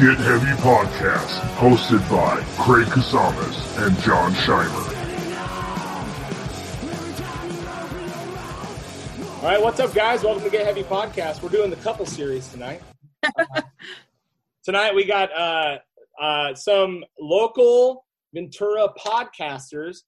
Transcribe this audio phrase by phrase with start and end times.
[0.00, 4.94] Get Heavy Podcast, hosted by Craig Kasamas and John Scheimer.
[9.38, 10.22] All right, what's up, guys?
[10.22, 11.42] Welcome to Get Heavy Podcast.
[11.42, 12.80] We're doing the couple series tonight.
[13.24, 13.62] Uh,
[14.62, 15.78] tonight we got uh,
[16.22, 20.02] uh, some local Ventura podcasters,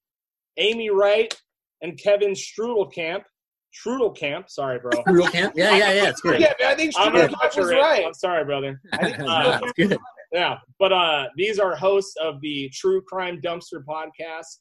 [0.57, 1.35] Amy Wright
[1.82, 3.25] and Kevin Strudelkamp.
[3.74, 4.90] Strudelkamp, sorry, bro.
[5.06, 5.54] Trudel Camp.
[5.56, 6.08] Yeah, yeah, yeah.
[6.08, 6.40] It's good.
[6.40, 8.04] Yeah, I think I'm gonna was butcher right.
[8.04, 8.80] I'm sorry, brother.
[9.00, 9.98] no, it's good.
[10.32, 14.58] Yeah, but uh, these are hosts of the True Crime Dumpster podcast,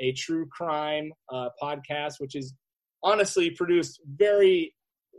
[0.00, 2.54] a true crime uh, podcast, which is
[3.04, 4.74] honestly produced very,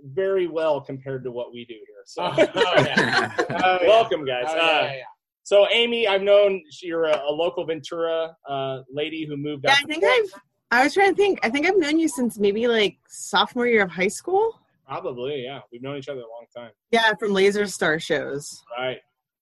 [0.05, 2.03] very well compared to what we do here.
[2.05, 3.31] So, Oh, yeah.
[3.39, 3.45] Oh,
[3.81, 3.87] yeah.
[3.87, 4.45] welcome, guys.
[4.47, 5.03] Oh, uh, yeah, yeah, yeah.
[5.43, 9.77] So, Amy, I've known you're a, a local Ventura uh, lady who moved Yeah, out.
[9.77, 10.41] I think I've.
[10.73, 11.39] I was trying to think.
[11.43, 14.59] I think I've known you since maybe like sophomore year of high school.
[14.87, 15.59] Probably, yeah.
[15.71, 16.71] We've known each other a long time.
[16.91, 18.63] Yeah, from Laser Star shows.
[18.77, 18.97] Right.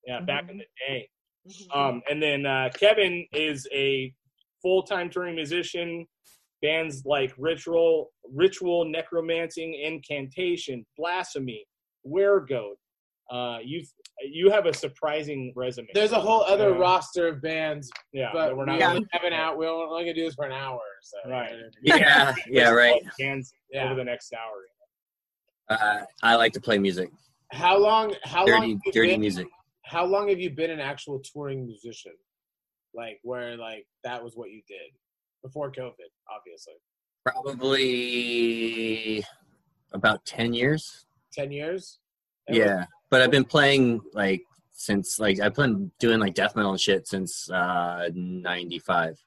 [0.05, 1.09] Yeah, back in the day.
[1.47, 1.79] Mm-hmm.
[1.79, 4.13] Um, and then uh, Kevin is a
[4.61, 6.05] full-time touring musician.
[6.61, 11.65] Bands like Ritual, Ritual, Necromancy, Incantation, Blasphemy,
[12.05, 12.75] Weregoat.
[13.31, 13.87] Uh, you've
[14.29, 15.87] you have a surprising resume.
[15.93, 16.77] There's a whole other Yeah.
[16.77, 18.99] roster of bands, yeah, but we're not Yeah.
[19.11, 19.57] have an out.
[19.57, 20.81] We're only gonna do this for an hour.
[21.01, 21.51] So Right.
[21.81, 23.01] Yeah, yeah, right.
[23.19, 23.85] Bands Yeah.
[23.85, 24.65] over the next hour.
[25.77, 27.09] Uh, I like to play music,
[27.51, 28.13] How long?
[28.23, 28.61] How long?
[28.61, 29.47] dirty, have you dirty been- music.
[29.83, 32.13] How long have you been an actual touring musician?
[32.93, 34.91] Like where like that was what you did
[35.43, 35.91] before COVID,
[36.29, 36.73] obviously.
[37.81, 39.23] Probably
[39.93, 41.05] about ten years.
[41.33, 41.99] Ten years.
[42.49, 44.41] Yeah, but I've been playing like
[44.73, 49.17] since like I've been doing like death metal and shit since uh '95.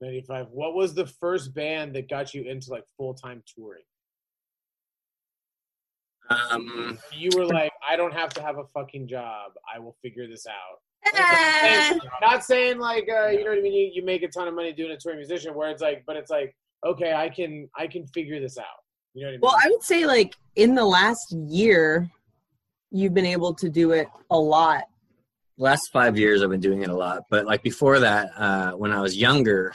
[0.00, 0.46] Ninety-five.
[0.50, 3.82] What was the first band that got you into like full-time touring?
[6.28, 9.52] Um, You were like, I don't have to have a fucking job.
[9.72, 10.80] I will figure this out.
[12.20, 13.72] Not saying like uh, you know what I mean.
[13.72, 16.16] You, you make a ton of money doing a touring musician, where it's like, but
[16.16, 16.54] it's like,
[16.84, 18.64] okay, I can I can figure this out.
[19.14, 19.40] You know what I mean?
[19.42, 22.10] Well, I would say like in the last year,
[22.90, 24.84] you've been able to do it a lot.
[25.58, 28.90] last five years I've been doing it a lot, but like before that, uh, when
[28.92, 29.72] I was younger,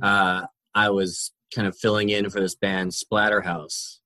[0.00, 0.42] uh,
[0.74, 3.98] I was kind of filling in for this band Splatterhouse,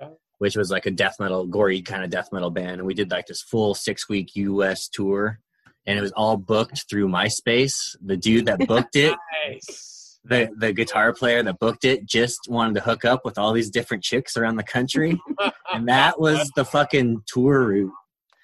[0.00, 0.12] Okay.
[0.38, 3.10] which was like a death metal, gory kind of death metal band, and we did
[3.10, 4.88] like this full six week U.S.
[4.88, 5.40] tour,
[5.86, 7.74] and it was all booked through MySpace.
[8.04, 9.14] The dude that booked it,
[9.46, 10.18] nice.
[10.24, 13.70] the the guitar player that booked it, just wanted to hook up with all these
[13.70, 15.20] different chicks around the country,
[15.74, 17.92] and that was the fucking tour route.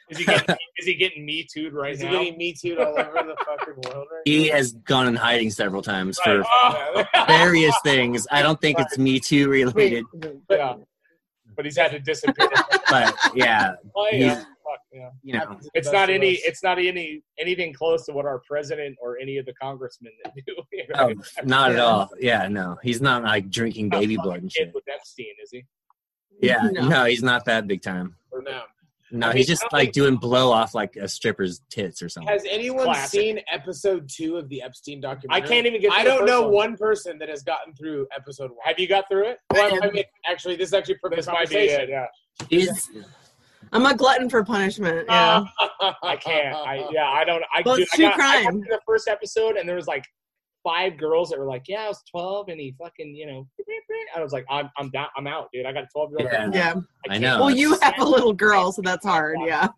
[0.09, 2.99] Is he getting, is he getting me too'd right Is he getting me too all
[2.99, 7.75] over the fucking world right He has gone in hiding several times for Oh, various
[7.83, 8.27] things.
[8.31, 10.05] I don't think it's Me Too related,
[10.51, 10.75] yeah.
[11.57, 12.49] But he's had to disappear.
[12.91, 14.19] but yeah, Oh, yeah.
[14.35, 14.47] He's-
[14.93, 15.11] yeah.
[15.23, 15.59] you know.
[15.75, 16.35] It's not any.
[16.37, 16.41] us.
[16.45, 20.55] It's not any anything close to what our president or any of the congressmen do.
[20.73, 21.11] you know?
[21.11, 21.15] oh,
[21.45, 22.11] not at all.
[22.19, 24.73] Yeah, no, he's not like drinking baby fucking blood and shit.
[24.75, 25.65] with Epstein, is he?
[26.41, 26.89] Yeah, No.
[26.89, 28.17] no, he's not that big time.
[28.31, 28.63] Or no.
[29.19, 32.29] No, I mean, he's just like doing blow off like a stripper's tits or something.
[32.29, 33.21] Has anyone Classic.
[33.21, 35.43] seen episode two of the Epstein documentary?
[35.43, 35.93] I can't even get.
[35.93, 36.53] I don't know one.
[36.53, 38.59] one person that has gotten through episode one.
[38.65, 39.39] Have you got through it?
[39.53, 41.81] Well, I mean, actually, this is actually for This this might be conversation.
[41.83, 41.89] it.
[41.89, 42.07] Yeah.
[42.51, 42.91] He's
[43.73, 45.07] I'm a glutton for punishment.
[45.09, 45.45] Yeah.
[46.03, 46.55] I can't.
[46.55, 47.09] I yeah.
[47.11, 47.43] I don't.
[47.55, 48.63] I, Well, dude, it's I true got, I got crime.
[48.63, 50.05] to the first episode, and there was like
[50.67, 53.47] five girls that were like, "Yeah, I was 12, and he fucking, you know."
[54.17, 55.07] I was like, "I'm, I'm down.
[55.17, 55.65] I'm out, dude.
[55.65, 56.55] I got a 12 year old.
[56.55, 56.75] Yeah.
[56.75, 56.75] yeah.
[57.07, 57.41] I can't- know.
[57.41, 59.39] Well, you have a little girl, so that's hard.
[59.45, 59.69] Yeah.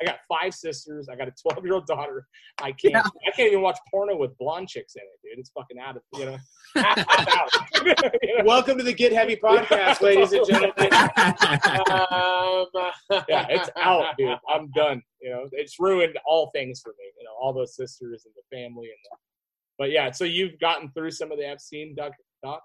[0.00, 1.08] I got five sisters.
[1.08, 2.28] I got a 12 year old daughter.
[2.62, 2.94] I can't.
[2.94, 3.02] Yeah.
[3.02, 5.40] I can't even watch porno with blonde chicks in it, dude.
[5.40, 6.38] It's fucking out of you know.
[8.22, 8.44] You know?
[8.44, 10.72] Welcome to the Get Heavy podcast, ladies and gentlemen.
[11.88, 12.66] Um,
[13.28, 14.36] yeah, it's out, dude.
[14.48, 15.02] I'm done.
[15.20, 17.04] You know, it's ruined all things for me.
[17.18, 19.16] You know, all those sisters and the family and the.
[19.78, 22.12] But yeah, so you've gotten through some of the Epstein doc.
[22.42, 22.62] doc?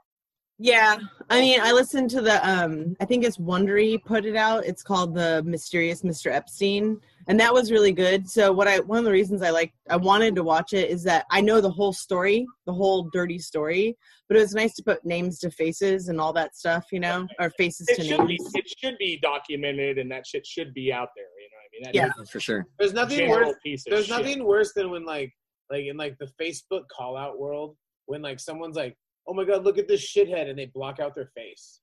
[0.59, 0.97] Yeah.
[1.31, 4.65] I mean, I listened to the um I think it's Wondery put it out.
[4.65, 6.31] It's called The Mysterious Mr.
[6.31, 6.99] Epstein.
[7.27, 8.29] And that was really good.
[8.29, 11.03] So what I one of the reasons I like I wanted to watch it is
[11.03, 13.97] that I know the whole story, the whole dirty story,
[14.27, 17.27] but it was nice to put names to faces and all that stuff, you know,
[17.39, 18.37] or faces It to should be.
[18.37, 18.51] names.
[18.53, 21.25] It should be documented, and that shit should be out there.
[21.25, 21.83] You know what I mean?
[21.83, 22.23] That Yeah.
[22.23, 22.67] is for sure.
[22.77, 23.55] there's nothing worse.
[23.63, 24.17] piece of There's shit.
[24.17, 25.33] nothing worse than when like
[25.69, 27.75] like in like the Facebook call out world
[28.05, 31.15] when like someone's like, "Oh my god, look at this shithead," and they block out
[31.15, 31.81] their face,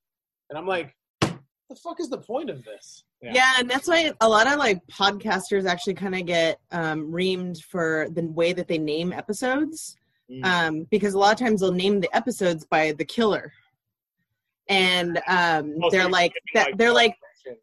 [0.49, 3.33] and I'm like, "The fuck is the point of this?" Yeah.
[3.35, 3.53] Yeah.
[3.59, 8.07] and that's why a lot of like podcasters actually kind of get um, reamed for
[8.13, 9.97] the way that they name episodes,
[10.31, 10.45] Mm.
[10.45, 13.51] um, because a lot of times they'll name the episodes by the killer,
[14.69, 16.77] and um, Oh, they're you're like giving, that.
[16.77, 17.15] They're like,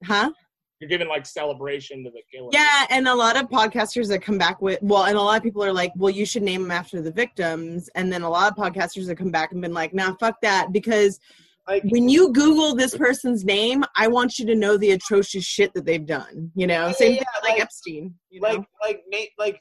[0.04, 0.30] huh?
[0.80, 2.50] You're giving like celebration to the killer.
[2.52, 5.42] Yeah, and a lot of podcasters that come back with well, and a lot of
[5.42, 8.52] people are like, well, you should name them after the victims, and then a lot
[8.52, 11.18] of podcasters that come back and been like, nah, fuck that, because
[11.66, 15.72] Like when you Google this person's name, I want you to know the atrocious shit
[15.74, 16.50] that they've done.
[16.54, 18.14] You know, same Yeah, thing with, like, like- Epstein.
[18.30, 18.48] You know?
[18.48, 19.60] like like Nate like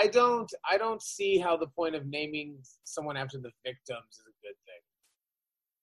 [0.00, 4.20] I don't I don't see how the point of naming someone after the victims is
[4.20, 4.33] a good thing.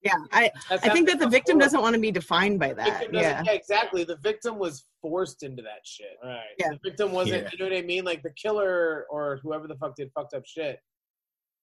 [0.04, 1.66] Yeah, I That's I think that the victim horrible.
[1.66, 2.86] doesn't want to be defined by that.
[3.00, 4.04] Victim doesn't- Yeah, exactly.
[4.04, 6.18] The victim was forced into that shit.
[6.24, 6.40] Right.
[6.58, 6.70] Yeah.
[6.72, 7.50] The victim wasn't, Yeah.
[7.52, 8.04] you know what I mean?
[8.04, 10.80] Like the killer or whoever the fuck did fucked up shit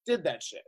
[0.06, 0.62] did that shit.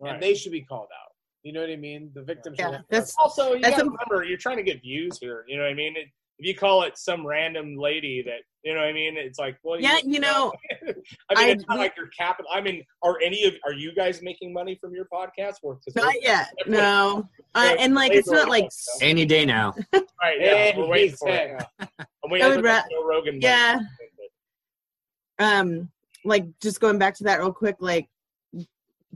[0.00, 0.14] Right.
[0.14, 1.12] And they should be called out.
[1.44, 2.10] You know what I mean?
[2.14, 4.62] The victim should yeah, have- that's Also, you That's gotta a- remember, you're trying to
[4.62, 5.44] get views here.
[5.48, 5.96] You know what I mean?
[5.96, 6.08] It,
[6.42, 9.16] if you call it some random lady that, you know what I mean?
[9.16, 10.52] It's like, well, yeah, you know,
[10.82, 10.96] I mean,
[11.36, 12.50] I- it's not like your capital.
[12.52, 15.56] I mean, are any of are you guys making money from your podcast?
[15.62, 16.52] Or not yet.
[16.66, 19.02] No, uh, and like it's not like stuff.
[19.02, 19.72] Any day now.
[19.92, 21.50] Right, yeah, we're waiting for it.
[21.78, 21.86] yeah.
[22.22, 23.40] And we I have would the ra- Joe Rogan.
[23.40, 23.78] Yeah.
[25.38, 25.88] um
[26.24, 28.08] like just going back to that real quick like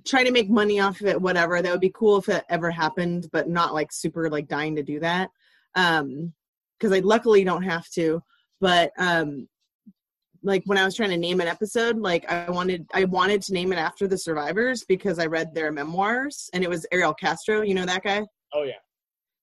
[0.04, 2.70] trying to make money off of it whatever that would be cool if it ever
[2.70, 5.30] happened but not like super like dying to do that
[5.76, 6.32] um
[6.78, 8.20] because i luckily don't have to
[8.60, 9.48] but um
[10.42, 13.52] like when i was trying to name an episode like i wanted i wanted to
[13.52, 17.62] name it after the survivors because i read their memoirs and it was ariel castro
[17.62, 18.22] you know that guy
[18.54, 18.74] Oh yeah.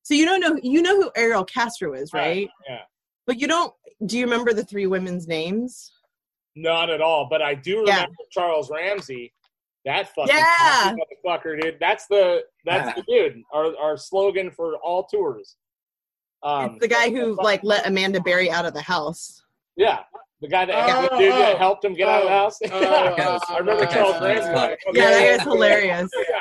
[0.03, 2.81] so you don't know you know who ariel castro is right Yeah.
[3.27, 3.73] but you don't
[4.05, 5.91] do you remember the three women's names
[6.55, 7.27] Not at all.
[7.29, 7.93] But I do Yeah.
[7.95, 9.33] remember Charles Ramsey.
[9.85, 10.93] That fucking Yeah.
[10.93, 11.77] motherfucker, dude.
[11.79, 13.41] That's the that's the dude.
[13.51, 15.55] Our our slogan for all tours.
[16.43, 19.43] Um, It's the guy who like let Amanda Berry out of the house.
[19.75, 19.99] yeah,
[20.41, 22.37] the guy that Oh, the dude that oh, helped him get out of the oh,
[22.37, 22.59] house.
[23.49, 24.75] oh, I remember that guy's Charles funny as Ramsey.
[24.93, 26.11] Yeah, that guy's hilarious.
[26.29, 26.35] Yeah.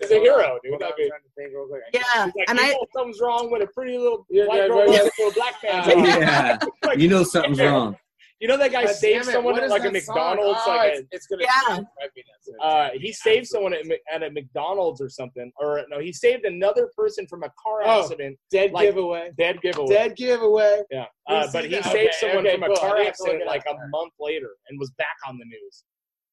[0.00, 0.72] He's a hero, dude.
[0.72, 1.82] Hold I'm trying to think real quick.
[1.92, 4.78] Yeah, like, and I know something's wrong with a pretty little Yeah, white yeah, girl
[4.78, 4.88] right.
[4.88, 6.18] walking to a black man's house.
[6.18, 6.58] yeah.
[6.84, 7.96] Like, You know something's wrong.
[8.44, 9.90] You know that guy God saved someone at like a?
[9.90, 11.76] McDonald's, Oh, like it's, it's gonna Yeah.
[11.76, 12.50] drive me nuts.
[12.60, 16.44] uh, he saved someone at, Mc- at a McDonald's or something, or no, he saved
[16.44, 18.02] another person from a car Oh.
[18.02, 18.38] accident.
[18.50, 19.30] dead like- giveaway.
[19.38, 19.88] Dead giveaway.
[19.94, 20.82] Dead giveaway.
[20.90, 21.84] Yeah, uh, but he that?
[21.84, 23.78] saved Okay, someone okay, from a car I have to look accident like a up.
[23.88, 25.84] month later and was back on the news.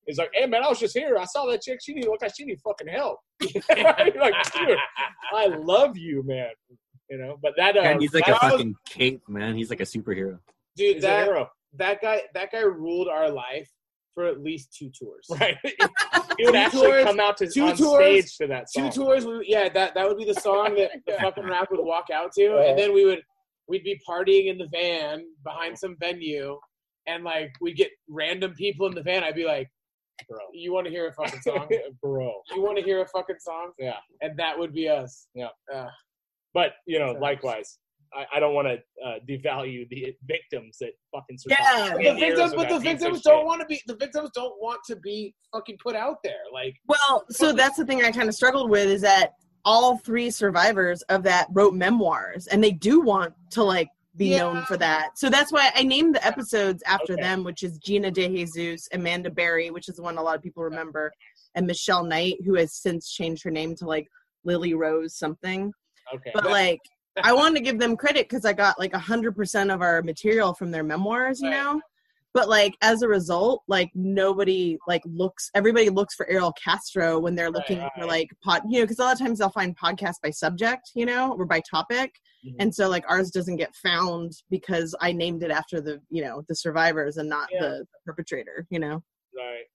[0.05, 1.17] He's like, "Hey man, I was just here.
[1.17, 1.79] I saw that chick.
[1.81, 4.77] She need look like she need fucking help." like, dude,
[5.33, 6.49] I love you, man.
[7.09, 9.55] You know, but that uh, And he's like that a was- fucking cape, man.
[9.55, 10.39] He's like a superhero.
[10.75, 13.69] Dude, he's a that hero, that guy that guy ruled our life
[14.13, 15.25] for at least two tours.
[15.39, 15.57] right?
[15.63, 18.89] he would Two actually tours- come out to two on tours- stage to that Two
[18.89, 22.05] tours, we, yeah, that that would be the song that the fucking rap would walk
[22.13, 22.69] out to, Yeah.
[22.69, 23.21] and then we would
[23.67, 26.59] we'd be partying in the van behind some venue,
[27.07, 29.23] and like we'd get random people in the van.
[29.23, 29.69] I'd be like,
[30.27, 31.69] bro, "You want to hear a fucking song?
[32.01, 32.33] bro.
[32.53, 33.95] you want to hear a fucking song?" Yeah.
[34.21, 35.27] and that would be us.
[35.33, 35.47] Yeah.
[36.53, 37.77] But you know, So- likewise,
[38.13, 38.73] I, I don't want to
[39.05, 41.61] uh, devalue the victims that fucking survived.
[41.61, 41.89] Yeah.
[41.93, 43.23] But the victims, but the victims shit.
[43.23, 43.81] don't want to be.
[43.87, 46.41] The victims don't want to be fucking put out there.
[46.53, 50.29] Like, Well, so that's the thing I kind of struggled with is that all three
[50.29, 54.39] survivors of that wrote memoirs and they do want to like be Yeah.
[54.39, 55.17] known for that.
[55.17, 57.21] So that's why I named the episodes after Okay.
[57.21, 60.41] them, which is Gina De Jesus, Amanda Berry, which is the one a lot of
[60.41, 61.11] people remember,
[61.55, 64.07] and Michelle Knight, who has since changed her name to like
[64.43, 65.71] Lily Rose something.
[66.13, 66.31] Okay.
[66.33, 66.79] But like
[67.23, 70.01] I wanted to give them credit because I got like a hundred percent of our
[70.01, 71.57] material from their memoirs, you Right.
[71.57, 71.81] know.
[72.33, 75.49] But like as a result, like nobody like looks.
[75.53, 77.91] Everybody looks for Ariel Castro when they're looking right.
[77.99, 80.91] for like pod, you know, because a lot of times they'll find podcasts by subject,
[80.95, 82.15] you know, or by topic,
[82.47, 82.55] Mhm.
[82.59, 86.43] and so like ours doesn't get found because I named it after the you know
[86.47, 87.59] the survivors and not Yeah.
[87.61, 89.03] the perpetrator, you know.
[89.37, 89.65] right.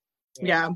[0.41, 0.71] Yeah,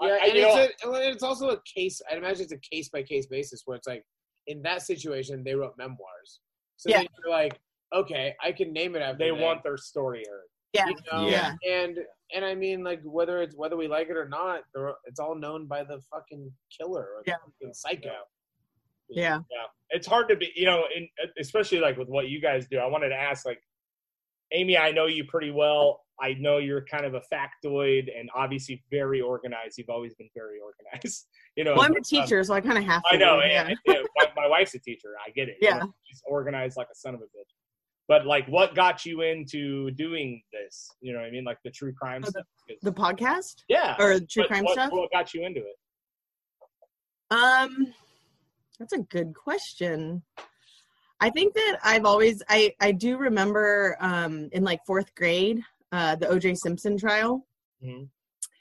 [0.00, 2.02] I- yeah, I- and you it's, a, it's also a case.
[2.10, 4.04] I imagine it's a case by case basis where it's like,
[4.46, 6.40] in that situation, they wrote memoirs.
[6.76, 6.98] So Yeah.
[6.98, 7.60] then you're like,
[7.92, 9.18] okay, I can name it after.
[9.18, 10.46] They them, want their story heard.
[10.72, 11.28] yeah, you know?
[11.28, 11.54] Yeah.
[11.68, 11.98] And
[12.34, 14.62] and I mean, like whether it's whether we like it or not,
[15.04, 17.36] it's all known by the fucking killer or the Yeah.
[17.44, 18.14] fucking psycho.
[19.10, 19.40] yeah.
[19.50, 21.06] Yeah, it's hard to be, you know, in,
[21.38, 22.78] especially like with what you guys do.
[22.78, 23.62] I wanted to ask, like,
[24.52, 26.00] Amy, I know you pretty well.
[26.20, 29.78] I know you're kind of a factoid and obviously very organized.
[29.78, 31.26] You've always been very organized.
[31.54, 33.08] You know, Well, I'm a um, teacher, so I kind of have to.
[33.14, 33.38] I know.
[33.42, 33.74] be, Yeah.
[34.16, 35.10] my, my wife's a teacher.
[35.26, 35.56] I get it.
[35.60, 35.80] you Yeah.
[35.80, 37.50] know, she's organized like a son of a bitch.
[38.08, 40.88] But like, what got you into doing this?
[41.02, 41.44] You know what I mean?
[41.44, 42.44] Like the true crime Oh, stuff.
[42.80, 43.96] The podcast yeah.
[43.98, 44.92] or the true crime what, stuff.
[44.92, 45.76] What got you into it?
[47.30, 47.92] Um,
[48.78, 50.22] that's a good question.
[51.22, 55.62] I think that I've always I I do remember um in like fourth grade
[55.92, 56.56] uh the O.J.
[56.56, 57.46] Simpson trial,
[57.82, 58.08] Mhm.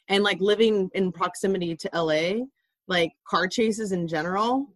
[0.07, 2.45] and like living in proximity to L.A.
[2.87, 4.67] Like car chases in general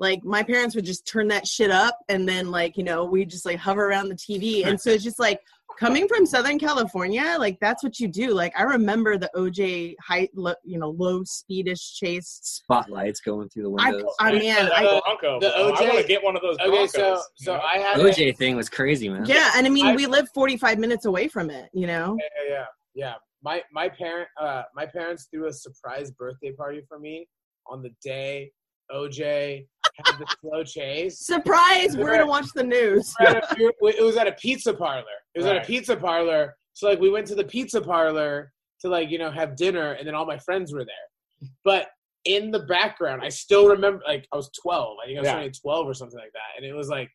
[0.00, 3.24] like my parents would just turn that shit up and then like you know we
[3.24, 5.40] just like hover around the tv and so it's just like
[5.78, 10.28] coming from southern california like that's what you do like i remember the oj high
[10.34, 14.14] lo, you know low speedish chase Spotlights going through the i windows.
[14.20, 15.40] i mean the I, Bronco.
[15.40, 15.72] the bro.
[15.72, 16.90] I OJ want to get one of those Okay, Broncos.
[16.92, 17.60] so you so know?
[17.62, 19.24] I had The a- OJ thing was crazy, man.
[19.26, 22.54] yeah and i mean I- we live 45 minutes away from it you know yeah,
[22.54, 22.64] yeah,
[22.94, 23.14] yeah.
[23.42, 27.28] My my parent uh my parents threw a surprise birthday party for me
[27.66, 28.50] on the day
[28.92, 29.66] OJ
[30.04, 31.20] had the slow chase.
[31.20, 34.32] surprise we're gonna watch the news We're at a- we were- it was at a
[34.32, 35.04] pizza parlor.
[35.34, 36.56] It was at a pizza parlor.
[36.72, 40.06] So like we went to the pizza parlor to like you know have dinner, and
[40.06, 41.48] then all my friends were there.
[41.64, 41.88] But
[42.24, 44.96] in the background, I still remember like I was twelve.
[45.02, 45.34] I think I was Yeah.
[45.34, 47.10] turning twelve or something like that, and it was like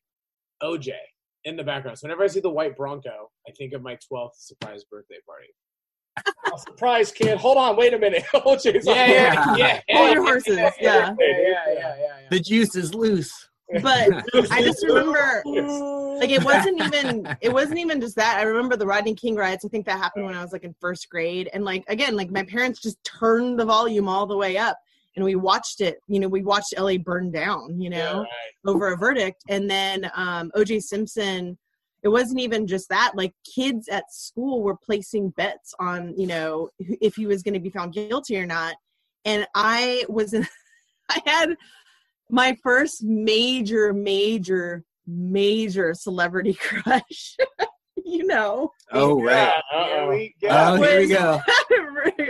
[0.64, 0.94] OJ
[1.46, 1.98] in the background.
[1.98, 5.48] So whenever I see the white Bronco, I think of my twelfth surprise birthday party.
[6.52, 7.38] Oh, surprise, kid.
[7.38, 8.24] Hold on, wait a minute.
[8.34, 9.82] OJ's on Yeah, yeah, yeah.
[9.98, 12.28] Hold yeah, your horses yeah yeah, yeah, yeah, yeah, yeah.
[12.30, 13.50] The juice is loose.
[13.84, 14.10] but
[14.52, 15.44] i just remember
[16.20, 19.64] like it wasn't even it wasn't even just that i remember the rodney king riots
[19.64, 22.32] i think that happened when i was like in first grade and like again like
[22.32, 24.76] my parents just turned the volume all the way up
[25.16, 28.72] and we watched it you know we watched la burn down you know Right.
[28.74, 31.56] over a verdict and then um oj simpson
[32.04, 36.70] it wasn't even just that like kids at school were placing bets on you know
[36.80, 38.76] if he was going to be found guilty or not
[39.26, 40.48] and i was in
[41.10, 41.56] i had
[42.30, 47.36] my first major major major celebrity crush
[48.06, 49.54] you know Oh right.
[49.72, 50.10] Yeah, uh-oh.
[50.10, 50.48] we go.
[50.50, 51.40] Oh, here we go.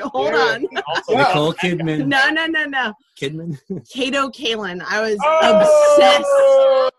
[0.10, 0.38] hold Yeah.
[0.56, 2.08] on Also, Nicole Kidman.
[2.08, 3.58] no no no no Kidman.
[3.90, 6.94] kato kaelin i was Oh, obsessed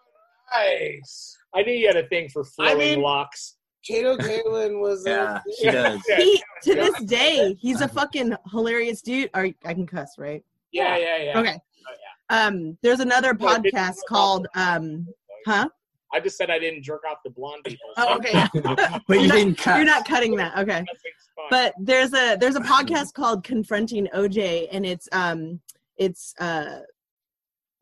[0.52, 1.36] Nice.
[1.54, 3.56] I knew you had a thing for flowing mean- locks.
[3.82, 6.02] Kato Kaelin was Yeah, a she does.
[6.18, 9.30] he to this day he's a fucking hilarious dude.
[9.34, 10.44] Or i can cuss right?
[10.70, 11.38] Yeah, yeah, yeah.
[11.40, 11.58] okay.
[12.28, 15.06] Um there's another Well, podcast called um
[15.46, 15.68] huh?
[16.12, 17.88] I just said I didn't jerk off the blonde people.
[17.96, 18.44] oh okay.
[19.08, 19.76] But you You're not- didn't cut.
[19.76, 20.58] you're not cutting that.
[20.58, 20.84] Okay.
[21.48, 25.58] But there's a there's a podcast called confronting oj and it's um
[25.96, 26.80] it's uh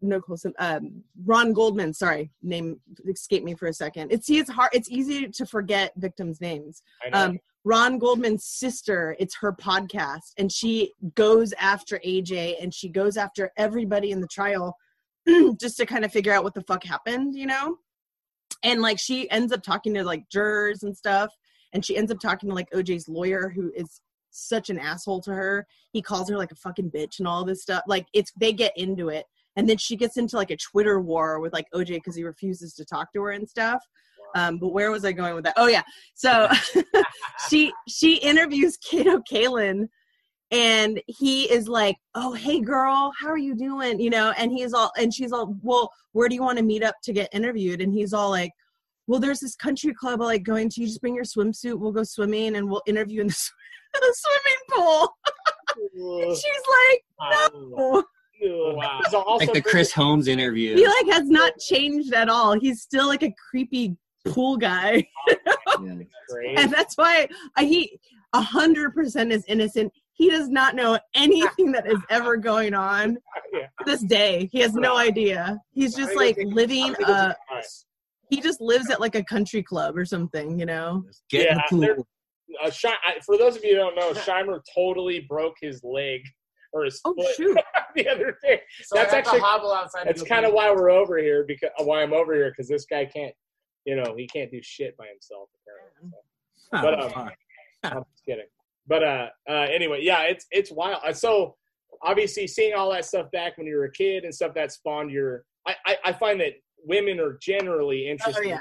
[0.01, 2.79] no close um ron goldman sorry name
[3.09, 4.13] escaped me for a second.
[4.13, 6.83] It's see it's hard it's easy to forget victims names.
[7.13, 13.17] Um ron goldman's sister it's her podcast and she goes after oj and she goes
[13.17, 14.77] after everybody in the trial
[15.61, 17.77] just to kind of figure out what the fuck happened you know?
[18.63, 21.33] And like she ends up talking to like jurors and stuff
[21.73, 24.01] and she ends up talking to like oj's lawyer who is
[24.31, 25.67] such an asshole to her.
[25.93, 27.83] He calls her like a fucking bitch and all this stuff.
[27.87, 29.27] Like it's they get into it
[29.59, 32.73] and then she gets into like a twitter war with like oj because he refuses
[32.75, 33.83] to talk to her and stuff.
[34.35, 35.55] Um but where was i going with that?
[35.57, 35.83] Oh yeah.
[36.15, 36.49] So
[37.51, 39.89] she she interviews kato kaelin
[40.51, 44.01] and he is like oh hey girl how are you doing?
[44.01, 46.85] You know and he's all and she's all well where do you want to meet
[46.85, 47.81] up to get interviewed?
[47.81, 48.53] And he's all like
[49.09, 50.81] well there's this country club i like going to.
[50.81, 53.53] You just bring your swimsuit we'll go swimming and we'll interview in the, sw-
[53.95, 55.09] the swimming pool.
[56.01, 58.05] And she's like oh.
[58.43, 59.01] Wow.
[59.13, 60.77] Also like the Chris Holmes interview.
[60.77, 65.07] he like has not changed at all he's still like a creepy pool guy
[65.81, 65.99] Yeah.
[66.57, 67.99] and that's why I, he
[68.33, 69.93] a hundred percent is innocent.
[70.13, 73.17] He does not know anything that is ever going on
[73.55, 73.69] Yeah.
[73.87, 74.49] this day.
[74.53, 75.59] He has no idea.
[75.73, 76.95] He's just like living.
[77.07, 77.35] a.
[78.29, 81.05] he just lives at like a country club or something, you know.
[81.31, 82.09] Get Yeah, in the pool.
[82.63, 86.21] Uh, Shi- I, for those of you who don't know, Shimer totally broke his leg
[86.73, 87.59] or his Oh foot shoot!
[87.95, 88.61] the other day.
[88.85, 90.07] So That's I have to actually- hobble outside.
[90.07, 92.85] That's kind of why we're over here because uh, why I'm over here because this
[92.85, 93.35] guy can't,
[93.85, 95.49] you know, he can't do shit by himself.
[95.63, 96.11] Apparently.
[96.13, 96.19] So.
[96.71, 97.31] But, um.
[97.85, 98.45] I'm just kidding.
[98.87, 101.01] But uh, uh, anyway, yeah, it's it's wild.
[101.07, 101.57] Uh, So
[102.03, 105.11] obviously, seeing all that stuff back when you were a kid and stuff that spawned
[105.11, 105.45] your.
[105.67, 108.61] I I, I find that women are generally Oh interested yeah.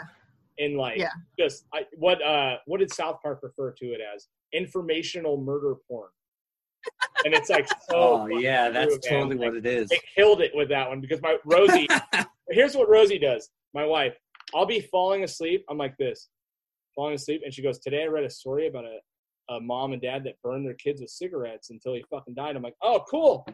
[0.57, 1.09] in like Yeah.
[1.39, 4.27] just I, what uh what did South Park refer to it as?
[4.53, 6.09] Informational murder porn.
[7.25, 7.75] And it's like so.
[7.91, 9.21] Oh yeah, that's man.
[9.21, 9.89] totally what it is.
[9.89, 11.87] They killed it with that one because my Rosie.
[12.49, 13.49] here's what Rosie does.
[13.73, 14.15] My wife.
[14.55, 15.65] I'll be falling asleep.
[15.69, 16.29] I'm like this,
[16.95, 20.01] falling asleep, and she goes, "Today I read a story about a, a mom and
[20.01, 23.45] dad that burned their kids with cigarettes until he fucking died." I'm like, "Oh, cool,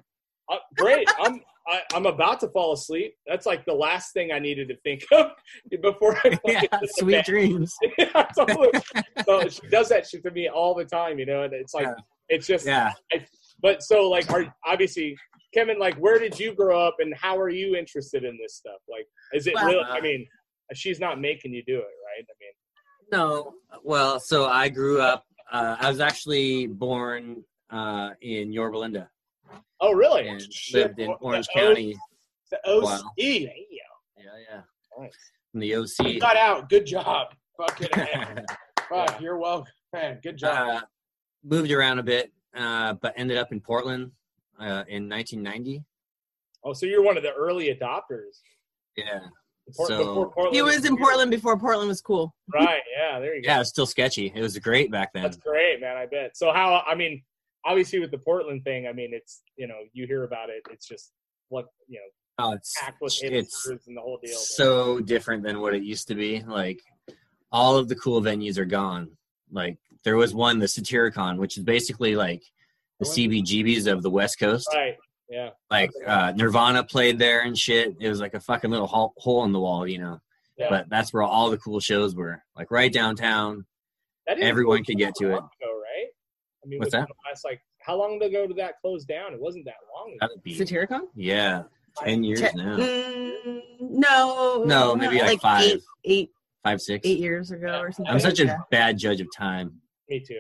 [0.52, 3.16] uh, great." I'm I, I'm about to fall asleep.
[3.26, 5.32] That's like the last thing I needed to think of
[5.82, 6.62] before I yeah,
[6.98, 7.26] sweet bed.
[7.26, 7.76] dreams.
[7.98, 8.70] Yeah, totally.
[9.26, 11.88] so she does that shit to me all the time, you know, and it's like
[11.88, 11.94] Yeah.
[12.34, 12.92] It's just Yeah.
[13.62, 15.16] but so like are obviously
[15.54, 18.80] Kevin, like where did you grow up and how are you interested in this stuff?
[18.90, 20.28] Like is it Well, really I mean,
[20.74, 22.24] she's not making you do it, right?
[22.24, 22.54] I mean
[23.12, 25.26] No, well, so I grew up.
[25.52, 29.10] Uh, I was actually born uh, in Yorba Linda
[29.80, 30.28] Oh really?
[30.28, 30.76] and Shit.
[30.88, 31.96] lived in Orange the O- County.
[32.52, 32.84] The OC.
[32.84, 33.12] Wow.
[33.18, 33.50] Yeah,
[34.50, 34.62] yeah.
[35.00, 35.12] Nice.
[35.52, 36.20] From the You OC.
[36.20, 36.70] got out.
[36.70, 37.34] Good job.
[37.58, 38.46] Fucking man.
[38.90, 39.72] Fuck, you're welcome.
[39.92, 40.56] Man, good job.
[40.78, 40.82] uh,
[41.44, 44.12] moved around a bit, uh, but ended up in Portland
[44.60, 45.84] uh, in 1990.
[46.64, 48.40] Oh, so you're one of the early adopters.
[48.96, 49.20] Yeah,
[49.68, 52.34] Before- So- he was in Portland before Portland was cool.
[52.54, 52.82] Right.
[52.98, 53.20] Yeah.
[53.20, 53.48] There you go.
[53.50, 54.32] yeah, it's still sketchy.
[54.34, 55.24] It was great back then.
[55.24, 55.98] That's great, man.
[55.98, 56.36] I bet.
[56.38, 56.84] So how?
[56.88, 57.24] I mean,
[57.66, 60.64] obviously with the Portland thing, I mean, it's you know you hear about it.
[60.72, 61.12] It's just
[61.50, 62.06] what you know,
[62.46, 64.36] Oh, it's packed with it's and the whole deal.
[64.38, 66.42] so different than what it used to be.
[66.44, 66.80] Like
[67.52, 69.12] all of the cool venues are gone.
[69.52, 72.44] Like there was one, the Satyricon, which is basically like
[73.00, 74.68] the CBGBs of the West Coast.
[74.74, 74.96] right.
[75.30, 75.50] Yeah.
[75.72, 77.96] Like uh, Nirvana played there and shit.
[78.00, 80.20] It was like a fucking little hole, hole in the wall, you know.
[80.58, 80.68] Yeah.
[80.70, 82.44] But that's where all the cool shows were.
[82.56, 83.66] Like right downtown.
[84.28, 85.32] That didn't Everyone close could get to it.
[85.32, 86.08] long ago, right?
[86.64, 87.08] I mean, What's that?
[87.08, 89.34] the Last, like, how long ago did that close down?
[89.34, 90.10] It wasn't that long.
[90.12, 90.18] ago.
[90.22, 91.08] That'd be Satyricon?
[91.16, 91.64] yeah,
[91.98, 94.64] ten years Te- now, Mm, no.
[94.66, 95.64] No, maybe like five.
[95.66, 96.30] Eight, eight,
[96.64, 97.06] five six.
[97.08, 98.14] eight years ago or something.
[98.14, 98.58] I'm such a Yeah.
[98.72, 99.82] bad judge of time.
[100.10, 100.34] Me too.
[100.36, 100.40] Yeah.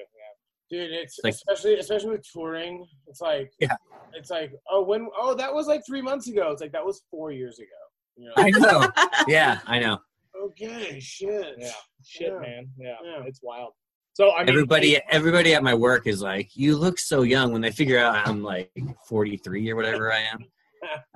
[0.69, 2.85] Dude, it's Like- especially especially with touring.
[3.07, 3.75] It's like Yeah.
[4.13, 6.51] it's like oh when oh that was like three months ago.
[6.51, 7.67] It's like that was four years ago.
[8.15, 8.33] You know?
[8.37, 9.23] I know.
[9.27, 9.99] yeah, I know.
[10.45, 11.55] okay, shit.
[11.57, 11.71] Yeah.
[12.05, 12.39] Shit, Yeah.
[12.39, 12.69] man.
[12.77, 12.95] Yeah.
[13.03, 13.23] Yeah.
[13.25, 13.73] It's wild.
[14.13, 17.61] So I mean, everybody everybody at my work is like you look so young when
[17.61, 18.71] they figure out i'm like
[19.09, 20.45] 43 or whatever i am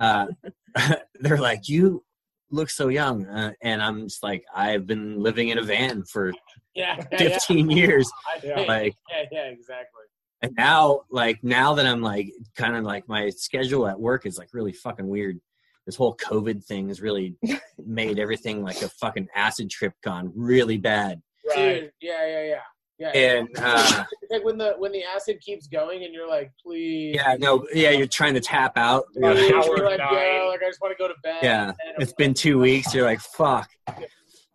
[0.00, 2.04] uh, they're like you
[2.50, 6.32] look so young uh, and i'm just like i've been living in a van for
[6.78, 7.28] Yeah, yeah, yeah.
[7.30, 8.60] 15 years I, Yeah.
[8.60, 10.02] like yeah, yeah, exactly.
[10.42, 14.38] and now like now that i'm like kind of like my schedule at work is
[14.38, 15.40] like really fucking weird
[15.86, 17.34] this whole covid thing has really
[17.86, 21.20] made everything like a fucking acid trip gone really bad
[21.56, 21.80] right.
[21.80, 22.60] Dude, yeah, yeah, yeah.
[23.00, 23.08] Yeah.
[23.10, 27.14] and uh like when the when the acid keeps going and you're like, please.
[27.14, 29.20] yeah no yeah you're trying to tap out Please.
[29.22, 31.38] You're like, hour You're like, yeah, like I just want to go to bed.
[31.42, 33.68] Yeah, it's been two weeks you're like fuck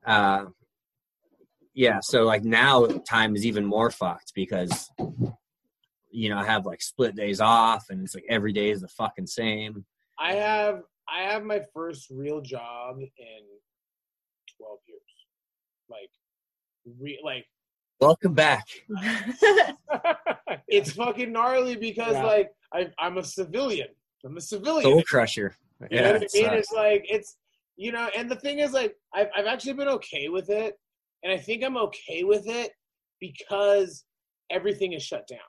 [0.05, 0.45] uh
[1.73, 4.89] yeah so like now time is even more fucked because
[6.11, 8.87] you know i have like split days off and it's like every day is the
[8.87, 9.83] fucking same
[10.19, 13.41] I have I have my first real job in
[14.57, 15.01] twelve years.
[15.89, 16.11] Like,
[17.01, 17.45] re- like
[17.99, 18.67] welcome back
[20.67, 22.23] it's fucking gnarly because Yeah.
[22.25, 23.87] like I, I'm a civilian.
[24.25, 24.83] I'm a civilian.
[24.83, 25.55] soul crusher
[25.89, 26.29] You know yeah what I mean?
[26.29, 26.55] sucks.
[26.57, 27.37] It's like it's
[27.75, 30.77] you know, and the thing is like I've I've actually been okay with it,
[31.23, 32.71] and I think I'm okay with it
[33.19, 34.03] because
[34.51, 35.39] everything is shut down.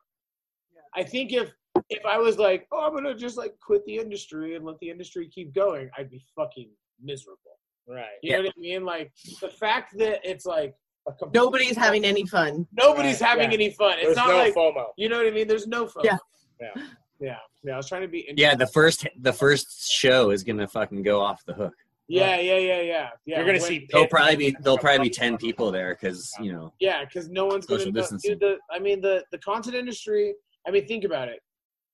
[0.97, 1.51] I think if
[1.91, 4.91] if I was like, oh, I'm gonna just like quit the industry and let the
[4.91, 6.71] industry keep going, I'd be fucking
[7.03, 7.59] miserable.
[7.89, 8.05] right.
[8.23, 8.85] You know what I mean?
[8.85, 10.75] Like the fact that it's like
[11.09, 12.67] a complete- Nobody's having any fun.
[12.73, 13.55] nobody's Right, having yeah.
[13.57, 13.95] any fun.
[13.99, 14.85] It's There's not no like FOMO.
[14.97, 15.49] you know what I mean.
[15.49, 16.05] There's no fun.
[16.05, 16.17] Yeah.
[16.61, 16.83] Yeah.
[17.21, 17.75] yeah, yeah.
[17.75, 18.33] I was trying to be.
[18.37, 21.75] yeah the first the first show is gonna fucking go off the hook
[22.09, 23.11] Yeah, yeah, yeah, yeah.
[23.25, 23.37] yeah.
[23.38, 23.88] You're gonna when- see.
[23.90, 27.47] there'll probably be there'll probably be 10 people there because you know Yeah, because no
[27.47, 28.38] one's going Social to distancing.
[28.38, 28.59] do the.
[28.75, 30.35] I mean, the the content industry.
[30.67, 31.40] I mean, think about it.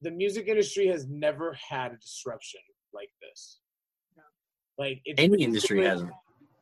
[0.02, 2.60] The music industry has never had a disruption
[2.92, 3.60] like this.
[4.78, 6.10] Like it's any industry hasn't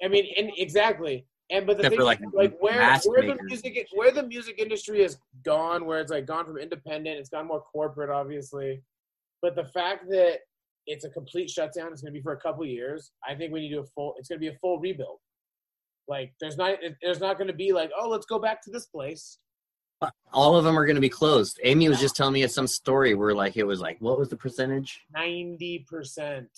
[0.02, 1.26] I mean, and exactly.
[1.50, 4.11] And but the Except thing, for, like, is, like where mask where the music where
[4.11, 8.11] the music industry has gone, where it's like gone from independent, it's gone more corporate,
[8.11, 8.82] obviously.
[9.40, 10.40] But the fact that
[10.88, 13.12] it's a complete shutdown, it's going to be for a couple years.
[13.29, 14.14] I think we need to do a full.
[14.18, 15.18] It's going to be a full rebuild.
[16.09, 18.87] Like there's not there's not going to be like oh let's go back to this
[18.87, 19.38] place.
[20.33, 23.35] all of them are gonna be closed amy was just telling me some story where
[23.35, 26.48] like it was like what was the percentage Ninety percent.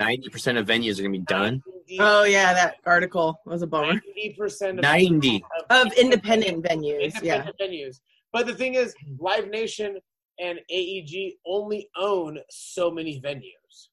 [0.00, 1.62] 90% of venues are gonna be done
[2.00, 3.92] Oh yeah, that article was a bummer.
[3.92, 7.46] Ninety percent of 90 Of independent venues, yeah.
[7.60, 8.00] venues.
[8.32, 9.98] But the thing is, Live Nation
[10.40, 13.88] and AEG only own so many venues.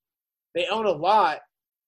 [0.56, 1.40] They own a lot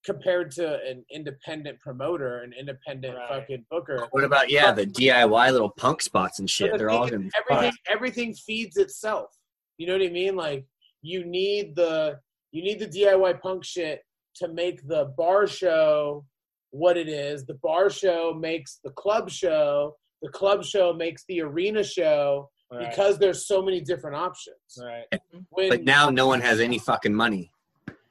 [0.05, 3.29] compared to an independent promoter, an independent Right.
[3.29, 4.07] fucking booker.
[4.11, 6.71] What about yeah, the DIY little punk spots and shit?
[6.71, 7.71] the They're all gonna be everything.
[7.71, 7.87] fucked.
[7.87, 9.29] Everything feeds itself.
[9.77, 10.35] You know what I mean?
[10.35, 10.65] Like
[11.01, 12.19] you need the
[12.51, 14.01] you need the DIY punk shit
[14.35, 16.25] to make the bar show
[16.71, 17.45] what it is.
[17.45, 19.95] The bar show makes the club show.
[20.21, 22.89] The club show makes the arena show Right.
[22.89, 24.55] because there's so many different options.
[24.81, 25.03] right.
[25.49, 27.51] When, But now no one has any fucking money,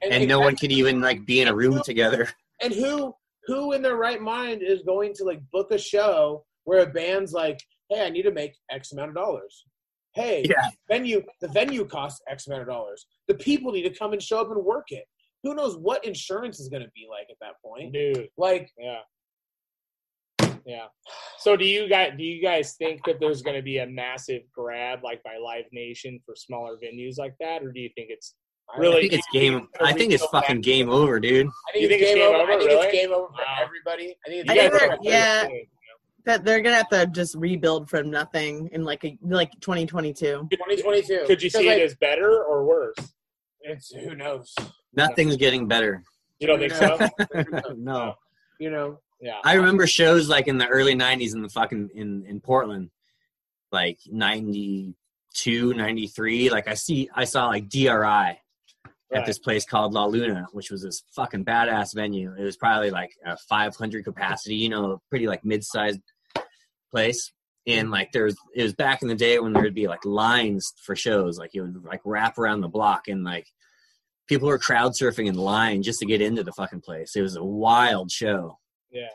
[0.02, 2.28] and no one can even like be in a room together.
[2.62, 3.14] And who
[3.46, 7.32] who in their right mind is going to like book a show where a band's
[7.32, 9.64] like, hey, I need to make X amount of dollars.
[10.14, 10.68] Hey, Yeah.
[10.88, 13.06] venue the venue costs X amount of dollars.
[13.28, 15.04] The people need to come and show up and work it.
[15.42, 17.94] Who knows what insurance is going to be like at that point?
[17.94, 18.28] Dude.
[18.36, 18.98] Like, Yeah.
[20.66, 20.86] Yeah.
[21.38, 24.42] So do you guys do you guys think that there's going to be a massive
[24.54, 28.34] grab like by Live Nation for smaller venues like that, or do you think it's
[28.74, 29.00] I Really?
[29.08, 29.66] think it's game.
[29.80, 31.46] I think it's fucking game over, dude.
[31.46, 32.36] I think, You it's, game over.
[32.36, 32.86] I think really?
[32.86, 33.56] it's game over for Wow.
[33.62, 34.14] everybody.
[34.24, 34.98] I think it's I game think over.
[35.02, 35.48] they're- yeah.
[36.26, 40.46] that they're gonna have to just rebuild from nothing in like a like 2022.
[40.52, 41.24] 2022.
[41.26, 42.94] Could you see Because, it as better or worse?
[43.62, 44.54] It's who knows.
[44.94, 46.02] Nothing's getting better.
[46.38, 46.98] You don't think so?
[47.76, 48.14] no.
[48.60, 49.00] You know.
[49.20, 49.38] Yeah.
[49.44, 52.90] I remember shows like in the early '90s in the fucking in in Portland,
[53.70, 56.50] like '92, '93.
[56.50, 58.38] Like I see, I saw like DRI at
[59.12, 59.26] Right.
[59.26, 62.32] this place called La Luna, which was this fucking badass venue.
[62.38, 65.98] It was probably like a 500 capacity, you know, pretty like mid-sized
[66.92, 67.32] place.
[67.66, 70.04] And like there was, it was back in the day when there would be like
[70.04, 73.46] lines for shows, like you would like wrap around the block, and like
[74.28, 77.16] people were crowd surfing in line just to get into the fucking place.
[77.16, 78.58] It was a wild show
[78.90, 79.08] Yeah.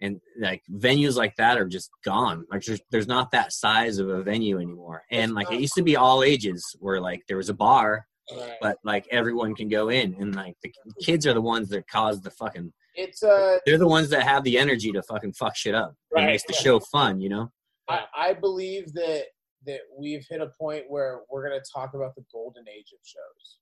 [0.00, 4.08] and like venues like that are just gone like there's, there's not that size of
[4.08, 7.48] a venue anymore and like it used to be all ages where like there was
[7.48, 8.52] a bar Right.
[8.60, 10.70] but like everyone can go in and like the
[11.02, 14.44] kids are the ones that cause the fucking It's uh they're the ones that have
[14.44, 16.24] the energy to fucking fuck shit up Right.
[16.24, 17.50] it makes the show fun you know
[17.88, 19.24] I, I believe that
[19.66, 23.56] that we've hit a point where we're gonna talk about the golden age of shows.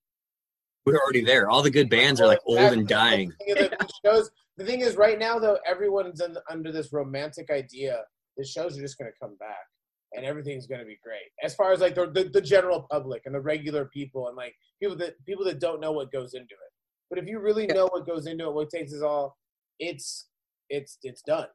[0.85, 3.71] we're already there all the good bands are like old and dying The thing is,
[3.71, 4.31] that the shows.
[4.57, 8.03] The thing is, right now though, everyone's in, under this romantic idea
[8.37, 9.67] that shows are just gonna come back
[10.15, 11.31] and everything's gonna be great.
[11.43, 14.55] As far as like the, the the general public and the regular people and like
[14.81, 16.73] people that people that don't know what goes into it.
[17.11, 19.37] But if you really know what goes into it, what takes is all,
[19.79, 20.29] it's
[20.71, 21.49] it's it's done.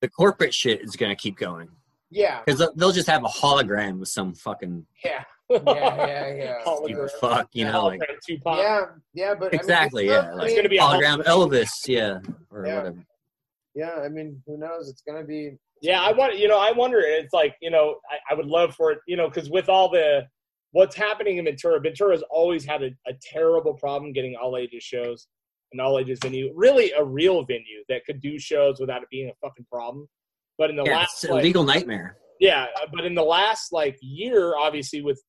[0.00, 1.68] the corporate shit is gonna keep going
[2.10, 6.74] Yeah, because they'll just have a hologram with some fucking yeah, yeah, yeah, yeah.
[6.76, 8.58] stupid fuck you know like Tupac.
[8.58, 11.24] Yeah, yeah, but I mean, Exactly, it's yeah, not- like- It's gonna be hologram hologram.
[11.24, 12.18] elvis yeah
[12.50, 12.76] or Yeah.
[12.78, 13.04] whatever
[13.76, 13.94] yeah.
[14.04, 14.88] I mean, who knows?
[14.88, 15.56] It's gonna be.
[15.82, 17.00] Yeah, I want you know, I wonder.
[17.00, 19.90] It's like you know, I, I would love for it, you know, because with all
[19.90, 20.22] the
[20.70, 25.26] what's happening in Ventura, Ventura's always had a, a terrible problem getting all ages shows
[25.72, 26.52] and all ages venue.
[26.54, 30.08] Really, a real venue that could do shows without it being a fucking problem.
[30.56, 33.72] But in the yeah last, it's a like, legal nightmare yeah, but in the last
[33.72, 35.20] like year, obviously with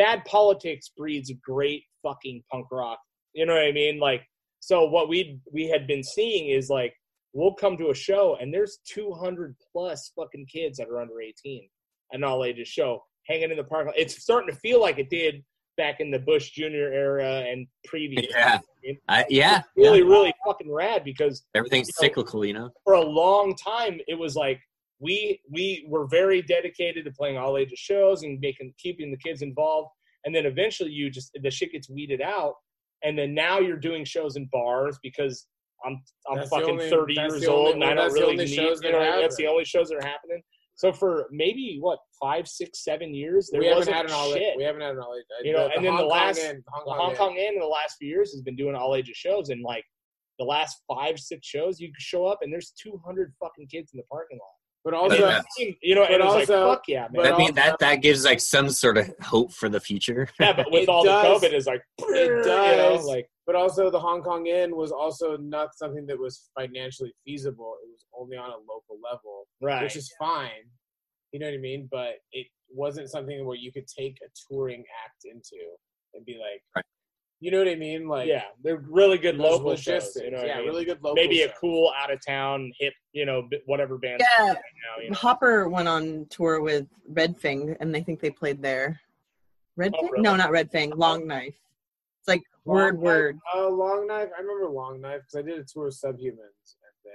[0.00, 2.98] bad politics breeds great fucking punk rock.
[3.34, 3.98] You know what I mean?
[4.00, 4.22] Like,
[4.60, 6.94] so what we we had been seeing is like
[7.34, 11.68] we'll come to a show and there's 200 plus fucking kids that are under 18
[12.12, 13.88] an all ages show hanging in the park.
[13.96, 15.44] It's starting to feel like it did
[15.76, 18.26] back in the Bush Junior era and previous.
[18.30, 18.58] Yeah.
[19.08, 20.04] I, yeah, Really, yeah.
[20.06, 22.70] really fucking rad because Everything's You know, cyclical, you know.
[22.84, 24.58] for a long time it was like
[25.00, 29.42] we we were very dedicated to playing all ages shows and making keeping the kids
[29.42, 29.88] involved
[30.24, 32.54] and then eventually you just the shit gets weeded out
[33.02, 35.46] and then now you're doing shows in bars because
[35.86, 38.36] I'm I'm That's fucking only- 30 years the only- old and I don't the really
[38.36, 40.42] need you that know that's the only shows that are happening.
[40.74, 44.32] So for maybe what five, six, seven years there we haven't wasn't had an all.
[44.32, 44.56] shit.
[44.56, 45.14] We haven't had an all.
[45.14, 45.24] age.
[45.42, 47.14] You know, and then the Hong Kong last- Inn- Hong Kong, Hong.
[47.16, 49.84] Kong Inn in the last few years has been doing all ages shows, and like
[50.38, 54.04] the last five, six shows, you show up and there's 200 fucking kids in the
[54.10, 54.56] parking lot.
[54.84, 55.42] But And also, Yeah.
[55.82, 56.38] you know, and it also-
[56.68, 57.10] like, fuck yeah, man.
[57.14, 60.28] but That mean also- that that gives like some sort of hope for the future.
[60.40, 63.04] yeah, but with it all does- the COVID, it's like, it you know, does.
[63.04, 67.76] like, but also the Hong Kong Inn was also not something that was financially feasible.
[67.82, 69.82] It was only on a local level, right.
[69.82, 70.70] which is fine.
[71.32, 71.88] You know what I mean?
[71.90, 75.58] But it wasn't something where you could take a touring act into
[76.14, 76.84] and be like, Right.
[77.40, 78.06] You know what I mean?
[78.06, 80.14] Like, yeah, they're really good local logistics.
[80.14, 80.22] shows.
[80.24, 80.66] You know, yeah, I mean?
[80.66, 81.14] really good local.
[81.14, 81.56] Maybe a shows.
[81.60, 84.20] cool out of town hip, you know, whatever band.
[84.38, 85.16] Yeah, right now, you know.
[85.16, 89.00] Hopper went on tour with Red Fang, and I think they played there.
[89.76, 90.10] Red Oh, Fang?
[90.12, 90.22] really?
[90.22, 90.90] No, not Red Fang.
[90.90, 91.56] Long Knife.
[92.20, 93.34] It's like word Long word.
[93.36, 94.28] Knife- Uh, Long Knife.
[94.36, 97.10] I remember Long Knife because I did a tour of Subhumans and they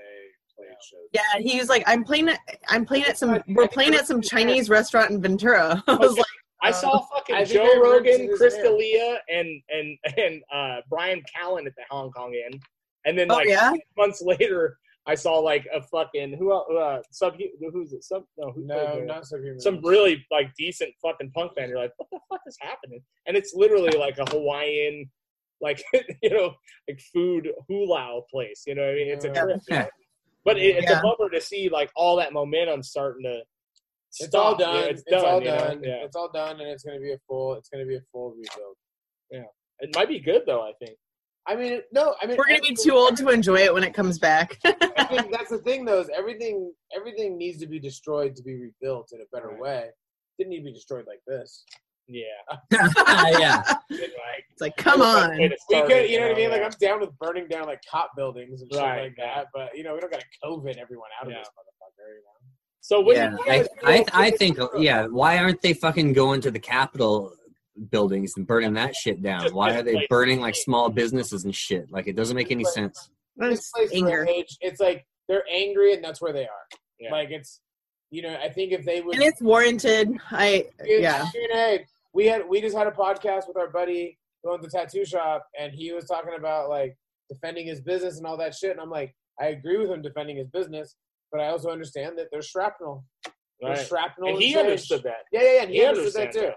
[0.58, 1.08] played shows.
[1.14, 4.22] Yeah, he was like, "I'm playing at, I'm playing at some, we're playing at some
[4.22, 6.26] Chinese restaurant in Ventura." I was like,
[6.66, 8.56] I Uh, saw fucking I Joe Rogan, seeing his Chris.
[8.56, 12.60] D'Elia, and and and uh, Bryan Callen at the Hong Kong Inn,
[13.06, 17.02] and then "Oh like yeah, months later, I saw like a fucking who el- uh,
[17.12, 17.36] sub
[17.72, 19.62] who's it sub no who played No, not Subhumans.
[19.62, 21.70] some really like decent fucking punk band.
[21.70, 23.02] You're like, what the fuck is happening?
[23.28, 25.10] And it's literally like a Hawaiian,
[25.62, 25.84] like
[26.24, 26.56] you know,
[26.90, 28.64] like food hulao place.
[28.66, 29.10] You know what I mean?
[29.10, 29.44] It's a Yeah.
[29.44, 29.62] trip.
[29.70, 29.88] you know?
[30.44, 31.00] But it, it's Yeah.
[31.00, 33.42] a bummer to see like all that momentum starting to.
[34.20, 34.46] It's stop.
[34.46, 34.90] all You know, done.
[34.90, 35.26] it's it's, done.
[35.26, 35.58] all you know?
[35.58, 35.82] done.
[35.84, 36.06] Yeah.
[36.06, 37.54] It's all done, and it's gonna be a full.
[37.56, 38.76] It's gonna be a full rebuild.
[39.32, 39.44] Yeah,
[39.80, 40.62] it might be good though.
[40.62, 40.98] I think.
[41.48, 42.16] I mean, no.
[42.22, 45.06] I mean, we're gonna be too old to enjoy it when it comes back." I
[45.06, 46.00] think that's the thing, though.
[46.00, 49.60] Is everything everything needs to be destroyed to be rebuilt in a better Right.
[49.60, 49.86] way.
[50.40, 51.64] Didn't need to be destroyed like this.
[52.08, 52.24] Yeah.
[53.40, 53.64] yeah.
[53.68, 55.38] Like, it's like, come on.
[55.38, 56.52] way We could, you know what I mean?
[56.52, 56.62] Like.
[56.64, 59.36] I'm down with burning down like cop buildings and shit Right, like yeah.
[59.36, 61.40] that, but you know we don't got to COVID everyone out of Yeah.
[61.40, 62.10] this motherfucker.
[62.10, 62.55] You know?
[62.86, 63.32] So what yeah.
[63.32, 65.08] do you I, I I think yeah.
[65.08, 67.34] Why aren't they fucking going to the Capitol
[67.90, 69.52] buildings and burning that shit down?
[69.56, 71.92] Why are they burning like small businesses and shit?
[71.92, 73.10] Like it doesn't make any sense.
[73.38, 74.26] This place for anger.
[74.28, 76.68] rage, It's like they're angry and that's where they are.
[77.00, 77.12] Yeah.
[77.12, 77.60] Like it's,
[78.12, 80.16] you know, I think if they would, and it's warranted.
[80.30, 81.26] I It's- yeah.
[81.34, 84.64] you know, hey, we had we just had a podcast with our buddy who owns
[84.64, 86.96] the tattoo shop, and he was talking about like
[87.32, 88.70] defending his business and all that shit.
[88.70, 90.96] And I'm like, I agree with him defending his business,
[91.32, 93.06] but I also understand that there's shrapnel.
[93.62, 94.30] There's shrapnel.
[94.30, 94.58] And he change.
[94.58, 95.24] understood that.
[95.32, 95.62] Yeah, yeah, yeah.
[95.62, 96.40] And he, He understood that too.
[96.42, 96.56] that.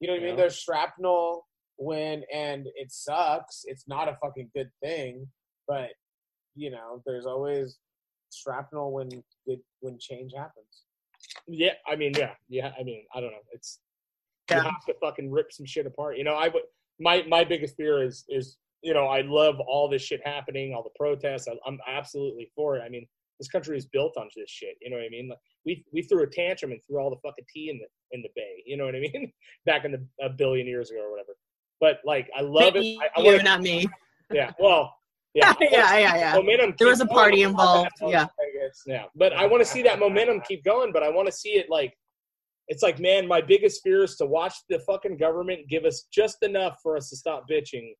[0.00, 0.36] You know what I mean?
[0.36, 3.62] There's shrapnel when, and it sucks.
[3.66, 5.26] It's not a fucking good thing,
[5.68, 5.90] but
[6.54, 7.78] you know, there's always
[8.34, 9.08] shrapnel when
[9.46, 10.82] good when change happens.
[11.46, 12.72] Yeah, I mean, yeah, yeah.
[12.78, 13.38] I mean, I don't know.
[13.52, 13.80] It's
[14.50, 16.18] you have to fucking rip some shit apart.
[16.18, 16.62] You know, I would.
[17.00, 20.82] My my biggest fear is is you know I love all this shit happening, all
[20.82, 21.48] the protests.
[21.48, 22.82] I, I'm absolutely for it.
[22.84, 23.06] I mean,
[23.38, 24.76] this country is built on this shit.
[24.80, 25.28] You know what I mean?
[25.28, 28.22] Like, we we threw a tantrum and threw all the fucking tea in the in
[28.22, 28.62] the bay.
[28.66, 29.32] You know what I mean?
[29.66, 31.36] Back in the a billion years ago or whatever.
[31.80, 32.84] But like, I love it.
[33.02, 33.86] I, I you, wanna, not me.
[34.32, 34.52] yeah.
[34.58, 34.94] Well,
[35.34, 35.54] yeah.
[35.60, 36.34] yeah, yeah, yeah.
[36.36, 36.74] Momentum.
[36.78, 37.50] There was a party going.
[37.50, 37.90] involved.
[38.02, 38.26] Yeah.
[38.86, 40.92] Yeah, but I want to see that momentum keep going.
[40.92, 41.92] But I want to see it like,
[42.68, 46.42] it's like, man, my biggest fear is to watch the fucking government give us just
[46.42, 47.92] enough for us to stop bitching,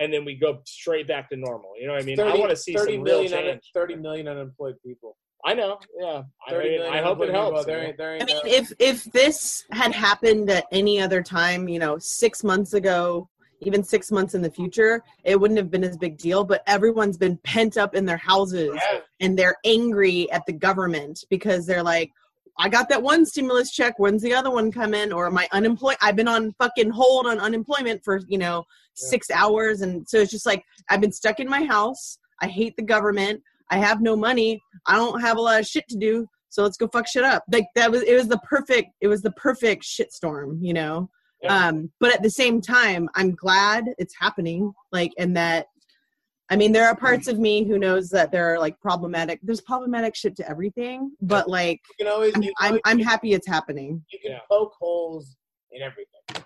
[0.00, 1.72] and then we go straight back to normal.
[1.78, 2.18] You know what I mean?
[2.18, 3.70] I want to see 30 some real million un- change.
[3.74, 5.16] 30 million unemployed people.
[5.44, 5.78] I know.
[5.98, 6.22] Yeah.
[6.46, 7.64] I, 30 mean, I hope it helps.
[7.66, 8.04] There you know?
[8.10, 11.98] ain't, I mean, no- if if this had happened at any other time, you know,
[11.98, 13.28] six months ago,
[13.60, 16.44] even six months in the future, it wouldn't have been as big deal.
[16.44, 19.00] But everyone's been pent up in their houses Yeah.
[19.20, 22.10] and they're angry at the government because they're like,
[22.58, 23.98] I got that one stimulus check.
[23.98, 25.12] When's the other one come in?
[25.12, 25.96] Or my unemployed?
[26.02, 28.64] I've been on fucking hold on unemployment for you know
[29.02, 29.08] Yeah.
[29.10, 32.18] six hours, and so it's just like I've been stuck in my house.
[32.40, 33.42] I hate the government.
[33.70, 34.60] I have no money.
[34.86, 36.26] I don't have a lot of shit to do.
[36.48, 37.44] So let's go fuck shit up.
[37.52, 41.08] Like that was it was the perfect it was the perfect shitstorm, you know.
[41.42, 41.68] Yeah.
[41.68, 44.72] Um, but at the same time, I'm glad it's happening.
[44.92, 45.66] Like, and that
[46.50, 49.38] I mean, there are parts of me who knows that there are like problematic.
[49.44, 52.98] There's problematic shit to everything, but like, you can always, I'm you can, I'm, I'm
[52.98, 54.04] happy it's happening.
[54.12, 54.38] you can Yeah.
[54.50, 55.36] poke holes
[55.70, 56.44] in everything.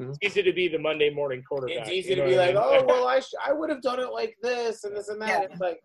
[0.00, 1.76] It's easy to be the Monday morning quarterback.
[1.78, 2.62] It's easy you to be like, I mean?
[2.62, 5.28] oh well, I sh- I would have done it like this and this and that.
[5.28, 5.40] Yeah.
[5.50, 5.82] It's like,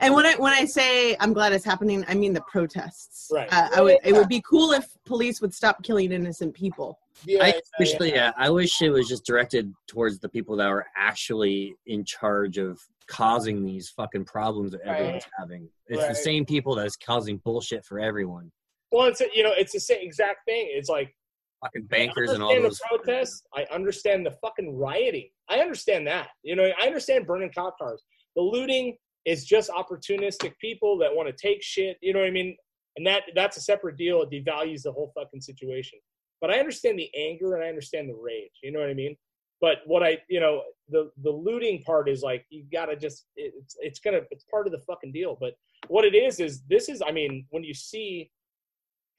[0.00, 3.28] And when I when I say I'm glad it's happening, I mean the protests.
[3.32, 3.48] Right.
[3.52, 3.98] Uh, I would.
[4.04, 6.98] It would be cool if police would stop killing innocent people.
[7.24, 8.06] yeah, I yeah, wish, yeah.
[8.06, 12.58] yeah, I wish it was just directed towards the people that are actually in charge
[12.58, 15.00] of causing these fucking problems that Right.
[15.00, 15.68] everyone's having.
[15.88, 16.08] It's Right.
[16.08, 18.50] the same people that's causing bullshit for everyone.
[18.92, 20.68] well, it's you know, it's the same exact thing.
[20.70, 21.14] It's like
[21.62, 22.78] Fucking bankers and all those.
[22.78, 23.44] the protests.
[23.54, 25.28] I understand the fucking rioting.
[25.48, 26.28] I understand that.
[26.42, 28.02] You know, I understand burning cop cars.
[28.36, 31.98] The looting is just opportunistic people that want to take shit.
[32.00, 32.56] You know what I mean?
[32.96, 34.22] And that that's a separate deal.
[34.22, 35.98] It devalues the whole fucking situation.
[36.40, 38.50] But I understand the anger and I understand the rage.
[38.62, 39.16] You know what I mean?
[39.60, 43.76] But what I, you know, the the looting part is like you gotta just it's
[43.78, 45.38] it's gonna it's part of the fucking deal.
[45.40, 45.54] But
[45.86, 48.30] what it is is this is I mean when you see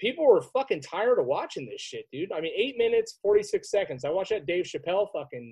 [0.04, 2.32] people were fucking tired of watching this shit, dude.
[2.34, 4.04] I mean, eight minutes, forty six seconds.
[4.04, 5.52] I watched that Dave Chappelle fucking.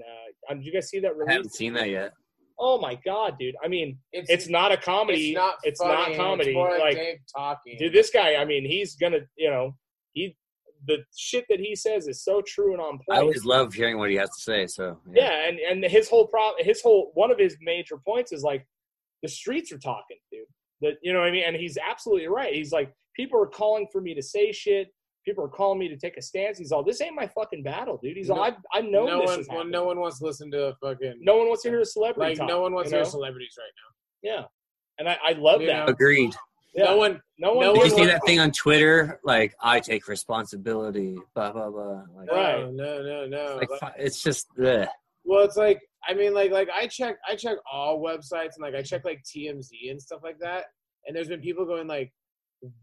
[0.50, 1.32] Uh, did you guys see that I release?
[1.32, 2.12] haven't seen that yet.
[2.60, 3.56] Oh my god, dude.
[3.64, 5.30] I mean, It's, it's not a comedy.
[5.30, 5.56] It's not.
[5.64, 6.50] It's funny, not comedy.
[6.50, 7.78] It's more like, like, Dave talking.
[7.80, 8.36] dude, this guy.
[8.36, 9.20] I mean, he's gonna.
[9.38, 9.76] You know,
[10.14, 10.36] he
[10.88, 13.18] the shit that he says is so true and on point.
[13.18, 14.68] I always love hearing what he has to say.
[14.68, 18.44] So yeah, and and his whole problem, his whole one of his major points is
[18.44, 18.66] like
[19.24, 20.42] the streets are talking, dude.
[20.82, 22.54] That you know what I mean, and he's absolutely right.
[22.54, 24.88] He's like, people are calling for me to say shit.
[25.24, 26.58] People are calling me to take a stance.
[26.58, 28.18] He's all, this ain't my fucking battle, dude.
[28.18, 30.70] He's all, I've, I've known no this one, well, no one wants to listen to
[30.70, 31.20] a fucking.
[31.22, 33.10] no one wants to hear a celebrity like talk, no one wants to hear know?
[33.10, 34.32] celebrities right now.
[34.34, 34.44] Yeah,
[34.98, 35.86] and I, I love You that.
[35.86, 35.92] know?
[35.94, 36.34] Agreed.
[36.74, 36.86] Yeah.
[36.86, 37.22] No one.
[37.38, 37.66] no one.
[37.68, 39.20] no Did you one see wants- that thing on Twitter?
[39.24, 41.18] Like, I take responsibility.
[41.36, 42.04] Blah blah blah.
[42.16, 42.74] Like, No, Right.
[42.74, 43.58] no, no, no.
[43.58, 44.48] like, Like- fu- it's just.
[44.66, 44.88] Ugh.
[45.24, 45.80] well, it's like
[46.10, 49.22] I mean, like, like I check, I check all websites and like I check like
[49.24, 50.66] TMZ and stuff like that.
[51.06, 52.12] And there's been people going like,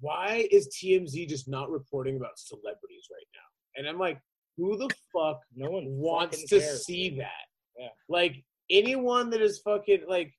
[0.01, 3.41] why is TMZ just not reporting about celebrities right now?
[3.81, 4.21] And I'm like,
[4.57, 7.21] who the fuck no one wants to cares, see dude.
[7.21, 7.47] that?
[7.79, 7.89] Yeah.
[8.09, 10.33] Like anyone that is fucking like,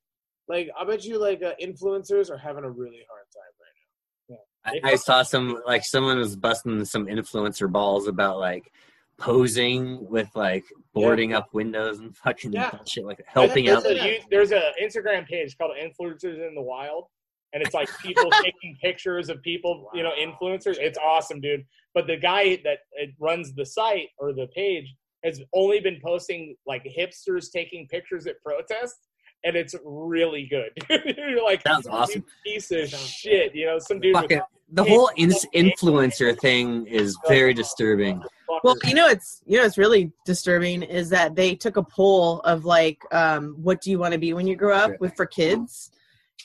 [0.48, 4.90] like I bet you like uh, influencers are having a really hard time right now.
[4.90, 8.72] I, I saw some like someone was busting some influencer balls about like
[9.18, 12.72] posing with like boarding up windows and fucking Yeah.
[12.86, 13.92] shit like that, helping there's out.
[13.92, 17.06] A, you- there's a Instagram page called Influencers in the Wild,
[17.54, 20.78] and it's like people taking pictures of people, you know, influencers.
[20.80, 21.66] It's awesome, dude.
[21.94, 26.56] But the guy that uh, runs the site or the page has only been posting
[26.66, 29.08] like hipsters taking pictures at protests.
[29.44, 30.72] and it's really good.
[31.18, 32.24] You're like, Sounds awesome.
[32.46, 33.56] piece of shit.
[33.56, 38.22] You know, some dude was Fucking, the whole in- influencer thing is very disturbing.
[38.64, 42.42] Well, you know, it's you know, it's really disturbing is that they took a poll
[42.42, 45.26] of like, um, what do you want to be when you grow up with for
[45.26, 45.92] kids,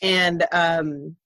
[0.05, 1.17] and um,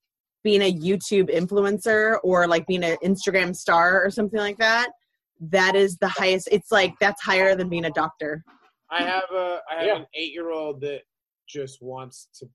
[0.44, 4.90] being a YouTube influencer or like being an Instagram star or something like that.
[5.40, 6.48] That is the highest.
[6.50, 8.44] It's like that's higher than being a doctor.
[8.90, 9.96] I have a I have Yeah.
[9.98, 11.02] an eight year old that
[11.48, 12.46] just wants to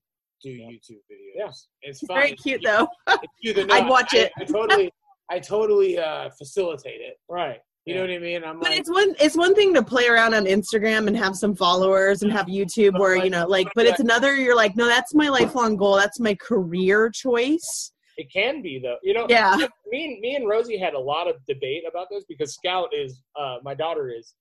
[0.42, 1.34] do YouTube videos.
[1.36, 1.46] Yeah.
[1.46, 2.16] It's It's fun.
[2.18, 2.86] very cute though.
[3.08, 3.70] It's cute.
[3.72, 4.32] I'd watch I- it.
[4.38, 4.92] I, totally,
[5.30, 7.16] I totally uh, facilitate it.
[7.28, 7.60] right.
[7.86, 8.44] You know what I mean?
[8.44, 11.36] I'm But like, it's one it's one thing to play around on Instagram and have
[11.36, 14.86] some followers and have YouTube where you know like but it's another you're like no
[14.86, 18.96] that's my lifelong goal that's my career choice It can be though.
[19.02, 19.56] You know, yeah
[19.90, 23.22] me and me and Rosie had a lot of debate about this because Scout is
[23.38, 24.34] uh, my daughter is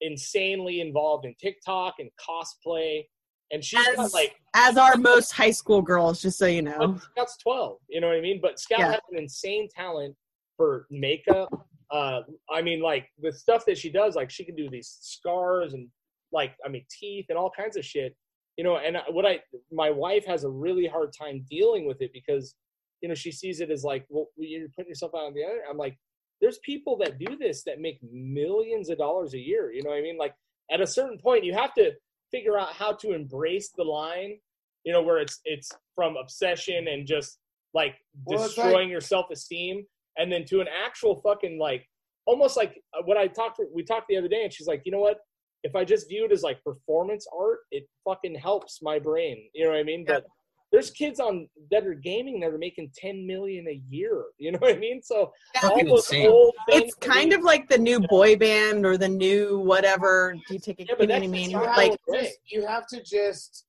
[0.00, 3.04] insanely involved in TikTok and cosplay,
[3.50, 6.98] and she's got as, like as are most high school girls just so you know
[7.12, 7.78] Scout's twelve.
[7.88, 8.38] You know what I mean?
[8.40, 8.92] But Scout Yeah.
[8.92, 10.14] has an insane talent
[10.56, 11.48] for makeup.
[11.90, 12.20] Uh,
[12.50, 15.88] I mean, like the stuff that she does, like she can do these scars and
[16.32, 18.16] like I mean teeth and all kinds of shit.
[18.56, 22.10] You know, and what I my wife has a really hard time dealing with it
[22.12, 22.54] because
[23.02, 25.60] you know she sees it as like, well, you're putting yourself out on the other.
[25.68, 25.96] I'm like,
[26.40, 29.72] there's people that do this that make millions of dollars a year.
[29.72, 30.18] You know what I mean?
[30.18, 30.34] Like
[30.70, 31.92] at a certain point, you have to
[32.30, 34.38] figure out how to embrace the line.
[34.84, 37.38] You know, where it's it's from obsession and just
[37.74, 39.84] like Well, destroying your self esteem,
[40.18, 41.86] and then to an actual fucking like
[42.26, 44.92] almost like uh, what I talked we talked the other day, and she's like, you
[44.92, 45.18] know what?
[45.62, 49.48] If I just view it as like performance art, it fucking helps my brain.
[49.54, 50.04] You know what I mean?
[50.06, 50.14] Yeah.
[50.14, 50.26] But
[50.72, 54.24] there's kids on that are gaming that are making 10 million a year.
[54.38, 55.00] You know what I mean?
[55.02, 59.58] So all those old it's kind of like the new boy band or the new
[59.58, 62.38] whatever do you take it Yeah, you but know what I that's mean like just,
[62.52, 63.64] you have to just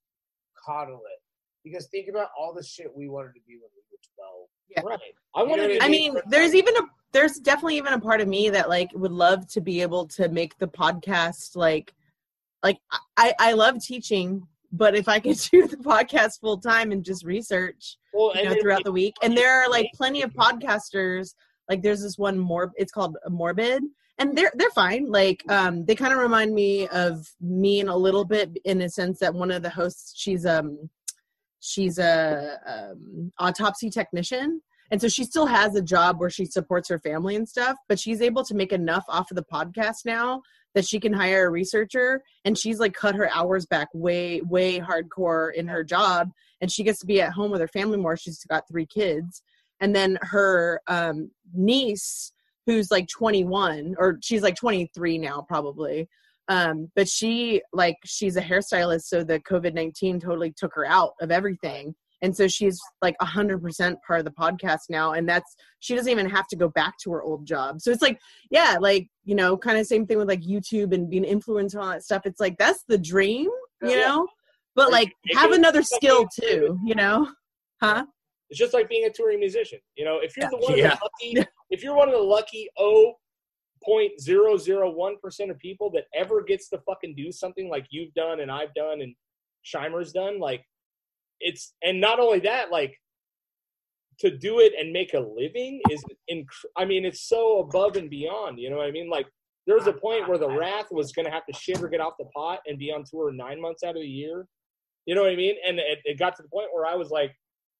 [0.62, 1.20] coddle it
[1.64, 3.82] because think about all the shit we wanted to be when we
[4.80, 4.86] 12.
[4.86, 5.14] right.
[5.34, 5.82] I want to.
[5.82, 6.80] I mean, there's even a
[7.12, 10.28] there's definitely even a part of me that like would love to be able to
[10.28, 11.94] make the podcast like
[12.62, 12.78] like
[13.16, 17.24] I I love teaching, but if I could do the podcast full time and just
[17.24, 21.34] research well, you know throughout the week, and there are like plenty of podcasters.
[21.68, 23.82] Like there's this one more it's called Morbid,
[24.18, 25.06] and they're they're fine.
[25.10, 28.88] Like um they kind of remind me of me in a little bit in a
[28.88, 30.90] sense that one of the hosts she's um
[31.60, 34.60] she's a um, autopsy technician.
[34.90, 37.98] And so she still has a job where she supports her family and stuff but
[37.98, 40.40] she's able to make enough off of the podcast now
[40.74, 42.22] that she can hire a researcher.
[42.44, 46.30] And she's like cut her hours back way way hardcore in her job.
[46.60, 48.16] And she gets to be at home with her family more.
[48.16, 49.42] She's got three kids.
[49.80, 52.32] And then her um, niece
[52.66, 56.08] who's like 21 or she's like 23 now probably
[56.48, 61.30] um, but she like she's a hairstylist so the covid-19 totally took her out of
[61.30, 61.94] everything.
[62.20, 66.28] And so she's like 100% part of the podcast now and that's she doesn't even
[66.28, 67.80] have to go back to her old job.
[67.80, 68.18] So it's like
[68.50, 71.82] yeah like you know kind of same thing with like youtube and being influencer and
[71.82, 72.22] all that stuff.
[72.24, 73.48] It's like that's the dream
[73.82, 74.06] you Yeah.
[74.06, 74.26] know?
[74.74, 77.28] But like have another skill too you know?
[77.82, 78.04] Huh?
[78.50, 79.78] It's just like being a touring musician.
[79.96, 80.50] You know, if you're Yeah.
[80.50, 83.14] the one of the lucky, if you're one of the lucky oh
[83.88, 87.86] point zero zero one percent of people that ever gets to fucking do something like
[87.90, 89.14] you've done and I've done and
[89.64, 90.62] Shimer's done, like
[91.40, 92.94] it's and not only that, like
[94.20, 96.46] to do it and make a living is inc-
[96.76, 98.58] I mean, it's so above and beyond.
[98.58, 99.08] You know what I mean?
[99.08, 99.26] Like
[99.66, 102.00] there was a point where the Wrath was going to have to shit or get
[102.00, 104.46] off the pot and be on tour nine months out of the year.
[105.06, 105.54] You know what I mean?
[105.66, 107.32] And it, it got to the point where I was like,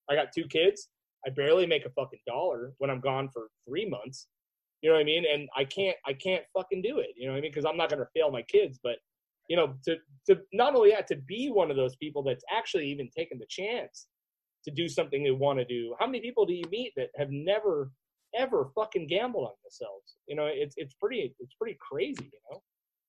[0.08, 0.88] I got two kids.
[1.26, 4.28] I barely make a fucking dollar when I'm gone for three months.
[4.82, 5.24] You know what I mean?
[5.32, 7.08] And I can't, I can't fucking do it.
[7.16, 7.50] You know what I mean?
[7.50, 8.78] Because I'm not going to fail my kids.
[8.82, 8.96] But
[9.48, 12.86] you know, to to not only that, to be one of those people that's actually
[12.88, 14.06] even taken the chance
[14.64, 15.94] to do something they want to do.
[15.98, 17.90] How many people do you meet that have never
[18.36, 20.16] ever fucking gambled on themselves?
[20.26, 22.24] You know, it's it's pretty it's pretty crazy.
[22.24, 22.62] You know?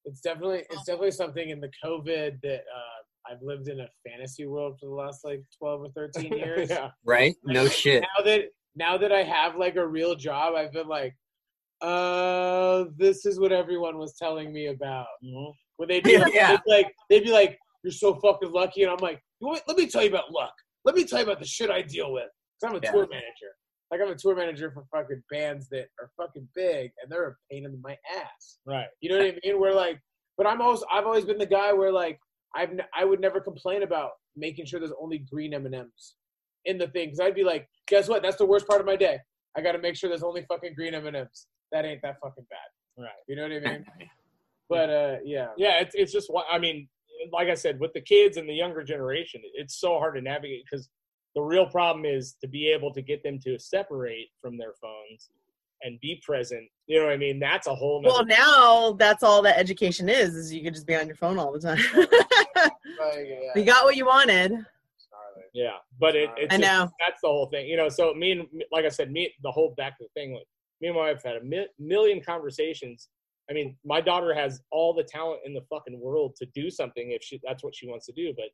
[0.05, 4.45] It's definitely it's definitely something in the COVID that uh, I've lived in a fantasy
[4.45, 6.69] world for the last like twelve or thirteen years.
[6.69, 6.91] yeah.
[7.03, 7.35] Right?
[7.43, 8.01] No shit.
[8.01, 8.41] Now that
[8.75, 11.15] now that I have like a real job, I've been like,
[11.81, 15.07] uh, this is what everyone was telling me about.
[15.77, 16.51] When they'd be like, Yeah.
[16.51, 19.77] they'd be like, they'd be like, you're so fucking lucky, and I'm like, "Wait, let
[19.77, 20.53] me tell you about luck.
[20.83, 22.27] Let me tell you about the shit I deal with.
[22.61, 22.91] Cause I'm a Yeah.
[22.91, 23.51] tour manager.
[23.89, 27.35] Like I'm a tour manager for fucking bands that are fucking big, and they're a
[27.49, 28.59] pain in my ass.
[28.65, 28.87] Right.
[28.99, 29.59] You know what I mean?
[29.59, 29.99] Where like,
[30.37, 32.19] but I'm also I've always been the guy where like
[32.55, 36.15] I've n- I would never complain about making sure there's only green M and M's
[36.65, 38.21] in the thing because I'd be like, guess what?
[38.21, 39.17] That's the worst part of my day.
[39.57, 41.47] I got to make sure there's only fucking green M and M's.
[41.71, 43.03] That ain't that fucking bad.
[43.03, 43.11] Right.
[43.27, 43.85] You know what I mean?
[44.69, 45.47] But uh, yeah.
[45.57, 46.87] Yeah, it's it's just why I mean,
[47.33, 50.63] like I said, with the kids and the younger generation, it's so hard to navigate
[50.69, 50.89] because
[51.33, 55.31] the real problem is to be able to get them to separate from their phones
[55.81, 56.67] and be present.
[56.85, 57.39] You know what I mean?
[57.39, 58.03] That's a whole.
[58.03, 60.35] Well, now that's all that education is.
[60.35, 61.79] Is you could just be on your phone all the time.
[63.55, 64.53] You got what you wanted.
[65.53, 66.91] Yeah, but it, it's I just- know.
[66.99, 67.67] that's the whole thing.
[67.67, 70.33] You know, so me and like I said, me the whole back of the thing.
[70.33, 70.45] Like,
[70.81, 73.09] me and my wife had a mi- million conversations.
[73.49, 77.11] I mean, my daughter has all the talent in the fucking world to do something
[77.11, 78.49] if she that's what she wants to do, but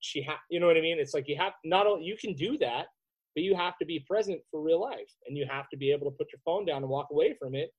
[0.00, 0.98] she ha you know what I mean?
[0.98, 2.86] It's like you have not only you can do that,
[3.34, 6.10] but you have to be present for real life, and you have to be able
[6.10, 7.70] to put your phone down and walk away from it.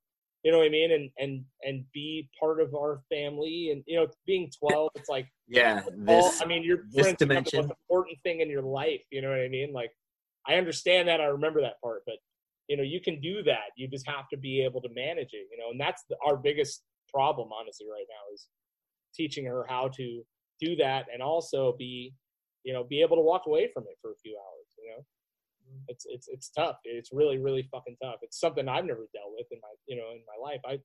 [0.44, 0.92] You know what I mean?
[0.92, 3.70] And and and be part of our family.
[3.72, 7.12] And you know, being twelve, it's like Yeah, all, this I mean, your this are
[7.12, 7.60] the dimension.
[7.60, 9.02] most important thing in your life.
[9.12, 9.74] You know what I mean?
[9.74, 9.92] Like,
[10.48, 11.20] I understand that.
[11.22, 12.16] I remember that part, but
[12.70, 13.74] you know, you can do that.
[13.76, 15.48] You just have to be able to manage it.
[15.52, 18.46] You know, and that's the, our biggest problem, honestly, right now is
[19.14, 20.22] teaching her how to
[20.62, 22.14] do that and also be,
[22.64, 24.68] you know, be able to walk away from it for a few hours.
[24.78, 25.84] You know, mm-hmm.
[25.88, 26.78] it's it's it's tough.
[26.84, 28.18] It's really really fucking tough.
[28.22, 30.62] It's something I've never dealt with in my you know in my life.
[30.66, 30.80] I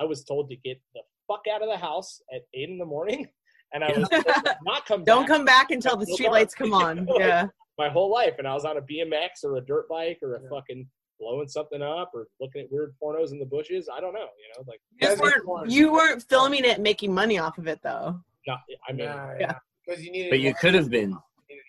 [0.00, 2.84] I was told to get the fuck out of the house at eight in the
[2.84, 3.26] morning,
[3.72, 4.08] and I was
[4.62, 5.04] not come.
[5.04, 7.08] Don't back come back until the streetlights come on.
[7.16, 7.46] Yeah.
[7.78, 10.42] my whole life, and I was on a BMX or a dirt bike or a
[10.42, 10.48] Yeah.
[10.50, 10.86] fucking
[11.20, 13.88] blowing something up or looking at weird pornos in the bushes.
[13.94, 14.20] I don't know.
[14.20, 15.70] You know, like You, just weren't, important.
[15.72, 18.20] you weren't filming it, making money off of it, though.
[18.46, 18.58] not.
[18.88, 19.36] I mean, Yeah.
[19.38, 19.54] yeah.
[19.86, 20.30] Because you needed.
[20.30, 21.10] but you could have been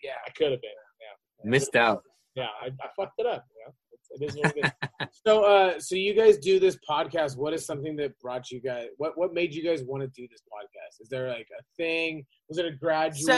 [0.03, 0.11] Yeah.
[0.25, 0.71] I could have been.
[1.01, 2.03] Yeah, missed out.
[2.35, 2.47] yeah.
[2.61, 3.45] I, I fucked it up.
[3.55, 5.07] You know, it's, it is what it is.
[5.27, 7.37] So, uh, so you guys do this podcast.
[7.37, 8.87] What is something that brought you guys?
[8.97, 11.01] What what made you guys want to do this podcast?
[11.01, 12.25] Is there like a thing?
[12.49, 13.21] Was it a gradual?
[13.27, 13.33] So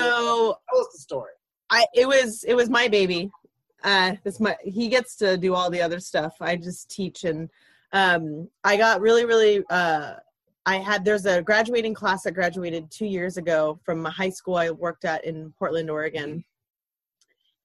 [0.69, 1.31] tell us the story.
[1.69, 3.29] I it was it was my baby.
[3.83, 6.35] Uh this my he gets to do all the other stuff.
[6.39, 7.49] I just teach and
[7.91, 10.13] um I got really really uh
[10.65, 14.55] I had there's a graduating class that graduated 2 years ago from a high school
[14.55, 16.43] I worked at in Portland, Oregon.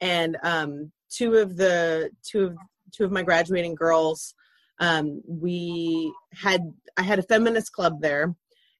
[0.00, 2.56] And um two of the two of
[2.92, 4.34] two of my graduating girls
[4.80, 8.34] um we had I had a feminist club there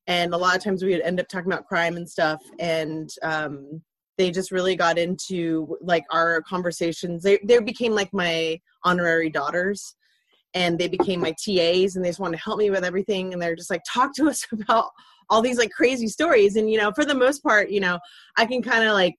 [0.09, 3.11] and a lot of times we would end up talking about crime and stuff and
[3.23, 3.83] um
[4.19, 7.23] they just really got into like our conversations.
[7.23, 9.95] They they became like my honorary daughters
[10.55, 13.41] and they became my TAs and they just wanted to help me with everything and
[13.41, 14.91] they're just like talk to us about
[15.31, 16.57] all these like crazy stories.
[16.57, 17.99] And you know for the most part you know
[18.37, 19.15] I can kind of like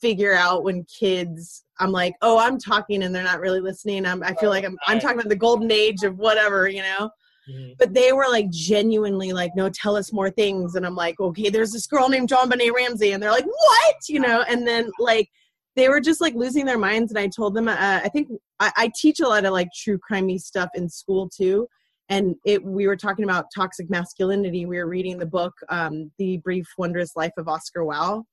[0.00, 4.06] figure out when kids I'm like oh I'm talking and they're not really listening.
[4.06, 6.82] I'm I feel oh, like I'm I'm talking about the golden age of whatever you
[6.82, 7.10] know
[7.48, 7.76] Mhm.
[7.78, 10.74] but they were like genuinely like no tell us more things.
[10.76, 13.12] And i'm like okay there's this girl named JonBenét Ramsey.
[13.12, 13.96] And they're like what?
[14.08, 14.42] You know?
[14.48, 15.28] And then like
[15.76, 17.12] they were just like losing their minds.
[17.12, 18.28] And i told them uh, i think
[18.60, 21.68] I, I teach a lot of like true crimey stuff in school too.
[22.08, 24.66] And it we were talking about toxic masculinity.
[24.66, 28.24] We were reading the book um, the brief wondrous life of Oscar Wao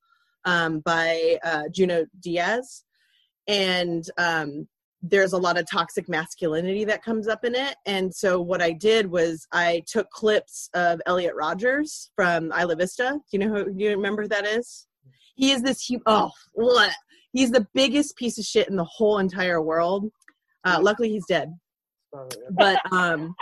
[0.45, 2.83] um, by uh, Junot Díaz.
[3.47, 4.67] And um,
[5.01, 7.75] there's a lot of toxic masculinity that comes up in it.
[7.85, 13.13] And so what I did was I took clips of Elliot Rogers from Isla Vista.
[13.13, 13.73] Do you know who?
[13.73, 14.87] Do you remember who that is?
[15.35, 15.87] He is this.
[15.87, 16.91] hu- Oh, what?
[17.33, 20.09] He's the biggest piece of shit in the whole entire world.
[20.65, 21.51] Uh, luckily, he's dead.
[22.51, 23.33] But um,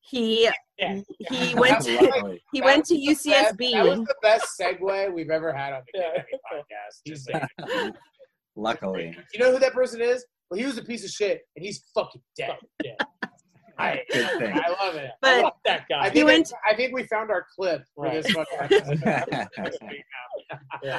[0.00, 1.00] he Yeah.
[1.30, 2.42] he went to, Luckily.
[2.52, 4.06] he went to That was the best- That was UCSB.
[4.06, 6.22] the best segue we've ever had on the Yeah.
[6.52, 7.00] Podcast.
[7.06, 7.30] Just.
[8.56, 9.16] Luckily.
[9.32, 10.24] You know who that person is?
[10.50, 12.56] Well, he was a piece of shit, and he's fucking dead.
[12.82, 12.94] Yeah.
[13.78, 15.10] I, I love it.
[15.22, 16.00] I love that guy.
[16.02, 18.22] I think, went- I, I think we found our clip for Right.
[18.22, 19.00] this fucking
[20.82, 20.98] yeah.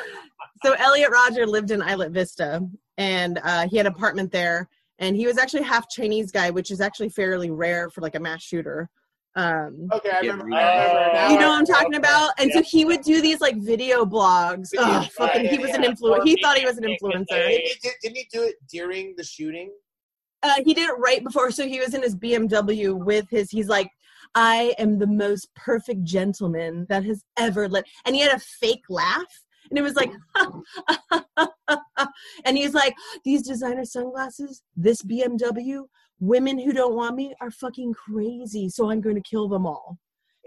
[0.64, 2.62] so Elliot Roger lived in Isla Vista,
[2.98, 4.68] and uh, he had an apartment there.
[5.00, 8.20] And he was actually half Chinese guy, which is actually fairly rare for like a
[8.20, 8.88] mass shooter.
[9.36, 10.54] Um, Okay, I remember.
[10.54, 12.32] I remember you know what I'm talking about?
[12.38, 14.72] And so he would do these like video blogs.
[14.72, 16.24] Video- Ugh, fucking, he was an influencer.
[16.26, 17.26] He thought he was an influencer.
[17.30, 19.72] Didn't he, didn't he do it during the shooting?
[20.44, 21.52] Uh, he did it right before.
[21.52, 23.50] So he was in his BMW with his.
[23.52, 23.90] He's like,
[24.36, 27.88] I am the most perfect gentleman that has ever lived.
[28.06, 29.24] And he had a fake laugh.
[29.70, 30.12] And it was like,
[32.46, 35.84] and he's like, these designer sunglasses, this BMW,
[36.22, 38.70] women who don't want me are fucking crazy.
[38.70, 39.98] So I'm going to kill them all.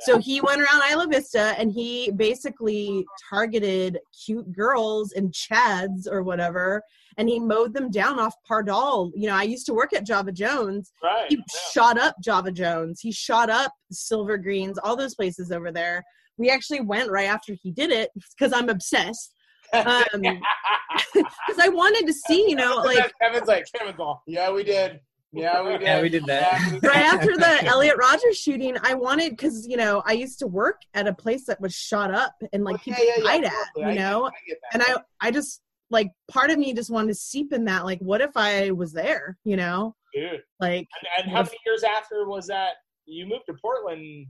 [0.00, 6.22] So he went around Isla Vista and he basically targeted cute girls and chads or
[6.22, 6.82] whatever,
[7.16, 9.12] and he mowed them down off Pardall.
[9.14, 10.90] You know, I used to work at Java Jones.
[11.02, 11.26] Right.
[11.28, 11.42] He yeah.
[11.72, 13.00] shot up Java Jones.
[13.00, 16.02] He shot up Silver Greens, all those places over there.
[16.38, 19.32] We actually went right after he did it because I'm obsessed.
[19.72, 20.20] Um,
[21.14, 25.00] because I wanted to see, you know, like Kevin's like, Kevin's all, yeah, we did.
[25.34, 25.82] Yeah, we did.
[25.82, 26.52] Yeah, we did that.
[26.52, 30.38] Yeah, we right after the Elliot Rogers shooting, I wanted because you know I used
[30.40, 33.24] to work at a place that was shot up and like Yeah, people yeah, yeah,
[33.24, 34.74] died at, you know, I get that.
[34.74, 34.82] and
[35.22, 35.60] I I just
[35.90, 38.92] like part of me just wanted to seep in that like what if I was
[38.92, 40.42] there, you know, Dude.
[40.60, 42.74] like And, and how many years after was that?
[43.06, 44.26] You moved to Portland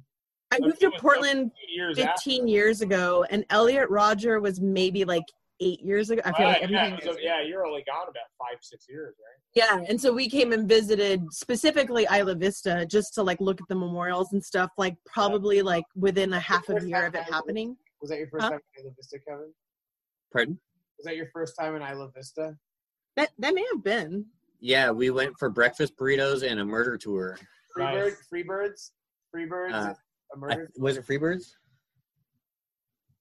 [0.52, 2.12] I moved to Portland a few years after.
[2.30, 5.24] 15 years ago, and Elliot Roger was maybe like
[5.60, 6.20] eight years ago.
[6.24, 7.12] I feel like Right, yeah, everything.
[7.14, 9.40] so, yeah, you're only gone about five, six years, right?
[9.54, 13.68] Yeah, and so we came and visited specifically Isla Vista just to like look at
[13.68, 14.70] the memorials and stuff.
[14.76, 17.76] Like probably like within a half a year of it happening.
[18.00, 18.50] Was that your first Huh?
[18.50, 19.52] time in Isla Vista, Kevin?
[20.32, 20.58] Pardon?
[20.98, 22.56] Was that your first time in Isla Vista?
[23.16, 24.26] That that may have been.
[24.60, 27.38] Yeah, we went for breakfast burritos and a murder tour.
[27.76, 28.26] Freebird, Nice.
[28.32, 28.90] Freebirds,
[29.34, 30.70] Freebirds, Uh, a I, murder.
[30.78, 31.54] was it Freebirds?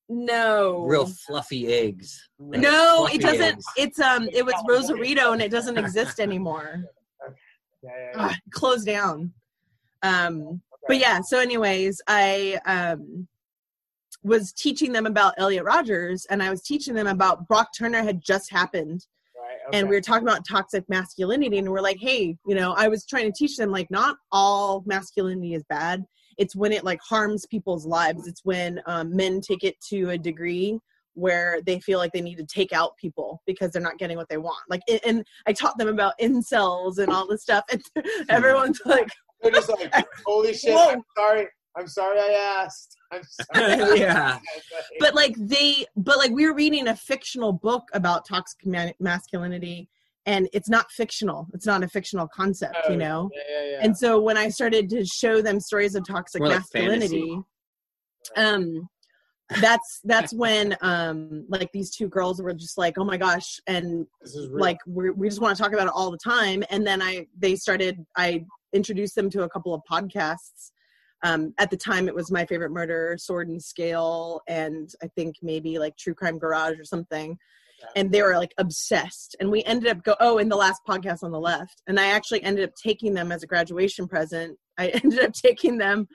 [0.10, 0.84] No.
[0.86, 2.30] Real fluffy eggs.
[2.40, 3.42] Like, No, fluffy it doesn't.
[3.42, 3.66] eggs.
[3.78, 4.28] It's um.
[4.34, 6.84] It was Rosarito, and it doesn't exist anymore.
[7.82, 8.26] Yeah, yeah, yeah.
[8.26, 9.32] Ugh, closed down.
[10.02, 10.62] Um.
[10.88, 11.22] But yeah.
[11.22, 13.28] So, anyways, I um
[14.24, 18.22] was teaching them about Elliot Rogers, and I was teaching them about Brock Turner had
[18.22, 19.06] just happened,
[19.38, 22.88] Right, and we were talking about toxic masculinity and we're like hey you know i
[22.88, 26.06] was trying to teach them like not all masculinity is bad
[26.38, 30.18] it's when it like harms people's lives it's when um, men take it to a
[30.18, 30.78] degree
[31.16, 34.28] where they feel like they need to take out people because they're not getting what
[34.30, 37.82] they want like and- and i taught them about incels and all this stuff and
[38.30, 39.10] everyone's like
[39.42, 39.94] They're just like,
[40.26, 40.74] holy shit!
[40.74, 40.90] Whoa.
[40.92, 41.48] I'm sorry.
[41.76, 42.20] I'm sorry.
[42.20, 42.96] I asked.
[43.12, 44.00] I'm sorry.
[44.00, 44.38] yeah.
[45.00, 49.90] but like they but like we were reading a fictional book about toxic ma- masculinity
[50.26, 53.80] and it's not fictional it's not a fictional concept Oh, you know Yeah, yeah, yeah.
[53.82, 57.40] and so when i started to show them stories of toxic More like masculinity
[58.38, 58.88] um
[59.62, 64.06] that's that's when um like these two girls were just like oh my gosh and
[64.22, 64.60] this is real.
[64.62, 67.28] like we we just want to talk about it all the time and then i
[67.38, 68.44] they started i
[68.74, 70.72] introduced them to a couple of podcasts
[71.26, 75.36] um, at the time it was my favorite murder sword and scale and i think
[75.42, 77.38] maybe like true crime garage or something
[77.96, 79.36] and they were like obsessed.
[79.40, 81.82] And we ended up go oh in the last podcast on the left.
[81.88, 84.58] And i actually ended up taking them as a graduation present.
[84.78, 86.08] I ended up taking them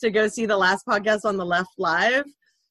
[0.00, 2.24] to go see the last podcast on the left live.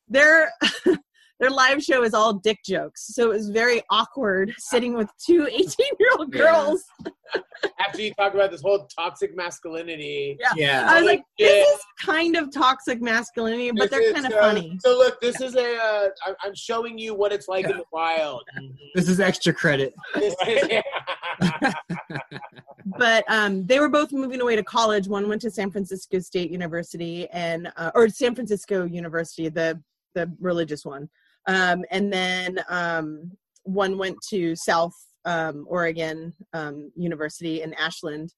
[0.08, 0.52] Their
[1.40, 5.48] their live show is all dick jokes so it was very awkward sitting with two
[5.52, 5.68] 18
[6.00, 6.40] year old Yeah.
[6.40, 6.84] girls
[7.86, 10.38] after you talk about this whole toxic masculinity.
[10.40, 10.50] Yeah.
[10.56, 10.88] Yeah.
[10.90, 14.40] i was like this is kind of toxic masculinity but this they're kind of uh,
[14.42, 15.76] funny So look, this is a.
[15.78, 18.44] Uh, I- I'm showing you what it's like in the wild.
[18.96, 19.94] This is extra credit.
[22.98, 25.08] But um, they were both moving away to college.
[25.08, 29.82] One went to San Francisco State University and uh, or San Francisco University, the
[30.14, 31.10] the religious one,
[31.48, 33.32] um, and then um,
[33.64, 34.94] one went to South
[35.26, 38.34] um, Oregon um, University in Ashland.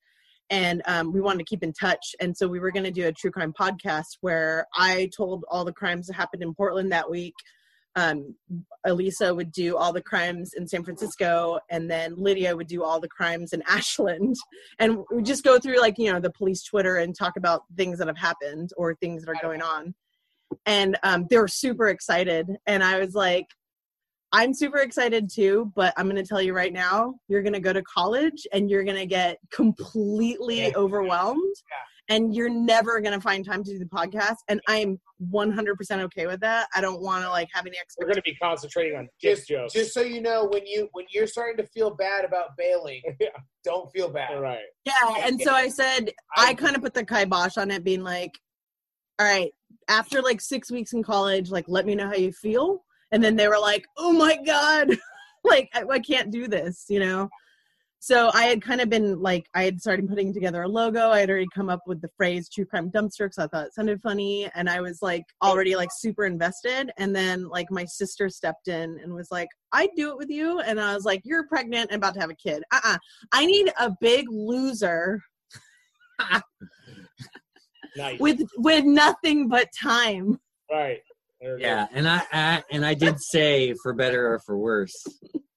[0.49, 3.07] And um, we wanted to keep in touch, and so we were going to do
[3.07, 7.11] a true crime podcast where I told all the crimes that happened in Portland that
[7.11, 7.33] week.
[7.97, 8.33] Um,
[8.85, 13.01] Elisa would do all the crimes in San Francisco, and then Lydia would do all
[13.01, 14.37] the crimes in Ashland
[14.79, 17.97] and we just go through like you know the police twitter and talk about things
[17.97, 19.93] that have happened or things that are going on
[20.65, 23.47] and um, they were super excited and i was like
[24.31, 27.59] i'm super excited too but i'm going to tell you right now you're going to
[27.59, 30.71] go to college and you're going to get completely Yeah.
[30.75, 31.55] overwhelmed
[32.09, 34.99] and you're never going to find time to do the podcast and i'm
[35.31, 38.21] 100% okay with that i don't want to like have any extra We're going to
[38.21, 39.73] be concentrating on dick just, jokes.
[39.73, 43.29] just so you know, when you when you're starting to feel bad about bailing, Yeah.
[43.63, 44.31] don't feel bad.
[44.35, 44.59] All right.
[44.85, 48.31] Yeah, and so I said I kind of put the kibosh on it, being like,
[49.19, 49.51] "All right,
[49.87, 53.35] after like six weeks in college, like let me know how you feel." And then
[53.35, 54.97] they were like, "Oh my god,
[55.43, 57.29] like I, I can't do this," you know.
[57.99, 61.09] So I had kind of been like, I had started putting together a logo.
[61.09, 63.73] I had already come up with the phrase "true crime dumpster" because I thought it
[63.73, 66.91] sounded funny, and I was like already like super invested.
[66.97, 70.59] And then like my sister stepped in and was like, "I'd do it with you,"
[70.59, 72.63] and I was like, "You're pregnant and about to have a kid.
[72.71, 72.97] Uh-uh.
[73.31, 75.21] I need a big loser."
[77.97, 78.19] Nice.
[78.19, 80.39] with with nothing but time.
[80.71, 80.99] right.
[81.41, 81.89] There Yeah, is.
[81.93, 84.95] and I, I and I did say for better or for worse.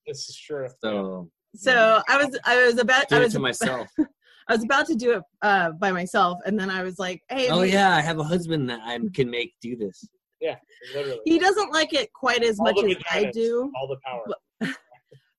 [0.07, 0.66] This is true.
[0.82, 3.88] So So I was I was about did I was to myself.
[4.49, 7.49] I was about to do it uh, by myself, and then I was like, "Hey,
[7.51, 10.05] oh we- yeah, I have a husband that I can make do this.
[10.41, 10.57] Yeah,
[10.95, 11.20] literally.
[11.24, 14.74] he doesn't like it quite as All much as I do, All the power.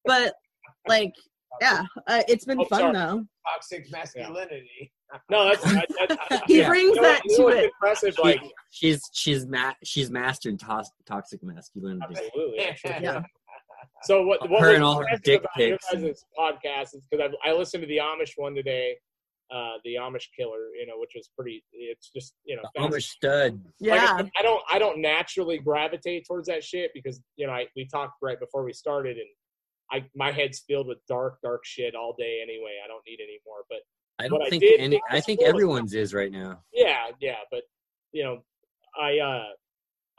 [0.06, 0.34] but
[0.88, 1.12] like,
[1.62, 2.94] yeah, uh, it's been Oh, fun sorry.
[2.94, 3.26] though.
[3.54, 4.92] Toxic masculinity.
[5.30, 5.66] No, that's.
[5.66, 6.68] I, I, I, He Yeah.
[6.70, 7.66] brings you know, that you know to it.
[7.66, 12.06] Impressive, She- like she's she's ma- she's mastered tos- toxic masculinity.
[12.10, 12.58] absolutely.
[12.58, 13.00] yeah.
[13.02, 13.22] Yeah.
[14.04, 14.48] So what?
[14.50, 15.86] What Her and all her dick pics.
[15.92, 18.96] guys' podcast is because I, I listened to the Amish one today,
[19.54, 21.64] uh, the Amish Killer, you know, which is pretty.
[21.74, 23.60] It's just you know, Amish stud.
[23.80, 24.18] like I Yeah.
[24.18, 27.86] said, I don't I don't naturally gravitate towards that shit because you know I, we
[27.88, 29.28] talked right before we started and
[29.92, 32.78] I my head's filled with dark dark shit all day anyway.
[32.84, 33.64] I don't need any more.
[33.70, 33.80] But
[34.22, 35.02] I don't I think did any.
[35.10, 36.60] I think everyone's is right now.
[36.74, 37.38] yeah, yeah.
[37.52, 37.62] But
[38.12, 38.44] you know,
[39.00, 39.46] I uh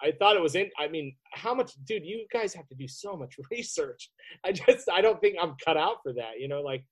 [0.03, 0.69] I thought it was in.
[0.79, 2.05] I mean, how much, dude?
[2.05, 4.11] You guys have to do so much research.
[4.45, 6.39] I just I don't think I'm cut out for that.
[6.39, 6.85] You know, like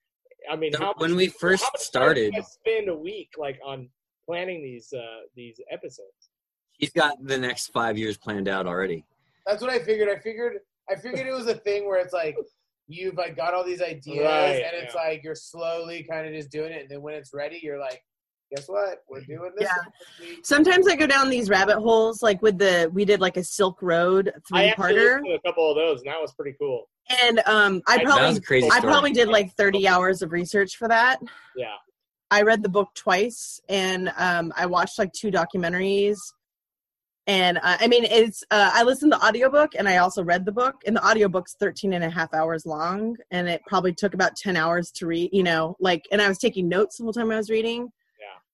[0.51, 2.53] I mean, So how when much- we first how much time do started- you guys
[2.53, 3.89] spend a week like on
[4.27, 6.31] planning these uh these episodes.
[6.73, 9.05] He's got the next five years planned out already.
[9.47, 10.09] That's what I figured.
[10.09, 10.59] I figured
[10.89, 12.37] I figured it was a thing where it's like
[12.91, 15.01] you've like got all these ideas Right, and it's yeah.
[15.03, 18.03] like you're slowly kind of just doing it and then when it's ready you're like
[18.55, 20.29] guess what we're doing this Yeah.
[20.43, 23.81] Sometimes I go down these rabbit holes, like with the we did like a Silk
[23.81, 26.89] Road three actually parter, listened to a couple of those, and that was pretty cool.
[27.23, 28.93] and um, I That That was probably a crazy I story.
[28.93, 31.21] probably did like thirty hours of research for that.
[31.57, 31.67] Yeah.
[32.33, 36.17] I read the book twice, and um, I watched like two documentaries.
[37.27, 40.45] And uh, I mean, it's uh, I listened to the audiobook and I also read
[40.45, 40.77] the book.
[40.87, 44.57] And the audiobook's 13 and a half hours long, and it probably took about 10
[44.57, 45.31] hours to read.
[45.33, 47.91] You know, like, and I was taking notes the whole time I was reading.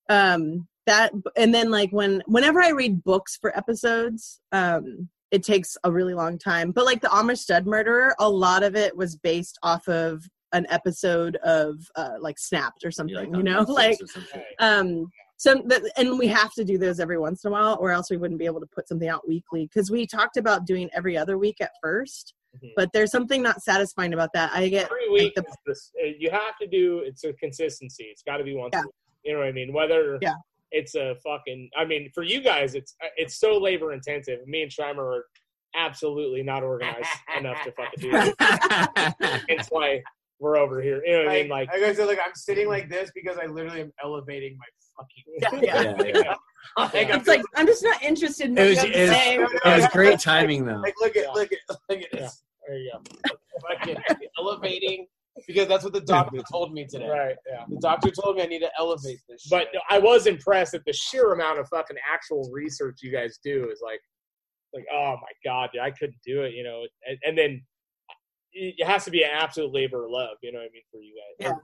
[0.08, 0.34] Yeah.
[0.34, 5.76] Um, that and then like when whenever I read books for episodes, um, it takes
[5.84, 6.70] a really long time.
[6.70, 10.66] But like the Amish Stud Murderer, a lot of it was based off of an
[10.70, 13.14] episode of uh, like Snapped or something.
[13.14, 13.98] Yeah, like you know, like
[14.60, 15.06] or
[15.38, 17.90] some so that, and we have to do those every once in a while or
[17.90, 20.88] else we wouldn't be able to put something out weekly because we talked about doing
[20.94, 22.32] every other week at 1st
[22.62, 22.72] Mhm.
[22.74, 26.06] but there's something not satisfying about that i get Every like the, it's this, uh,
[26.18, 27.00] you have to do.
[27.00, 28.04] It's a consistency.
[28.04, 28.70] It's got to be once.
[28.72, 28.80] Yeah.
[28.80, 28.94] a week.
[29.24, 29.72] You know what I mean?
[29.74, 30.34] Whether Yeah.
[30.70, 31.68] it's a fucking.
[31.76, 34.46] I mean, for you guys, it's uh, it's so labor intensive.
[34.46, 35.24] Me and Schreimer are
[35.76, 37.08] absolutely not organized
[37.38, 38.34] enough to fucking do it.
[39.48, 40.02] That's why
[40.38, 41.02] we're over here.
[41.04, 41.48] You know what I mean?
[41.48, 44.66] Like, I gotta like I'm sitting like this because I literally am elevating my
[44.96, 45.62] fucking.
[45.62, 45.94] yeah, yeah.
[45.98, 46.34] yeah, yeah.
[46.76, 49.76] like, it's like i'm just not interested in It was, what you it, was, it
[49.82, 50.76] was great timing though.
[50.76, 51.30] like look at Yeah.
[51.32, 52.20] look at look at Yeah.
[52.20, 52.42] this.
[52.66, 53.36] there you go.
[53.70, 53.96] Fucking
[54.38, 55.06] elevating
[55.46, 57.08] because that's what the doctor told me today.
[57.08, 57.36] Right.
[57.50, 57.64] Yeah.
[57.68, 59.46] The doctor told me I need to elevate this.
[59.50, 59.68] But.
[59.90, 63.68] I was impressed at the sheer amount of fucking actual research you guys do.
[63.70, 64.00] Is like,
[64.74, 66.54] like, oh my god, dude, I couldn't do it.
[66.54, 67.62] You know, and, and then
[68.52, 70.36] it has to be an absolute labor of love.
[70.42, 71.50] You know what I mean for you guys.
[71.50, 71.54] Yeah.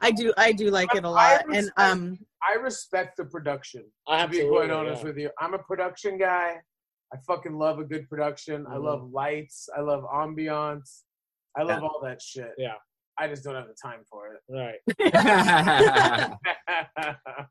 [0.00, 2.18] i do i do like it a lot and um
[2.48, 3.84] I respect the production.
[4.08, 5.08] I to be quite honest yeah.
[5.08, 6.56] with you, I'm a production guy.
[7.12, 8.66] I fucking love a good production.
[8.66, 8.84] I Mhm.
[8.84, 9.68] love lights.
[9.76, 11.02] I love ambiance.
[11.56, 11.88] I love Yeah.
[11.88, 12.52] all that shit.
[12.58, 12.74] Yeah.
[13.18, 14.40] I just don't have the time for it.
[14.48, 14.80] Right.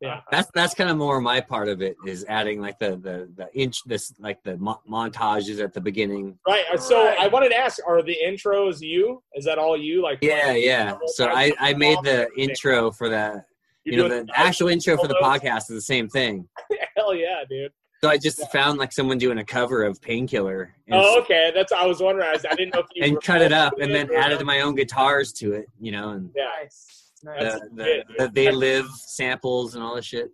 [0.02, 0.22] Yeah.
[0.32, 3.48] that's that's kind of more my part of it is adding like the the the
[3.54, 6.40] inch this like the mo- montages at the beginning.
[6.48, 6.66] Right.
[6.74, 7.20] uh, So Right.
[7.20, 9.22] I wanted to ask: Are the intros you?
[9.36, 10.02] Is that all you?
[10.02, 10.98] Like, Yeah, yeah.
[11.08, 13.46] So I I made the intro for that.
[13.84, 16.48] You know, the actual intro for the podcast is the same thing.
[16.98, 17.72] Hell yeah, dude.
[18.04, 21.52] So I just found like someone doing a cover of Painkiller Oh, okay.
[21.54, 22.28] That's I was wondering.
[22.28, 24.44] I, was, I didn't know if you and were- cut it up and then added
[24.44, 25.66] my own guitars to it.
[25.80, 26.50] You know, and Yeah.
[26.62, 27.12] nice.
[27.24, 27.54] nice.
[27.54, 30.30] the, the, it, the they live samples and all this shit.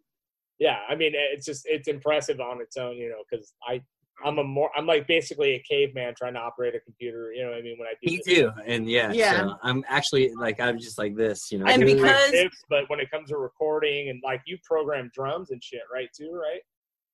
[0.60, 3.82] yeah i mean it's just it's impressive on its own you know because i
[4.26, 7.50] i'm a more i'm like basically a caveman trying to operate a computer you know
[7.52, 8.36] what i mean when i do Me this.
[8.36, 8.52] too.
[8.66, 9.40] And yeah, Yeah.
[9.42, 11.52] So I'm actually like I'm just like this.
[11.52, 14.22] You know, And can doing, read because- tips, but when it comes to recording and
[14.24, 16.62] like you program drums and shit right too right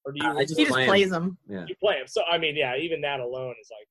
[0.06, 0.88] or do you I just he just play 'em.
[0.88, 3.88] plays them yeah, you play them so i mean yeah even that alone is like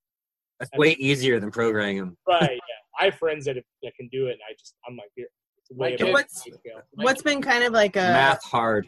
[0.59, 2.17] that's way easier than programming them.
[2.27, 5.09] right yeah i have friends that, that can do it and i just i'm like
[5.15, 6.47] here it's way Like, what's-
[6.93, 8.87] what's been kind of like a Math hard.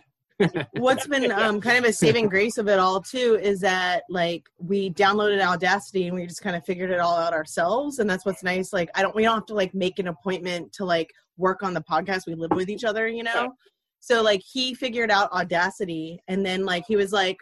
[0.74, 4.44] What's been um, kind of a saving grace of it all too is that like
[4.60, 8.26] we downloaded audacity and we just kind of figured it all out ourselves and that's
[8.26, 11.10] what's nice like i don't we don't have to like make an appointment to like
[11.38, 13.52] work on the podcast we live with each other you know
[14.02, 17.38] so like he figured out audacity and then like he was like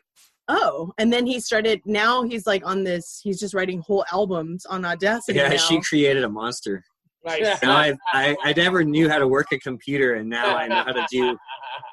[0.47, 4.65] oh and then he started now he's like on this he's just writing whole albums
[4.67, 5.57] on audacity Yeah, now.
[5.57, 6.83] she created a monster.
[7.25, 10.67] nice Now I, I I never knew how to work a computer, and now I
[10.67, 11.37] know how to do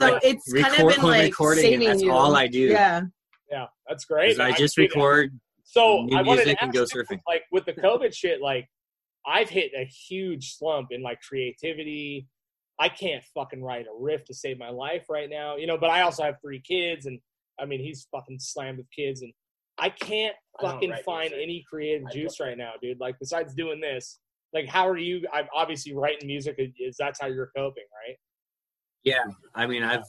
[0.00, 2.60] so like, it's kind of been like recording, and saving that's you all I do.
[2.60, 3.02] yeah
[3.50, 4.96] yeah that's great Is I just see that.
[4.96, 7.20] Uh, record so new i wanted music to and ask go surfing.
[7.26, 8.68] like with the COVID shit, like
[9.26, 12.26] I've hit a huge slump in like creativity.
[12.78, 15.78] I can't fucking write a riff to save my life right now, you know.
[15.78, 17.18] But I also have three kids, and
[17.60, 19.32] I mean he's fucking slammed with kids, and
[19.78, 21.42] I can't fucking write find music.
[21.42, 23.00] any creative juice right now, dude.
[23.00, 24.18] Like besides doing this,
[24.52, 25.22] like how are you?
[25.32, 26.56] I'm obviously writing music.
[26.58, 28.16] Is that's how you're coping, right?
[29.04, 29.24] Yeah,
[29.54, 30.02] I mean I've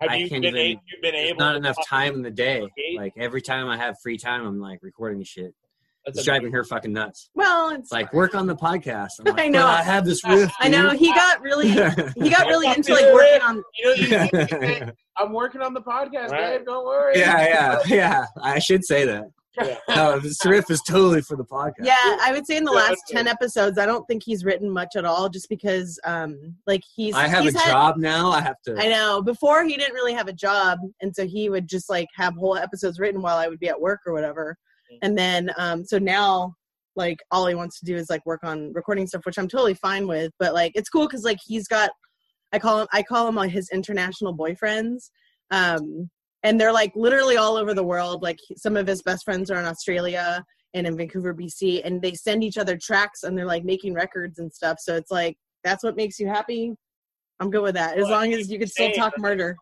[0.00, 1.38] Have I you can't been even- a- you've been able?
[1.38, 2.68] not enough time in the day.
[2.74, 2.96] create?
[2.98, 5.54] Like every time I have free time, I'm like recording shit.
[6.04, 7.30] That's It's a- driving her fucking nuts.
[7.34, 9.10] Well, it's It's like work on the podcast.
[9.20, 9.64] I'm like, I know.
[9.66, 10.52] I have this riff.
[10.58, 11.76] I know he got really he
[12.30, 15.80] got really into like working on You know, you, you, yeah, I'm working on the
[15.82, 16.58] podcast, Right.
[16.58, 16.66] Dave.
[16.66, 17.18] Don't worry.
[17.18, 18.26] Yeah, yeah, yeah.
[18.42, 19.26] I should say that.
[19.60, 19.76] Yeah.
[19.94, 21.84] No, this riff is totally for the podcast.
[21.84, 23.16] Yeah, I would say in the Yeah, last okay.
[23.18, 27.14] ten episodes, I don't think he's written much at all, just because um like he's
[27.14, 28.30] I have he's a had- job now.
[28.30, 28.76] I have to.
[28.78, 29.20] I know.
[29.22, 32.56] Before he didn't really have a job, and so he would just like have whole
[32.56, 34.56] episodes written while I would be at work or whatever.
[35.02, 36.54] And then um so now
[36.96, 39.74] like all he wants to do is like work on recording stuff, which I'm totally
[39.74, 40.32] fine with.
[40.38, 41.90] But like it's cool because like he's got
[42.52, 45.10] I call him I call him like his international boyfriends.
[45.50, 46.10] Um
[46.42, 48.22] and they're like literally all over the world.
[48.22, 52.14] Like some of his best friends are in Australia and in Vancouver, BC, and they
[52.14, 54.78] send each other tracks and they're like making records and stuff.
[54.80, 56.74] So it's like that's what makes you happy.
[57.40, 59.56] I'm good with that as Well, long as you can still talk but- murder.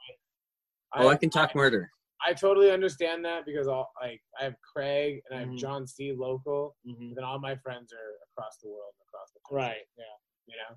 [0.97, 1.91] oh, I can talk murder.
[2.26, 5.59] I totally understand that because all like I have Craig and I have Mhm.
[5.59, 6.12] John C.
[6.12, 7.01] local, Mhm.
[7.01, 9.87] and then all my friends are across the world, across the country, Right.
[9.97, 10.05] Yeah.
[10.47, 10.76] you know.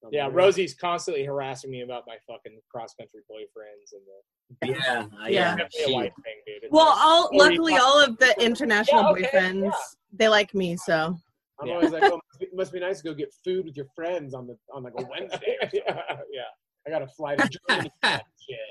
[0.00, 0.26] So Yeah.
[0.28, 5.28] we're- Rosie's constantly harassing me about my fucking cross country boyfriends and the Yeah, I-
[5.28, 5.56] Yeah.
[5.56, 5.72] definitely
[6.16, 6.70] she- thing, dude.
[6.70, 9.70] Well, like- all luckily all of the international Yeah, okay, boyfriends yeah.
[10.12, 10.76] they like me.
[10.76, 11.16] So
[11.60, 11.74] I'm Yeah.
[11.74, 14.34] always like, oh, must be, must be nice to go get food with your friends
[14.34, 15.56] on the on like a Wednesday.
[15.60, 16.20] or yeah.
[16.30, 16.42] Yeah.
[16.86, 17.90] I got to fly to Germany.
[18.02, 18.20] for.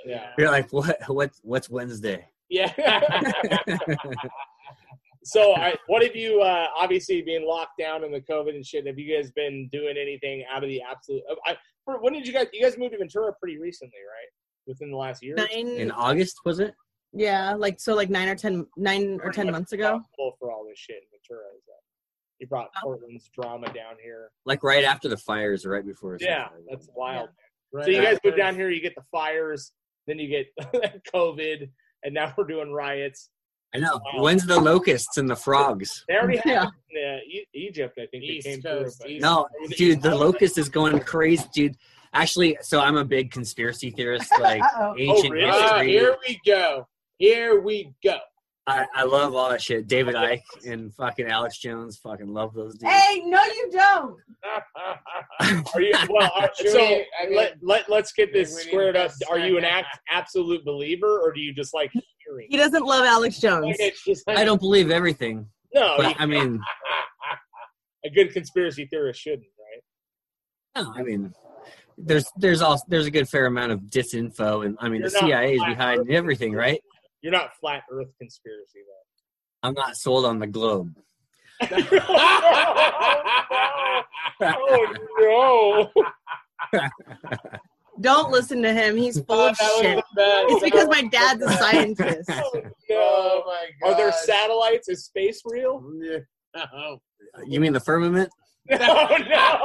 [0.05, 0.33] Yeah.
[0.37, 0.97] You're like, what?
[1.07, 1.31] What?
[1.43, 2.25] What's Wednesday?
[2.49, 2.73] Yeah.
[5.27, 6.41] So, I, what have you?
[6.41, 8.87] Uh, obviously, being locked down in the COVID and shit.
[8.87, 11.21] Have you guys been doing anything out of the absolute?
[11.45, 12.47] I, for, when did you guys?
[12.53, 14.29] You guys moved to Ventura pretty recently, right?
[14.67, 15.35] Within the last year.
[15.35, 16.73] nine, In August was it?
[17.13, 20.01] yeah, like so, like nine or ten, nine or ten months ago.
[20.17, 21.73] For all this shit in Ventura, is that
[22.39, 22.81] you brought Oh.
[22.83, 24.29] Portland's drama down here?
[24.45, 26.17] Like right after the fires, or right before?
[26.19, 26.65] Yeah, something.
[26.69, 27.29] that's wild.
[27.73, 29.71] Right So you guys after- move down here, you get the fires,
[30.05, 31.69] then you get COVID,
[32.03, 33.29] and now we're doing riots.
[33.77, 33.99] I know.
[34.15, 36.03] When's the locusts and the frogs?
[36.07, 36.53] They already Yeah.
[36.65, 39.11] happened in uh, E- Egypt, I think East came Coast, through.
[39.11, 39.47] East No,
[39.77, 41.75] dude, the locust is going crazy, dude.
[42.13, 44.95] Actually, so I'm a big conspiracy theorist, like Uh-oh.
[44.97, 45.49] ancient really?
[45.51, 45.91] Ah, history.
[45.91, 46.87] here we go.
[47.19, 48.17] Here we go.
[48.69, 49.87] I, I love all that shit.
[49.87, 52.91] David Icke and fucking Alex Jones, fucking love those dudes.
[52.91, 54.17] Hey, no, you don't.
[55.73, 56.29] Are you well?
[56.35, 59.11] Are, so we- I mean, let, let let's get this squared up.
[59.29, 61.91] Are you an act, absolute believer, or do you just like
[62.29, 62.47] hearing?
[62.49, 63.77] He doesn't love Alex Jones.
[64.27, 66.59] Like- I don't believe everything, No, but I mean,
[68.05, 69.43] a good conspiracy theorist shouldn't,
[70.75, 70.83] right?
[70.83, 71.33] no, I mean,
[71.97, 75.17] there's there's also there's a good fair amount of disinfo, and I mean, You're the
[75.19, 76.09] CIA is behind earth.
[76.11, 76.79] everything, right?
[77.21, 79.67] You're not flat Earth conspiracy though.
[79.67, 80.93] I'm not sold on the globe.
[81.59, 81.67] though.
[84.41, 85.91] oh no!
[86.73, 86.79] Oh,
[88.01, 88.95] Don't listen to him.
[88.97, 90.03] He's full Oh, of shit.
[90.15, 90.45] the.
[90.49, 92.29] It's because my dad's a scientist.
[92.89, 93.43] Oh, Oh no!
[93.45, 93.91] my god.
[93.93, 94.87] Are there satellites?
[94.89, 95.83] Is space real?
[96.73, 96.97] Oh.
[97.45, 98.29] You mean the firmament?
[98.69, 99.59] No, no.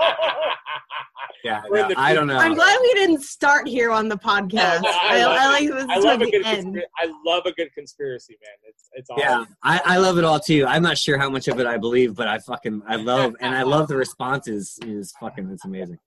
[1.44, 2.36] Yeah, no, the I don't know.
[2.38, 4.82] I'm glad we didn't start here on the podcast.
[4.82, 6.46] No, no, I, I love I like this I to love a the good.
[6.46, 6.66] end.
[6.76, 8.50] Conspira- I love a good conspiracy, man.
[8.68, 9.22] It's it's awesome.
[9.24, 10.64] Yeah, I, I love it all too.
[10.68, 13.54] I'm not sure how much of it I believe, but I fucking I love and
[13.56, 14.78] I love the responses.
[14.86, 15.98] Is fucking it's amazing.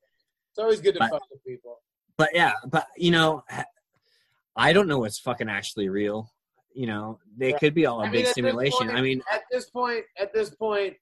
[0.51, 1.79] It's always good to But- fuck with people.
[2.17, 3.43] But yeah, but you know,
[4.55, 6.31] I don't know what's fucking actually real.
[6.73, 7.59] You know, they Right.
[7.59, 8.87] could be all a I big at this simulation.
[8.87, 10.97] point- I mean, At this point, at this point,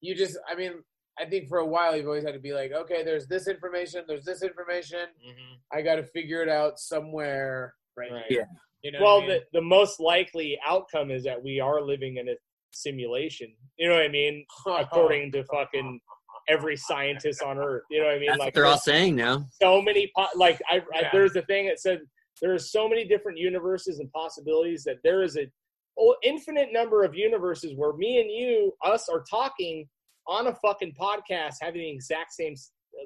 [0.00, 0.84] you just, I mean,
[1.18, 4.04] I think for a while you've always had to be like, okay, there's this information,
[4.06, 5.08] there's this information.
[5.26, 5.58] Mhm.
[5.72, 8.24] I got to figure it out somewhere right, Right.
[8.28, 8.48] here.
[8.82, 9.28] You know Well, I mean?
[9.30, 12.36] the, the most likely outcome is that we are living in a
[12.72, 13.56] simulation.
[13.78, 14.44] You know what I mean?
[14.66, 16.00] According to fucking
[16.48, 17.82] every scientist on Earth.
[17.90, 18.26] You know what I mean?
[18.28, 19.46] that's like what they're all saying now.
[19.60, 20.10] so many.
[20.16, 21.08] Po- like I, I Yeah.
[21.12, 22.00] there's a thing that said
[22.40, 25.46] there are so many different universes and possibilities that there is a
[25.98, 29.88] oh, infinite number of universes where me and you, us, are talking
[30.28, 32.54] on a fucking podcast, having the exact same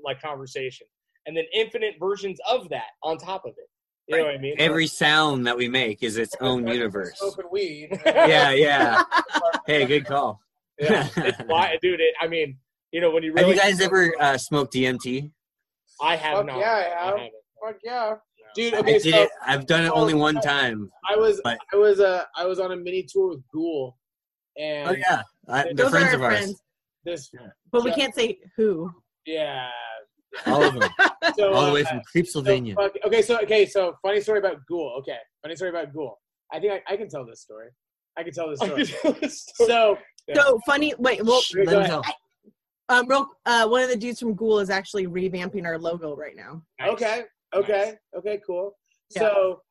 [0.05, 0.87] like conversation,
[1.27, 3.69] and then infinite versions of that on top of it.
[4.09, 4.55] You know what I mean?
[4.59, 7.17] Every sound that we make is its own universe.
[7.19, 8.01] Smoking weed.
[8.05, 9.05] Yeah, yeah.
[9.67, 10.41] Hey, good call.
[10.81, 12.01] Yeah, it's dude.
[12.01, 12.57] It, I mean,
[12.93, 15.31] you know, when you Have you guys ever uh, smoked DMT?
[16.03, 16.59] I have Fuck not.
[16.59, 17.15] yeah, I have.
[17.17, 17.33] haven't.
[17.65, 18.15] Fuck yeah,
[18.55, 18.75] dude.
[18.75, 19.31] I Okay, did so it.
[19.47, 20.91] I've done it only one time.
[21.09, 23.97] I was, But- I was, uh, I was on a mini tour with Ghoul,
[24.59, 26.39] and Oh yeah, I, they're Those friends are of our ours.
[26.39, 26.63] friends,
[27.05, 27.31] this,
[27.71, 28.91] but we can't say who.
[29.27, 29.69] yeah.
[30.47, 30.89] All of them,
[31.37, 32.77] So, all the way uh, from Creepsylvania.
[32.77, 34.95] fuck- okay, so okay, so funny story about Ghoul.
[35.01, 36.17] Okay, funny story about Ghoul.
[36.53, 37.69] I think I, I can tell this story.
[38.17, 39.29] I can tell this story.
[39.29, 39.99] so
[40.35, 40.95] So funny.
[40.99, 41.91] Wait, well, Shh, let go him ahead.
[41.91, 42.05] tell.
[42.91, 46.37] Um, real, uh, one of the dudes from Ghoul is actually revamping our logo right
[46.37, 46.63] now.
[46.87, 47.25] okay,
[47.55, 48.77] okay, okay, cool.
[49.11, 49.63] So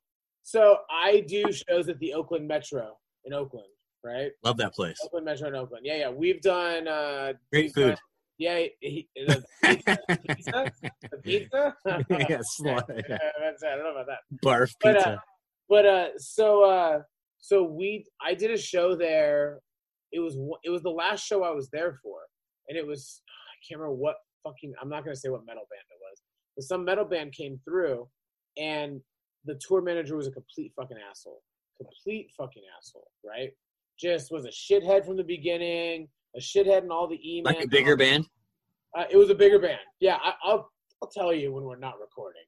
[0.44, 3.68] so I do shows at the Oakland Metro in Oakland.
[4.04, 4.32] right?
[4.44, 4.98] Love that place.
[5.04, 5.86] Oakland Metro in Oakland.
[5.86, 6.10] Yeah, yeah.
[6.10, 6.88] We've done.
[6.88, 7.98] uh Great food.
[8.38, 9.98] Yeah, he, the pizza.
[10.28, 10.72] pizza?
[11.12, 11.76] The pizza?
[12.10, 12.84] yeah, slut.
[12.90, 13.18] Yeah, Yeah.
[13.70, 14.20] I don't know about that.
[14.44, 15.10] Barf But, pizza.
[15.12, 15.18] uh,
[15.68, 17.02] But uh, so uh,
[17.38, 19.60] so we I did a show there.
[20.12, 22.20] It was it was the last show I was there for,
[22.70, 25.84] and it was I can't remember what fucking I'm not gonna say what metal band
[25.90, 26.22] it was,
[26.56, 28.08] but some metal band came through,
[28.58, 29.02] and
[29.46, 31.42] the tour manager was a complete fucking asshole,
[31.78, 33.52] complete fucking asshole, right?
[34.00, 36.08] Just was a shithead from the beginning,
[36.38, 37.46] a shithead in all the emails.
[37.46, 38.28] like a bigger band.
[38.98, 39.80] Uh, it was a bigger band.
[40.00, 40.70] Yeah, I, I'll
[41.02, 42.44] I'll tell you when we're not recording.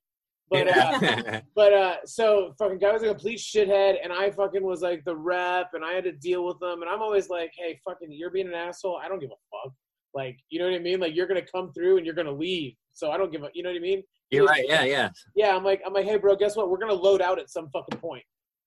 [0.51, 4.81] But uh, but uh, so fucking guy was a complete shithead, and I fucking was
[4.81, 7.79] like the rep, and I had to deal with them, and I'm always like, hey,
[7.85, 8.99] fucking, you're being an asshole.
[9.01, 9.73] I don't give a fuck.
[10.13, 10.99] Like, you know what I mean?
[10.99, 12.73] Like, you're gonna come through and you're gonna leave.
[12.93, 14.03] So I don't give a, you know what I mean?
[14.29, 14.65] You're right.
[14.67, 15.09] Yeah, yeah.
[15.35, 16.69] Yeah, I'm like, I'm like, hey, bro, guess what?
[16.69, 18.23] We're gonna load out at some fucking point,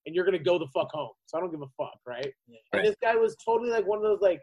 [0.06, 1.12] and you're gonna go the fuck home.
[1.26, 2.32] So I don't give a fuck, right?
[2.48, 2.58] Right.
[2.72, 4.42] And this guy was totally like one of those like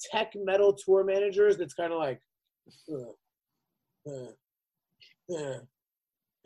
[0.00, 2.20] tech metal tour managers that's kind of like,
[2.92, 4.30] uh, uh,
[5.30, 5.58] uh,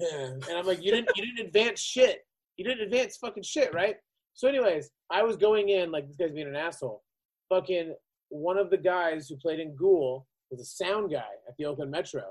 [0.00, 0.04] uh.
[0.04, 2.26] and I'm like, you didn't, you didn't advance shit.
[2.56, 3.96] You didn't advance fucking shit, right?
[4.34, 7.02] So, anyways, I was going in like this guy's being an asshole.
[7.48, 7.94] Fucking
[8.34, 11.90] one of the guys who played in Ghoul was a sound guy at the Oakland
[11.90, 12.22] Metro,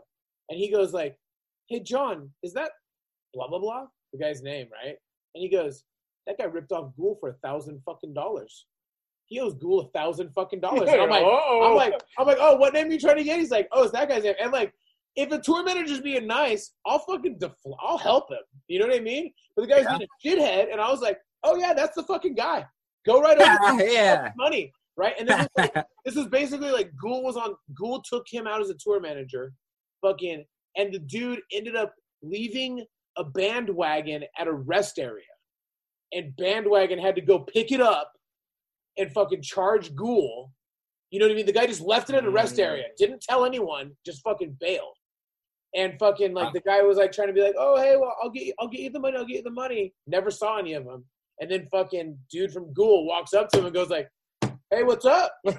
[0.49, 1.17] and he goes like,
[1.69, 2.71] "Hey, John, is that
[3.33, 4.97] blah blah blah?" The guy's name, right?
[5.35, 5.83] And he goes,
[6.27, 8.65] "That guy ripped off Ghoul for a thousand fucking dollars.
[9.27, 12.37] He owes Ghoul a thousand fucking dollars." And I'm like, oh, I'm like, I'm like,
[12.39, 13.39] oh, what name are you trying to get?
[13.39, 14.35] He's like, oh, it's that guy's name.
[14.41, 14.73] And like,
[15.15, 18.39] if a tour manager's being nice, I'll fucking defl- I'll help him.
[18.67, 19.31] You know what I mean?
[19.55, 19.97] But the guy's Yeah.
[19.97, 22.65] being a shithead, and I was like, oh yeah, that's the fucking guy.
[23.05, 24.31] Go right over there, yeah.
[24.37, 25.13] money, right?
[25.19, 25.73] And this is, like,
[26.05, 27.55] this is basically like Ghoul was on.
[27.77, 29.53] Ghoul took him out as a tour manager,
[30.01, 30.43] fucking,
[30.77, 32.85] and the dude ended up leaving
[33.17, 35.25] a bandwagon at a rest area,
[36.11, 38.11] and bandwagon had to go pick it up
[38.97, 40.51] and fucking charge Ghoul.
[41.11, 41.45] You know what I mean?
[41.45, 42.65] The guy just left it at a rest Mm.
[42.65, 44.95] area, didn't tell anyone, just fucking bailed.
[45.75, 48.29] And fucking like the guy was like trying to be like, oh hey, well I'll
[48.29, 49.93] get you, I'll get you the money, I'll get you the money.
[50.05, 51.03] Never saw any of them.
[51.39, 54.07] And then fucking dude from Ghoul walks up to him and goes like,
[54.73, 55.31] hey, what's up?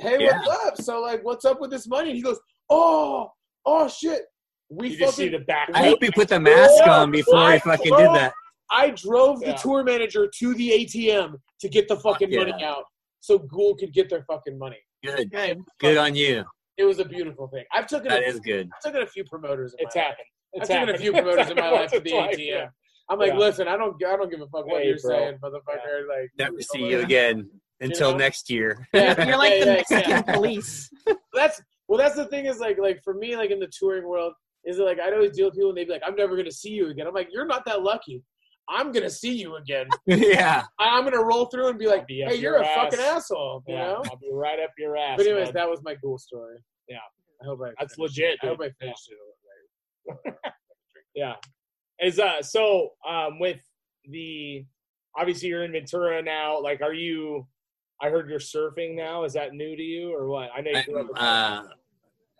[0.00, 0.32] Hey, Yeah.
[0.44, 0.76] what's up?
[0.80, 2.08] So like, what's up with this money?
[2.08, 3.30] And he goes, oh,
[3.64, 4.22] oh shit.
[4.68, 5.68] We you just see fucking the back.
[5.72, 8.32] I hope he put the mask Yeah, on before he I fucking did that.
[8.72, 12.70] I drove the tour manager to the ATM to get the fucking Fuck money yeah.
[12.72, 12.82] out
[13.20, 14.78] so Ghoul could get their fucking money.
[15.04, 15.30] Good.
[15.30, 15.60] Good.
[15.78, 16.42] Good on you.
[16.76, 17.62] It was a beautiful thing.
[17.72, 18.68] I've taken That a, is good.
[18.74, 20.08] I've taken a few promoters in It's my life.
[20.10, 20.26] happened.
[20.56, 22.46] I've It's taken a few promoters in my life to the Twice, ATM.
[22.48, 22.66] yeah.
[23.10, 23.38] I'm like, Yeah.
[23.38, 25.10] listen, I don't, I don't give a fuck what Hey, you're bro.
[25.18, 26.08] saying, motherfucker.
[26.08, 27.48] Like, Never see you again
[27.80, 28.18] until know?
[28.18, 28.86] next year.
[28.94, 29.26] Yeah.
[29.26, 30.22] You're like the Yeah, yeah, Mexican yeah.
[30.22, 30.90] police.
[31.34, 34.32] that's well that's the thing is like like for me like in the touring world
[34.64, 36.50] is that like I'd always deal with people and they'd be like I'm never gonna
[36.52, 38.22] see you again I'm like you're not that lucky
[38.68, 40.62] I'm gonna see you again yeah.
[40.78, 42.74] I- I'm gonna roll through and be like Be hey you're a ass.
[42.76, 45.16] fucking asshole you Yeah, know I'll be right up your ass.
[45.18, 45.54] but anyways man.
[45.54, 46.58] that was my cool story
[46.88, 46.96] Yeah.
[47.42, 48.38] I hope I That's legit, it.
[48.42, 48.60] I hope.
[48.62, 50.34] I finished it right
[51.14, 51.34] Yeah.
[52.02, 53.60] Is uh so um with
[54.06, 54.64] the
[55.16, 57.46] obviously you're in Ventura now, like are you
[58.04, 59.24] I heard you're surfing now.
[59.24, 60.50] Is that new to you or what?
[60.54, 61.68] I know you grew up I'm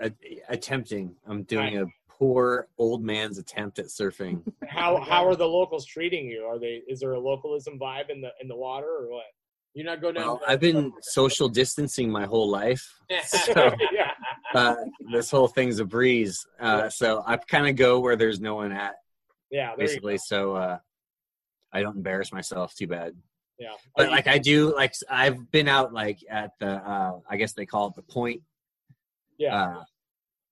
[0.00, 0.08] uh,
[0.50, 1.16] attempting.
[1.26, 4.42] I'm doing a poor old man's attempt at surfing.
[4.68, 6.42] how how are the locals treating you?
[6.42, 9.24] Are they is there a localism vibe in the in the water or what?
[9.72, 12.86] you're not going down Well, I've been social distancing my whole life.
[13.24, 14.12] So yeah.
[14.54, 14.76] uh,
[15.12, 16.46] this whole thing's a breeze.
[16.60, 18.94] Uh, so I kind of go where there's no one at,
[19.50, 20.16] Yeah, basically.
[20.18, 20.78] So uh,
[21.72, 23.14] I don't embarrass myself too bad.
[23.58, 23.68] Yeah.
[23.96, 27.66] But like I do, like I've been out like at the, uh, I guess they
[27.66, 28.42] call it the point,
[29.38, 29.54] yeah.
[29.78, 29.84] uh,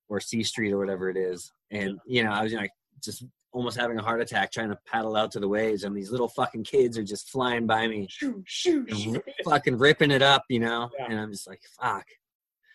[0.08, 2.70] or C Street or whatever it is, and you know I was like
[3.02, 6.10] just almost having a heart attack trying to paddle out to the waves, and these
[6.10, 9.20] little fucking kids are just flying by me, Shoo, shoo, shoo.
[9.44, 11.06] fucking ripping it up, you know, Yeah.
[11.10, 12.06] and I'm just like fuck.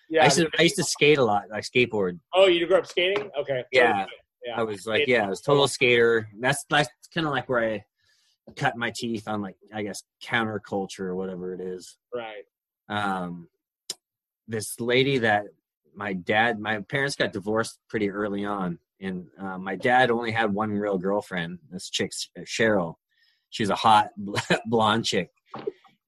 [0.09, 0.21] Yeah.
[0.21, 2.19] I used to I used to skate a lot, like skateboard.
[2.33, 3.29] oh, you grew up skating?
[3.39, 3.63] Okay.
[3.71, 4.05] Yeah.
[4.45, 4.59] Yeah.
[4.59, 6.29] I was like, yeah, I was total skater.
[6.39, 7.83] That's that's kind of like where I
[8.55, 11.97] cut my teeth on like I guess counterculture or whatever it is.
[12.13, 12.43] Right.
[12.89, 13.47] Um,
[14.47, 15.45] this lady that
[15.95, 20.53] my dad, my parents got divorced pretty early on, and uh, my dad only had
[20.53, 21.59] one real girlfriend.
[21.71, 22.95] This chick, Cheryl.
[23.49, 24.09] She was a hot
[24.65, 25.31] blonde chick,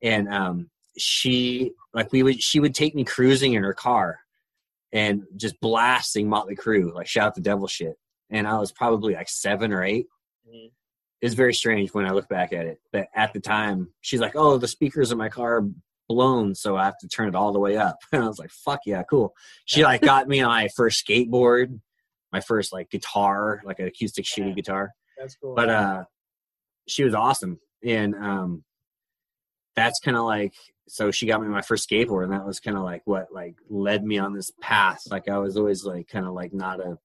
[0.01, 4.19] and um, she like we would she would take me cruising in her car,
[4.91, 7.95] and just blasting Motley Crue, like shout the devil shit.
[8.29, 10.05] And I was probably like seven or 8
[10.47, 10.71] Mhm.
[11.21, 14.35] It's very strange when I look back at it, but at the time, she's like,
[14.35, 15.69] "Oh, the speakers in my car are
[16.07, 18.51] blown, so I have to turn it all the way up." And I was like,
[18.51, 19.33] "Fuck yeah, cool."
[19.65, 21.79] She like got me my first skateboard,
[22.31, 24.91] my first like guitar, like an acoustic shitty guitar.
[25.17, 25.55] That's cool.
[25.55, 26.03] But uh
[26.87, 28.63] she was awesome and um
[29.75, 30.53] that's kind of like
[30.87, 33.55] so she got me my first skateboard and that was kind of like what like
[33.69, 35.01] led me on this path.
[35.09, 36.97] Like i was always like kind of like not a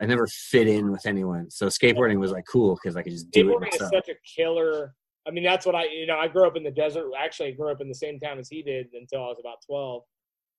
[0.00, 3.30] i never fit in with anyone so skateboarding was like cool because i could just
[3.30, 4.94] do it Skateboarding is myself such a killer.
[5.26, 7.06] I mean, that's what I, you know, I grew up in the desert.
[7.18, 9.56] Actually, I grew up in the same town as he did until I was about
[9.66, 10.02] 12.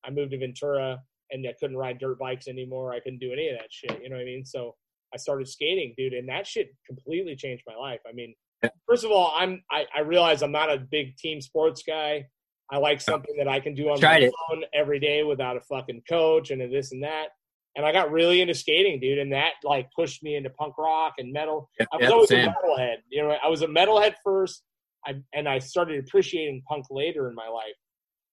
[0.03, 0.99] I moved to Ventura
[1.31, 2.93] and I couldn't ride dirt bikes anymore.
[2.93, 4.01] I couldn't do any of that shit.
[4.01, 4.45] You know what I mean?
[4.45, 4.75] So
[5.13, 7.99] I started skating, dude, and that shit completely changed my life.
[8.07, 8.33] I mean,
[8.88, 12.25] first of all, I'm, I, I realize I'm not a big team sports guy.
[12.71, 14.33] I like something that I can do on Tried my it.
[14.51, 17.27] own every day without a fucking coach and this and that.
[17.76, 21.15] And I got really into skating, dude, and that like pushed me into punk rock
[21.17, 21.69] and metal.
[21.91, 22.47] I was always same.
[22.47, 22.95] a metalhead.
[23.09, 24.63] You know, I was a metalhead first,
[25.05, 27.73] I, and I started appreciating punk later in my life.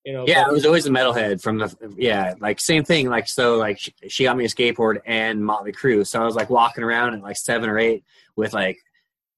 [0.04, 3.08] You know, yeah but- i was always a metalhead from the yeah like same thing
[3.08, 6.34] like so like she, she got me a skateboard and motley crue so i was
[6.34, 8.02] like walking around at like seven or eight
[8.34, 8.78] with like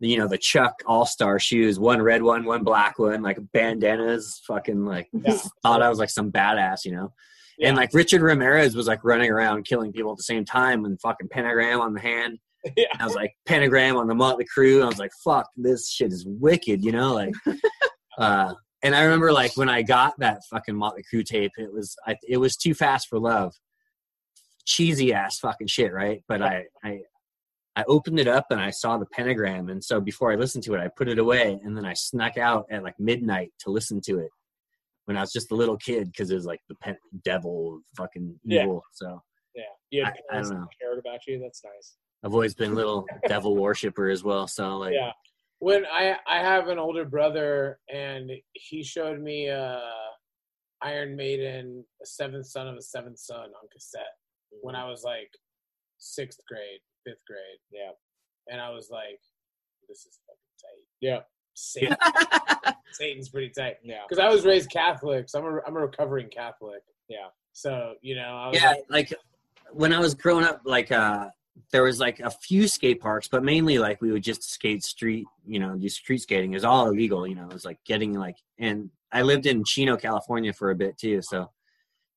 [0.00, 4.86] you know the chuck all-star shoes one red one one black one like bandanas fucking
[4.86, 5.36] like Yeah.
[5.62, 7.12] thought i was like some badass you know
[7.58, 7.68] Yeah.
[7.68, 11.00] and like richard ramirez was like running around killing people at the same time and
[11.00, 12.38] fucking pentagram on the hand
[12.76, 12.86] Yeah.
[12.98, 14.82] I was like pentagram on the Motley Crue.
[14.82, 17.34] I was like, fuck, this shit is wicked, you know, like.
[18.18, 21.96] uh, and I remember like when I got that fucking Motley Crue tape, it was
[22.06, 23.54] I, it was too fast for love,
[24.66, 26.22] cheesy ass fucking shit, right?
[26.28, 27.00] But I I
[27.76, 30.74] I opened it up and I saw the pentagram, and so before I listened to
[30.74, 34.02] it, I put it away, and then I snuck out at like midnight to listen
[34.02, 34.30] to it
[35.06, 38.38] when I was just a little kid because it was like the pen- devil, fucking
[38.44, 38.74] evil.
[38.74, 39.08] Yeah.
[39.08, 39.22] So
[39.54, 40.66] yeah, you had I, I don't know.
[40.80, 41.38] cared about you.
[41.40, 41.96] That's nice.
[42.24, 44.46] I've always been a little devil worshiper as well.
[44.46, 44.94] So like.
[44.94, 45.10] Yeah,
[45.58, 49.78] when I I have an older brother and he showed me uh
[50.82, 54.02] Iron Maiden, a seventh son of a seventh son on cassette
[54.62, 55.30] when I was like
[55.98, 57.60] sixth grade, fifth grade.
[57.72, 57.92] Yeah.
[58.48, 59.20] And I was like,
[59.88, 60.86] this is fucking tight.
[61.00, 61.20] Yeah.
[61.54, 61.96] Satan,
[62.92, 63.76] Satan's pretty tight.
[63.82, 66.82] yeah, Because I was raised Catholic, so I'm a, I'm a recovering Catholic.
[67.08, 67.28] Yeah.
[67.52, 69.14] So, you know, I was yeah like, like
[69.72, 71.28] when i was growing up like uh
[71.72, 75.26] there was like a few skate parks but mainly like we would just skate street
[75.46, 78.12] you know do street skating it was all illegal you know it was like getting
[78.12, 81.48] like and i lived in chino california for a bit too so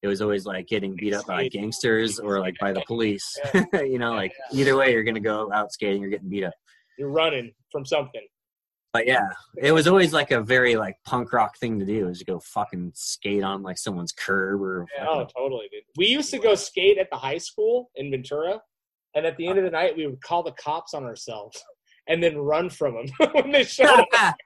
[0.02, 3.40] it was always like getting beat up by gangsters or like by the police
[3.74, 6.54] you know like either way you're gonna go out skating you're getting beat up
[6.98, 8.26] you're running from something.
[8.98, 12.20] But yeah it was always like a very like punk rock thing to do is
[12.20, 15.84] to go fucking skate on like someone's curb or Oh, totally, dude.
[15.98, 18.60] We used to go skate at the high school in Ventura,
[19.16, 21.62] and at the end of the night, we would call the cops on ourselves
[22.08, 24.36] and then run from them when they showed up.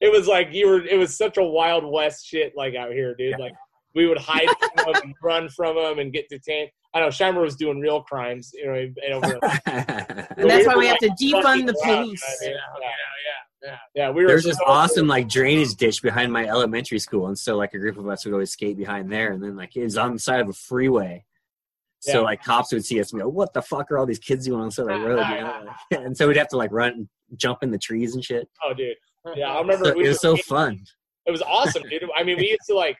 [0.00, 0.84] It was like you were.
[0.84, 3.38] It was such a wild west shit, like out here, dude.
[3.38, 3.54] Like
[3.94, 6.70] we would hide from them and run from them and get detained.
[6.92, 8.74] I know Shimer was doing real crimes, you know.
[8.74, 12.22] And over, And that's why we have to defund the police.
[12.42, 12.88] I mean, yeah,
[13.28, 13.76] yeah, yeah.
[13.94, 14.28] yeah, we were.
[14.28, 17.96] There's this awesome like drainage ditch behind my elementary school, and so like a group
[17.98, 20.40] of us would always skate behind there, and then like it was on the side
[20.40, 21.24] of a freeway.
[22.00, 22.20] So Yeah.
[22.20, 24.60] like cops would see us and go, "What the fuck are all these kids doing
[24.60, 25.62] on the side of the road?" You know?
[25.90, 28.48] like- and so we'd have to like run, and jump in the trees and shit.
[28.64, 28.96] Oh, dude.
[29.36, 29.84] Yeah, I remember.
[29.86, 30.84] So, we it was so skating- fun.
[31.26, 32.02] It was awesome, dude.
[32.16, 32.96] I mean, we used to like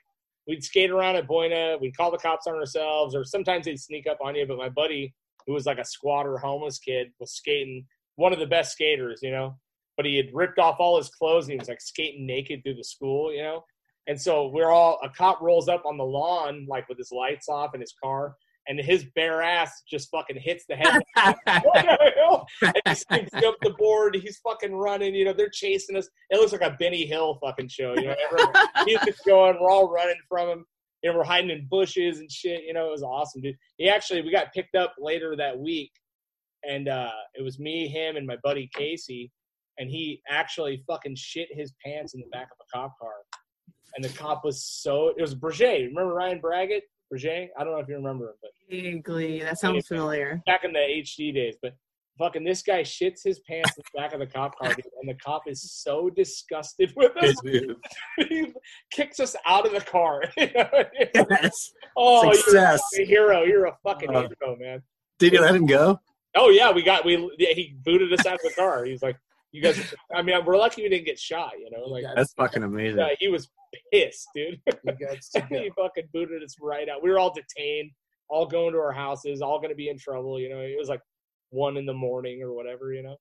[0.46, 4.06] we'd skate around at Buena, we'd call the cops on ourselves, or sometimes they'd sneak
[4.06, 4.44] up on you.
[4.46, 5.14] But my buddy,
[5.46, 7.86] who was like a squatter homeless kid, was skating,
[8.16, 9.56] one of the best skaters, you know.
[10.00, 12.76] But he had ripped off all his clothes and he was like skating naked through
[12.76, 13.62] the school, you know.
[14.06, 17.50] And so we're all a cop rolls up on the lawn like with his lights
[17.50, 18.34] off in his car,
[18.66, 21.02] and his bare ass just fucking hits the head.
[21.14, 24.16] the and he sneaks up the board.
[24.16, 25.14] He's fucking running.
[25.14, 26.08] You know, they're chasing us.
[26.30, 27.94] It looks like a Benny Hill fucking show.
[27.94, 28.54] You know, everyone,
[28.86, 29.58] he's just going.
[29.60, 30.64] We're all running from him.
[31.02, 32.64] You know, we're hiding in bushes and shit.
[32.64, 33.54] You know, it was awesome, dude.
[33.76, 35.92] He actually, we got picked up later that week,
[36.66, 39.30] and uh, it was me, him, and my buddy Casey,
[39.80, 43.10] and he actually fucking shit his pants in the back of a cop car.
[43.96, 45.08] And the cop was so.
[45.16, 45.86] It was Berger.
[45.88, 46.84] Remember Ryan Braggett?
[47.10, 47.48] Berger?
[47.58, 50.40] I don't know if you remember him, but Vaguely, that sounds familiar.
[50.46, 51.72] back in the HD days, but
[52.16, 55.08] fucking this guy shits his pants in the back of the cop car, dude, and
[55.08, 57.34] the cop is so disgusted with us.
[58.28, 58.52] he
[58.92, 60.22] kicks us out of the car.
[60.36, 61.72] yes.
[61.96, 63.42] oh, you're a hero!
[63.42, 64.82] You're a fucking Uh, hero, man.
[65.18, 65.98] Did you let him go?
[66.36, 67.16] Oh yeah, we got we.
[67.38, 68.84] Yeah, he booted us out of the car.
[68.84, 69.16] He's like,
[69.52, 71.52] "You guys." I mean, we're lucky we didn't get shot.
[71.58, 72.98] You know, like That's fucking amazing.
[72.98, 73.48] yeah, he was
[73.92, 74.60] pissed, dude.
[74.84, 75.60] You got to go.
[75.62, 77.02] he fucking booted us right out.
[77.02, 77.90] We were all detained,
[78.28, 80.38] all going to our houses, all going to be in trouble.
[80.40, 81.00] You know, it was like
[81.50, 82.92] one in the morning or whatever.
[82.92, 83.16] You know,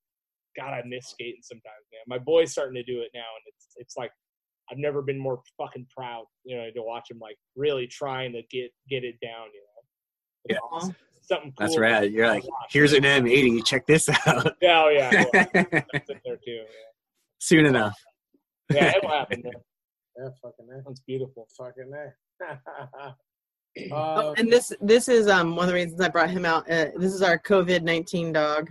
[0.57, 2.01] God, I miss skating sometimes, man.
[2.07, 4.11] My boy's starting to do it now, and it's it's like
[4.71, 6.25] I've never been more fucking proud.
[6.43, 9.47] You know, to watch him like really trying to get get it down.
[9.53, 9.81] You know,
[10.45, 10.59] it's Yeah.
[10.77, 10.95] awesome.
[11.29, 11.67] Something cool.
[11.67, 12.11] That's rad.
[12.11, 13.63] You're like, here's an M80.
[13.63, 14.55] Check this out.
[14.61, 15.23] Yeah, oh, yeah.
[15.33, 15.45] yeah.
[15.53, 16.51] There too.
[16.51, 16.63] Yeah.
[17.37, 17.95] Soon enough.
[18.73, 19.41] Yeah, it'll happen.
[19.43, 19.53] Man.
[20.17, 20.83] Yeah, fucking that.
[20.85, 21.47] That's beautiful.
[21.57, 23.13] Fucking that.
[23.89, 26.69] Oh, um, and this this is um one of the reasons I brought him out.
[26.69, 28.67] Uh, this is our COVID nineteen dog.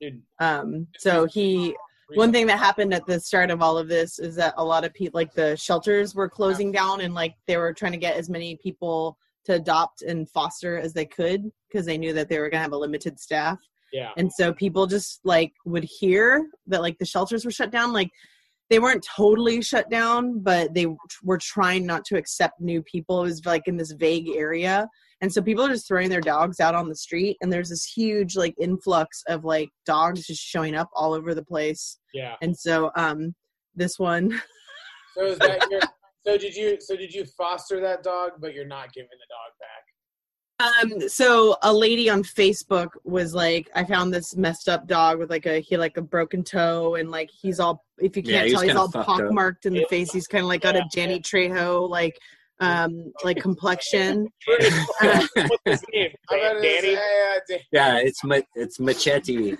[0.00, 1.74] Dude, Um, so he
[2.14, 4.84] one thing that happened at the start of all of this is that a lot
[4.84, 8.16] of people like the shelters were closing down and like they were trying to get
[8.16, 12.38] as many people to adopt and foster as they could because they knew that they
[12.38, 13.58] were going to have a limited staff
[13.92, 14.10] yeah.
[14.16, 18.10] and so people just like would hear that like the shelters were shut down like
[18.70, 20.86] they weren't totally shut down but they
[21.22, 24.88] were trying not to accept new people it was like in this vague area
[25.20, 27.84] and so people are just throwing their dogs out on the street and there's this
[27.84, 32.34] huge like influx of like dogs just showing up all over the place Yeah.
[32.40, 33.34] and so um
[33.74, 34.40] this one
[35.14, 35.80] so is that your?
[36.24, 36.78] So did you?
[36.80, 39.68] So did you foster that dog, but you're not giving the dog back?
[40.60, 45.28] um so a lady on facebook was like i found this messed up dog with
[45.28, 48.52] like a he like a broken toe and like he's all if you can't he's
[48.52, 49.16] tell he's kinda all fucked up.
[49.18, 49.86] pockmarked in the Yeah.
[49.88, 50.82] face he's kind of like got Yeah.
[50.82, 52.16] a Danny Trejo like
[52.60, 54.66] um like complexion What's
[55.64, 56.10] his name?
[56.30, 56.96] I'm gonna Danny?
[57.72, 59.56] yeah, it's ma- it's machete.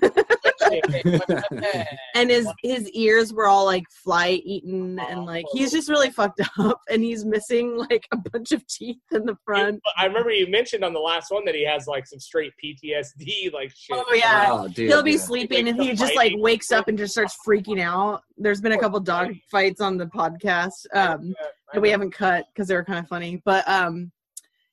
[2.14, 6.40] and his his ears were all like fly eaten and like he's just really fucked
[6.58, 10.46] up and he's missing like a bunch of teeth in the front I remember you
[10.48, 13.96] mentioned on the last one that he has like some straight PTSD like shit.
[13.96, 14.88] oh yeah Wow, dude.
[14.88, 15.18] he'll be yeah.
[15.18, 18.78] sleeping and he just like wakes up and just starts freaking out there's been a
[18.78, 21.34] couple dog fights on the podcast um
[21.72, 24.10] that we haven't cut because they were kind of funny but um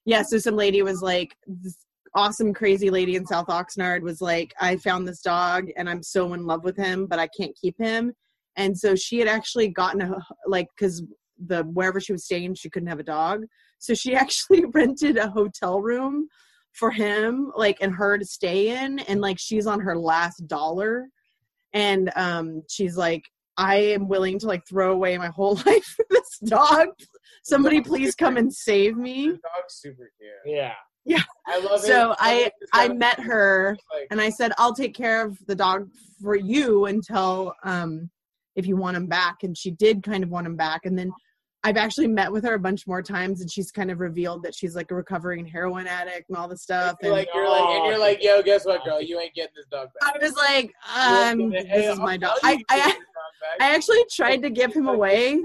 [0.06, 1.78] yeah so some lady was like this
[2.16, 6.34] awesome crazy lady in south oxnard was like i found this dog and i'm so
[6.34, 8.14] in love with him but i can't keep him.
[8.60, 11.02] And so she had actually gotten a like because
[11.48, 13.46] the wherever she was staying she couldn't have a dog.
[13.80, 16.28] So she actually rented a hotel room
[16.74, 21.08] for him like and her to stay in and like she's on her last dollar.
[21.74, 23.24] And um she's like
[23.58, 26.90] i am willing to like throw away my whole life for this dog.
[27.44, 30.54] Somebody please come and save The me dog's super cute.
[30.56, 30.74] Yeah.
[31.48, 31.88] I love it.
[31.88, 35.90] so i i met her Like, and I said, I'll take care of the dog
[36.22, 38.10] for you until um
[38.56, 39.44] if you want him back.
[39.44, 40.82] And she did kind of want him back.
[40.86, 41.12] And then
[41.64, 44.56] I've actually met with her a bunch more times and she's kind of revealed that
[44.56, 46.96] she's like a recovering heroin addict and all the stuff.
[47.02, 49.02] you're And like you're like and you're like, yo, guess what, girl?
[49.02, 50.14] You ain't getting this dog back.
[50.16, 52.38] I was like, um, Hey, this is I'll my dog.
[52.44, 53.00] I, I get this dog
[53.42, 53.68] back.
[53.68, 55.40] I actually tried to give him away.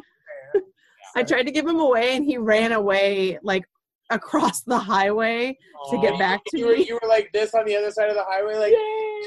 [1.17, 3.65] I tried to give him away and he ran away like
[4.11, 5.57] across the highway
[5.91, 8.15] to get back to you were, you were like this on the other side of
[8.15, 8.75] the highway, like,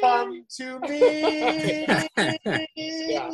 [0.02, 1.86] come to me.
[2.76, 3.30] Yeah.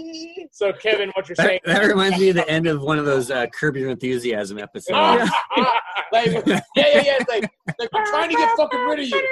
[0.51, 1.59] So Kevin, what you're That, saying?
[1.65, 4.91] that reminds me of the end of one of those uh, Curb Your Enthusiasm episodes.
[4.93, 5.79] Ah, ah,
[6.11, 7.17] Like, yeah, yeah, yeah.
[7.19, 9.27] It's like, like we're trying to get fucking rid of you.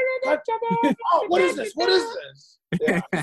[1.14, 1.72] Oh, what is this?
[1.76, 2.58] What is this?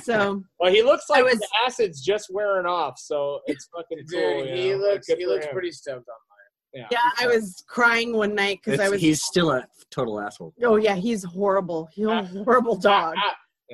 [0.04, 4.20] So well, he looks like was- the acid's just wearing off, so it's fucking Dude,
[4.20, 4.44] cool.
[4.46, 4.76] you he know?
[4.76, 5.52] looks he looks him.
[5.52, 6.27] pretty stoked on
[6.74, 6.86] yeah,
[7.18, 10.54] I was crying one night because I was he's still a total asshole.
[10.62, 11.88] Oh yeah, he's horrible.
[11.92, 13.14] He's a horrible dog.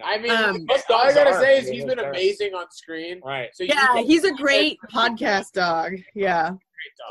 [0.05, 3.21] I mean, Um, all I gotta dogs say is he's been amazing on screen.
[3.25, 3.51] Right.
[3.55, 5.93] So Yeah, you, he's a great podcast dog.
[6.15, 6.51] Yeah.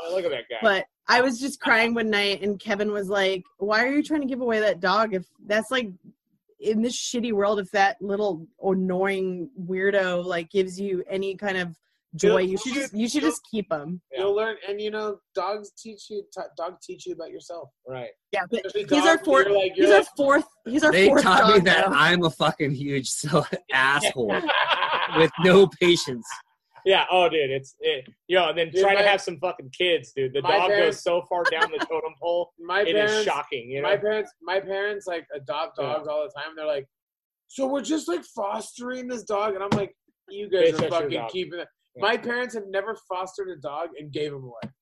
[0.02, 0.58] Oh, look at that guy.
[0.60, 4.20] But I was just crying one night and Kevin was like, Why are you trying
[4.20, 5.88] to give away that dog if that's like
[6.60, 11.76] in this shitty world if that little annoying weirdo like gives you any kind of
[12.16, 14.00] joy, you should just you should just keep him.
[14.12, 16.22] you'll learn, and you know, dogs teach you.
[16.34, 17.68] T- dogs teach you about yourself.
[17.88, 18.10] right.
[18.32, 19.46] Yeah, but Especially he's our dogs, fourth
[19.76, 21.96] You're like, our fourth he's our They fourth taught dog me that though.
[21.96, 24.34] I'm a fucking huge so asshole
[25.16, 26.26] with no patience.
[26.86, 27.06] Yeah.
[27.10, 28.04] Oh, dude, it's it.
[28.28, 30.34] Yo, and then Dude, trying my- to have some fucking kids, dude.
[30.34, 33.14] The dog parents- goes so far down the totem pole, my it parents.
[33.14, 33.70] is shocking.
[33.70, 33.88] You know.
[33.88, 35.94] My parents, my parents like adopt Yeah.
[35.94, 36.52] dogs all the time.
[36.56, 36.86] They're like,
[37.48, 39.94] so we're just like fostering this dog, and I'm like,
[40.28, 41.68] you guys shut are fucking keeping it.
[41.96, 42.02] Yeah.
[42.02, 44.72] My parents have never fostered a dog and gave him away.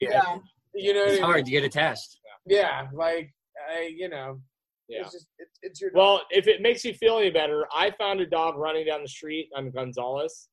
[0.00, 0.36] Yeah.
[0.74, 1.22] You know, It's I mean?
[1.22, 2.18] hard to get attached.
[2.46, 3.32] Yeah, like
[3.72, 4.40] I, you know,
[4.88, 5.00] yeah.
[5.00, 5.90] it's just it's, it's your.
[5.94, 9.08] Well, if it makes you feel any better, I found a dog running down the
[9.08, 10.48] street on Gonzales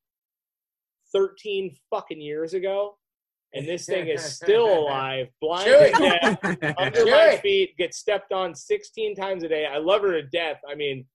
[1.14, 2.98] 13 fucking years ago.
[3.54, 5.66] And this thing is still alive, blind
[5.98, 6.40] death,
[6.78, 9.66] under my feet, gets stepped on 16 times a day.
[9.66, 10.62] I love her to death.
[10.70, 11.06] I mean,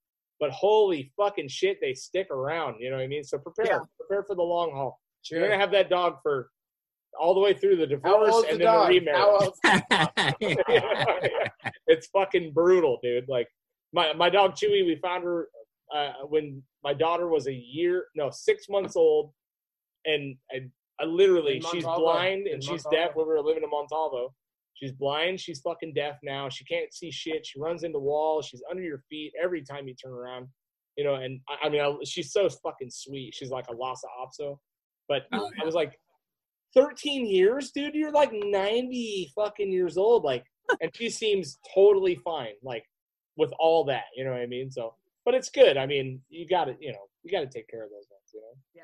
[0.40, 2.76] but holy fucking shit, they stick around.
[2.80, 3.24] You know what I mean?
[3.24, 3.78] So prepare, Yeah.
[3.98, 5.00] prepare for the long haul.
[5.30, 6.50] You're gonna have that dog for
[7.18, 8.88] all the way through the divorce and the then dog?
[8.88, 9.50] the remarriage.
[9.90, 10.12] How
[11.86, 13.28] it's fucking brutal, dude.
[13.28, 13.48] Like
[13.92, 15.48] my my dog Chewy, we found her
[15.94, 19.32] uh, when my daughter was a year, no, six months old,
[20.04, 20.68] and I,
[21.00, 23.10] I literally she's blind and she's deaf.
[23.14, 24.34] When we were living in Montalvo,
[24.76, 26.48] she's blind, she's fucking deaf now.
[26.48, 27.46] She can't see shit.
[27.46, 28.46] She runs into walls.
[28.46, 30.48] She's under your feet every time you turn around.
[30.96, 33.34] You know, and I, I mean, I, she's so fucking sweet.
[33.34, 34.58] She's like a Lhasa Apso,
[35.08, 35.98] but Oh, I was like,
[36.74, 37.94] 13 years, dude.
[37.94, 40.24] You're like 90 fucking years old.
[40.24, 40.44] Like,
[40.80, 42.52] and she seems totally fine.
[42.62, 42.84] Like,
[43.36, 44.70] with all that, you know what I mean?
[44.70, 44.94] So,
[45.24, 45.76] but it's good.
[45.76, 48.30] I mean, you got to, you know, you got to take care of those ones,
[48.32, 48.56] you know?
[48.74, 48.82] Yeah.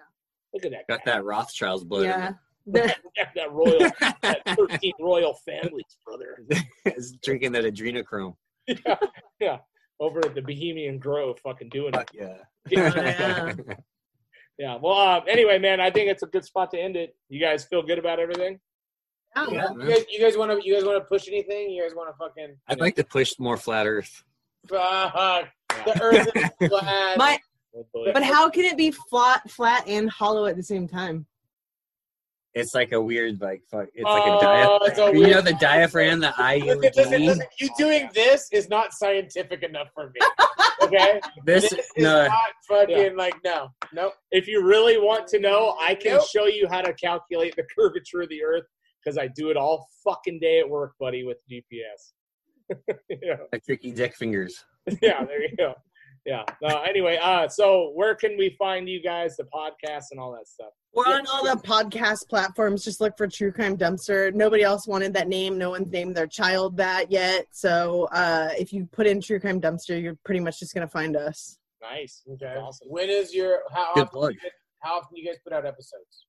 [0.53, 0.87] Look at that.
[0.89, 1.13] Got guy.
[1.13, 2.05] that Rothschild's blood.
[2.05, 2.33] Yeah.
[2.67, 2.95] The-
[3.37, 3.79] that royal,
[4.23, 6.39] that 13 royal families, brother.
[6.87, 8.35] Is drinking that adrenochrome.
[8.67, 8.97] yeah,
[9.41, 9.59] yeah.
[10.01, 12.11] Over at the Bohemian Grove, fucking doing it.
[12.13, 12.39] Yeah.
[12.71, 13.53] yeah.
[14.59, 14.79] Yeah.
[14.81, 17.17] Well, uh, anyway, man, I think it's a good spot to end it.
[17.29, 18.59] You guys feel good about everything?
[19.37, 19.71] Oh, Yeah.
[19.73, 20.67] You guys, you guys want to?
[20.67, 21.71] You guys want to push anything?
[21.71, 22.57] You guys want to fucking?
[22.69, 24.23] I'd like to push more flat Earth.
[24.69, 25.49] Fuck.
[25.85, 26.29] The Earth
[26.61, 27.17] is flat.
[27.19, 27.39] My,
[27.75, 31.25] Oh, but how can it be flat, flat and hollow at the same time?
[32.55, 33.87] It's like a weird, like, fuck.
[33.95, 34.81] It's Oh, like a oh, diaphragm.
[34.91, 36.95] it's a you know the diaphragm, the IUD?
[36.95, 37.43] listen.
[37.59, 40.21] You doing this is not scientific enough for me.
[40.83, 41.21] Okay.
[41.47, 42.39] This, This is no, not
[42.69, 43.09] fucking Yeah.
[43.17, 44.13] like no, nope.
[44.33, 46.27] if you really want to know, I can Nope.
[46.29, 48.65] show you how to calculate the curvature of the Earth
[49.03, 52.13] because I do it all fucking day at work, buddy, with GPS.
[53.23, 54.63] yeah, like tricky dick fingers.
[55.01, 55.75] yeah, there you go.
[56.25, 56.45] Yeah.
[56.63, 60.47] No, anyway, uh, so where can we find you guys, the podcast and all that
[60.47, 60.71] stuff?
[60.95, 62.85] We're on all the podcast platforms.
[62.85, 64.33] Just look for True Crime Dumpster.
[64.33, 65.59] Nobody else wanted that name.
[65.59, 67.47] No one's named their child that yet.
[67.51, 71.17] So uh, if you put in True Crime Dumpster, you're pretty much just gonna find
[71.17, 71.59] us.
[71.81, 72.23] Nice.
[72.31, 72.45] Okay.
[72.45, 72.89] That's awesome.
[72.89, 74.35] When is your how Good often, plug.
[74.35, 74.51] you guys,
[74.81, 76.27] how often you guys put out episodes?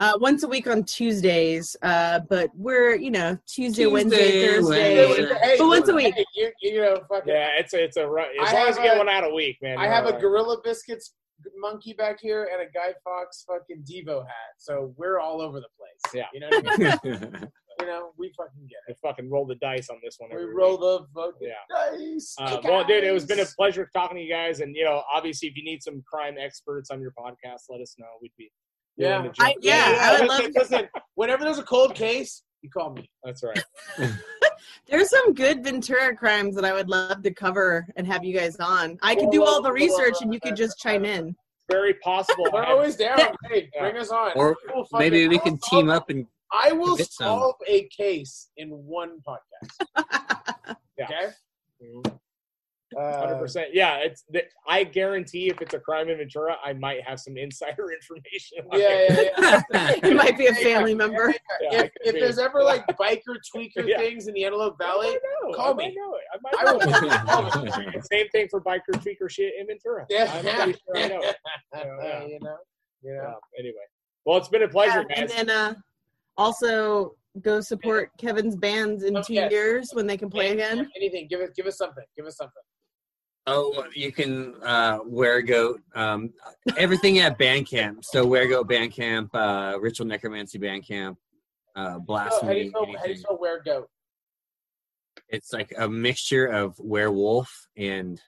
[0.00, 5.06] Uh, once a week on Tuesdays, uh, but we're you know Tuesday, Wednesday, Tuesday, Thursday.
[5.08, 5.38] Wednesday.
[5.42, 6.14] Hey, But once a week.
[6.14, 7.32] Hey, you, you know, fucking.
[7.32, 9.08] Yeah, it's a, it's a ru- as I long as have you get a- one
[9.08, 9.76] out a week, man.
[9.78, 10.20] I have all a.
[10.20, 11.14] Gorilla Biscuits
[11.56, 14.32] monkey back here and a Guy Fawkes fucking Devo hat.
[14.58, 16.14] So we're all over the place.
[16.14, 16.26] Yeah.
[16.32, 17.48] You know what I mean?
[17.80, 20.30] you know, we fucking get I fucking roll the dice on this one.
[20.30, 20.80] We roll week.
[20.80, 21.88] the fucking Yeah.
[22.14, 22.34] dice.
[22.38, 25.02] Uh, well, dude, it was been a pleasure talking to you guys, and you know,
[25.12, 28.06] obviously, if you need some crime experts on your podcast, let us know.
[28.22, 28.50] We'd be
[28.98, 29.32] willing Yeah.
[29.40, 29.56] I- in.
[29.62, 33.08] yeah, I would listen, love- listen, whenever there's a cold case, you call me.
[33.24, 33.64] that's right.
[34.88, 38.56] There's some good Ventura crimes that I would love to cover and have you guys
[38.56, 38.98] on.
[39.02, 41.36] I could do all the research and you could just uh, chime in.
[41.70, 42.46] Very possible.
[42.52, 43.18] We're always down.
[43.44, 43.82] Hey, Yeah.
[43.82, 44.32] bring us on.
[44.34, 47.26] or We'll fucking- maybe we can team up and I will Get some.
[47.26, 50.04] solve a case in one podcast.
[50.66, 50.74] Yeah.
[51.04, 51.28] Okay.
[51.82, 52.16] Mm-hmm.
[52.96, 53.74] Hundred Uh, percent.
[53.74, 54.24] Yeah, it's.
[54.30, 58.58] The, I guarantee if it's a crime in Ventura, I might have some insider information.
[58.72, 58.78] yeah,
[59.10, 59.32] it.
[59.38, 59.94] yeah, yeah.
[60.08, 61.34] You might be a family member.
[61.60, 63.98] Yeah, if, if there's ever like biker tweaker Yeah.
[63.98, 65.54] things in the Antelope I Valley, might know.
[65.54, 65.96] call I might me.
[65.96, 66.22] know it.
[66.32, 67.92] I I might will.
[67.92, 68.00] know.
[68.10, 70.06] Same thing for biker tweaker shit in Ventura.
[70.08, 71.20] yeah, I'm pretty sure I know.
[71.20, 71.36] it.
[71.74, 72.24] Yeah.
[72.26, 72.56] you know,
[73.02, 73.22] you Yeah.
[73.22, 73.38] know.
[73.58, 73.74] Anyway,
[74.24, 75.74] well, it's been a pleasure, Yeah, and then uh,
[76.38, 79.52] also go support Kevin's bands in Oh, two yes.
[79.52, 80.90] years when they can play again.
[80.96, 81.26] Anything.
[81.28, 82.04] Give us, give us something.
[82.16, 82.62] Give us something.
[83.50, 85.78] Oh, you can uh, Weregoat.
[85.94, 86.30] Um,
[86.76, 88.04] everything at Bandcamp.
[88.04, 91.16] So Weregoat Bandcamp, uh, Ritual Necromancy Bandcamp,
[91.76, 93.84] uh, Oh, how do you spell, how do you spell Weregoat?
[95.28, 98.20] It's like a mixture of werewolf and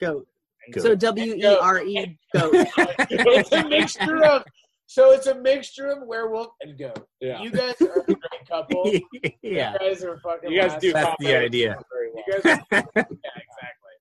[0.00, 0.26] Goat.
[0.72, 0.82] goat.
[0.82, 2.50] So W E R E goat.
[3.10, 4.44] it's a mixture of.
[4.86, 7.06] So it's a mixture of werewolf and goat.
[7.20, 7.40] Yeah.
[7.40, 8.92] You guys are a great couple.
[9.42, 10.52] yeah, You guys are fucking.
[10.52, 10.92] You guys do.
[10.92, 11.78] That's the idea.
[11.90, 12.24] Very well.
[12.26, 12.60] You guys.
[12.72, 13.18] yeah, exactly.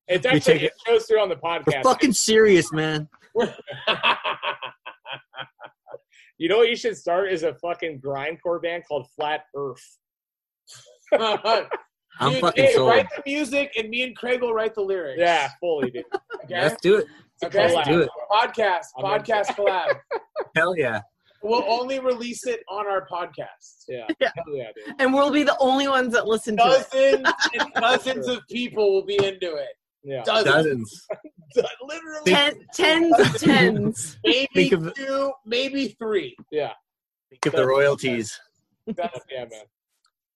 [0.07, 1.65] It's actually take it shows through on the podcast.
[1.67, 1.83] we're podcast.
[1.83, 3.07] fucking serious, man.
[6.43, 9.97] You know what you should start is a fucking grindcore band called Flat Earth.
[11.13, 12.89] I'm Dude, fucking hey, sold.
[12.89, 15.19] Write the music, and me and Craig will write the lyrics.
[15.19, 16.03] Yeah, fully, dude.
[16.43, 16.61] Okay.
[16.61, 17.07] Let's do it.
[17.45, 17.73] okay.
[17.73, 18.09] Let's do it.
[18.29, 18.87] Podcast.
[18.97, 19.95] I'm Podcast collab.
[20.57, 20.99] Hell yeah.
[21.41, 23.85] We'll only release it on our podcast.
[23.87, 24.07] Yeah.
[24.19, 24.31] Yeah.
[24.35, 24.95] Hell yeah, dude.
[24.99, 26.91] And we'll be the only ones that listen to it.
[26.91, 29.69] Dozens and dozens of people will be into it.
[30.03, 30.23] Yeah.
[30.23, 30.53] Dozens.
[30.53, 31.07] Dozens.
[31.81, 34.17] Literally, Ten, tens of tens.
[34.25, 36.35] maybe Think of- two, maybe three.
[36.51, 36.71] Yeah.
[37.29, 38.39] Think of the royalties.
[38.87, 39.61] That's, yeah, man.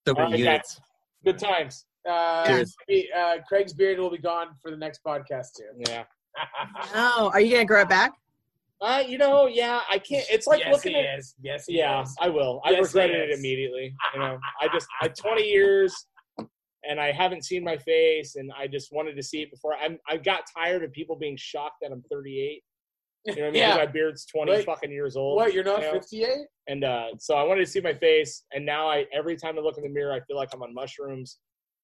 [0.06, 0.80] The All right, units.
[1.26, 1.86] Good times.
[2.10, 5.66] Uh, maybe, uh, Craig's beard will be gone for the next podcast too.
[5.90, 6.04] Yeah.
[6.94, 8.14] Oh, are you gonna grow it back?
[8.80, 10.24] Uh, you know, yeah, I can't.
[10.30, 11.18] It's like yes, looking he at.
[11.18, 11.34] is.
[11.42, 12.16] Yes, he Yeah, is.
[12.22, 12.62] I will.
[12.64, 13.92] I regretted it immediately.
[14.14, 16.06] You know, I just I 20 years,
[16.84, 19.76] and I haven't seen my face, and I just wanted to see it before.
[19.76, 22.64] I'm I got tired of people being shocked that I'm 38.
[23.26, 23.62] You know what I mean?
[23.64, 23.78] 'Cause Yeah.
[23.78, 25.36] my beard's 20 Wait, fucking years old.
[25.38, 25.54] What?
[25.54, 25.94] You're not you know?
[25.94, 26.30] 58?
[26.68, 29.62] And uh, so I wanted to see my face, and now I every time I
[29.62, 31.40] look in the mirror, I feel like I'm on mushrooms,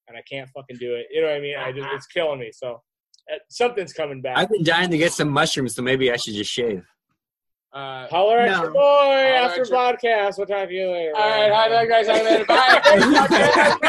[0.08, 1.08] and I can't fucking do it.
[1.12, 1.56] You know what I mean?
[1.58, 2.52] I just it's killing me.
[2.54, 2.82] So
[3.32, 4.38] uh, something's coming back.
[4.38, 6.86] I've been dying to get some mushrooms, so maybe I should just shave.
[7.74, 8.62] Uh, Holler at No.
[8.64, 8.80] your boy
[9.12, 10.38] at after your- podcast.
[10.38, 11.12] We'll talk to you later.
[11.16, 12.08] all right, hi, guys.
[12.48, 13.70] Bye.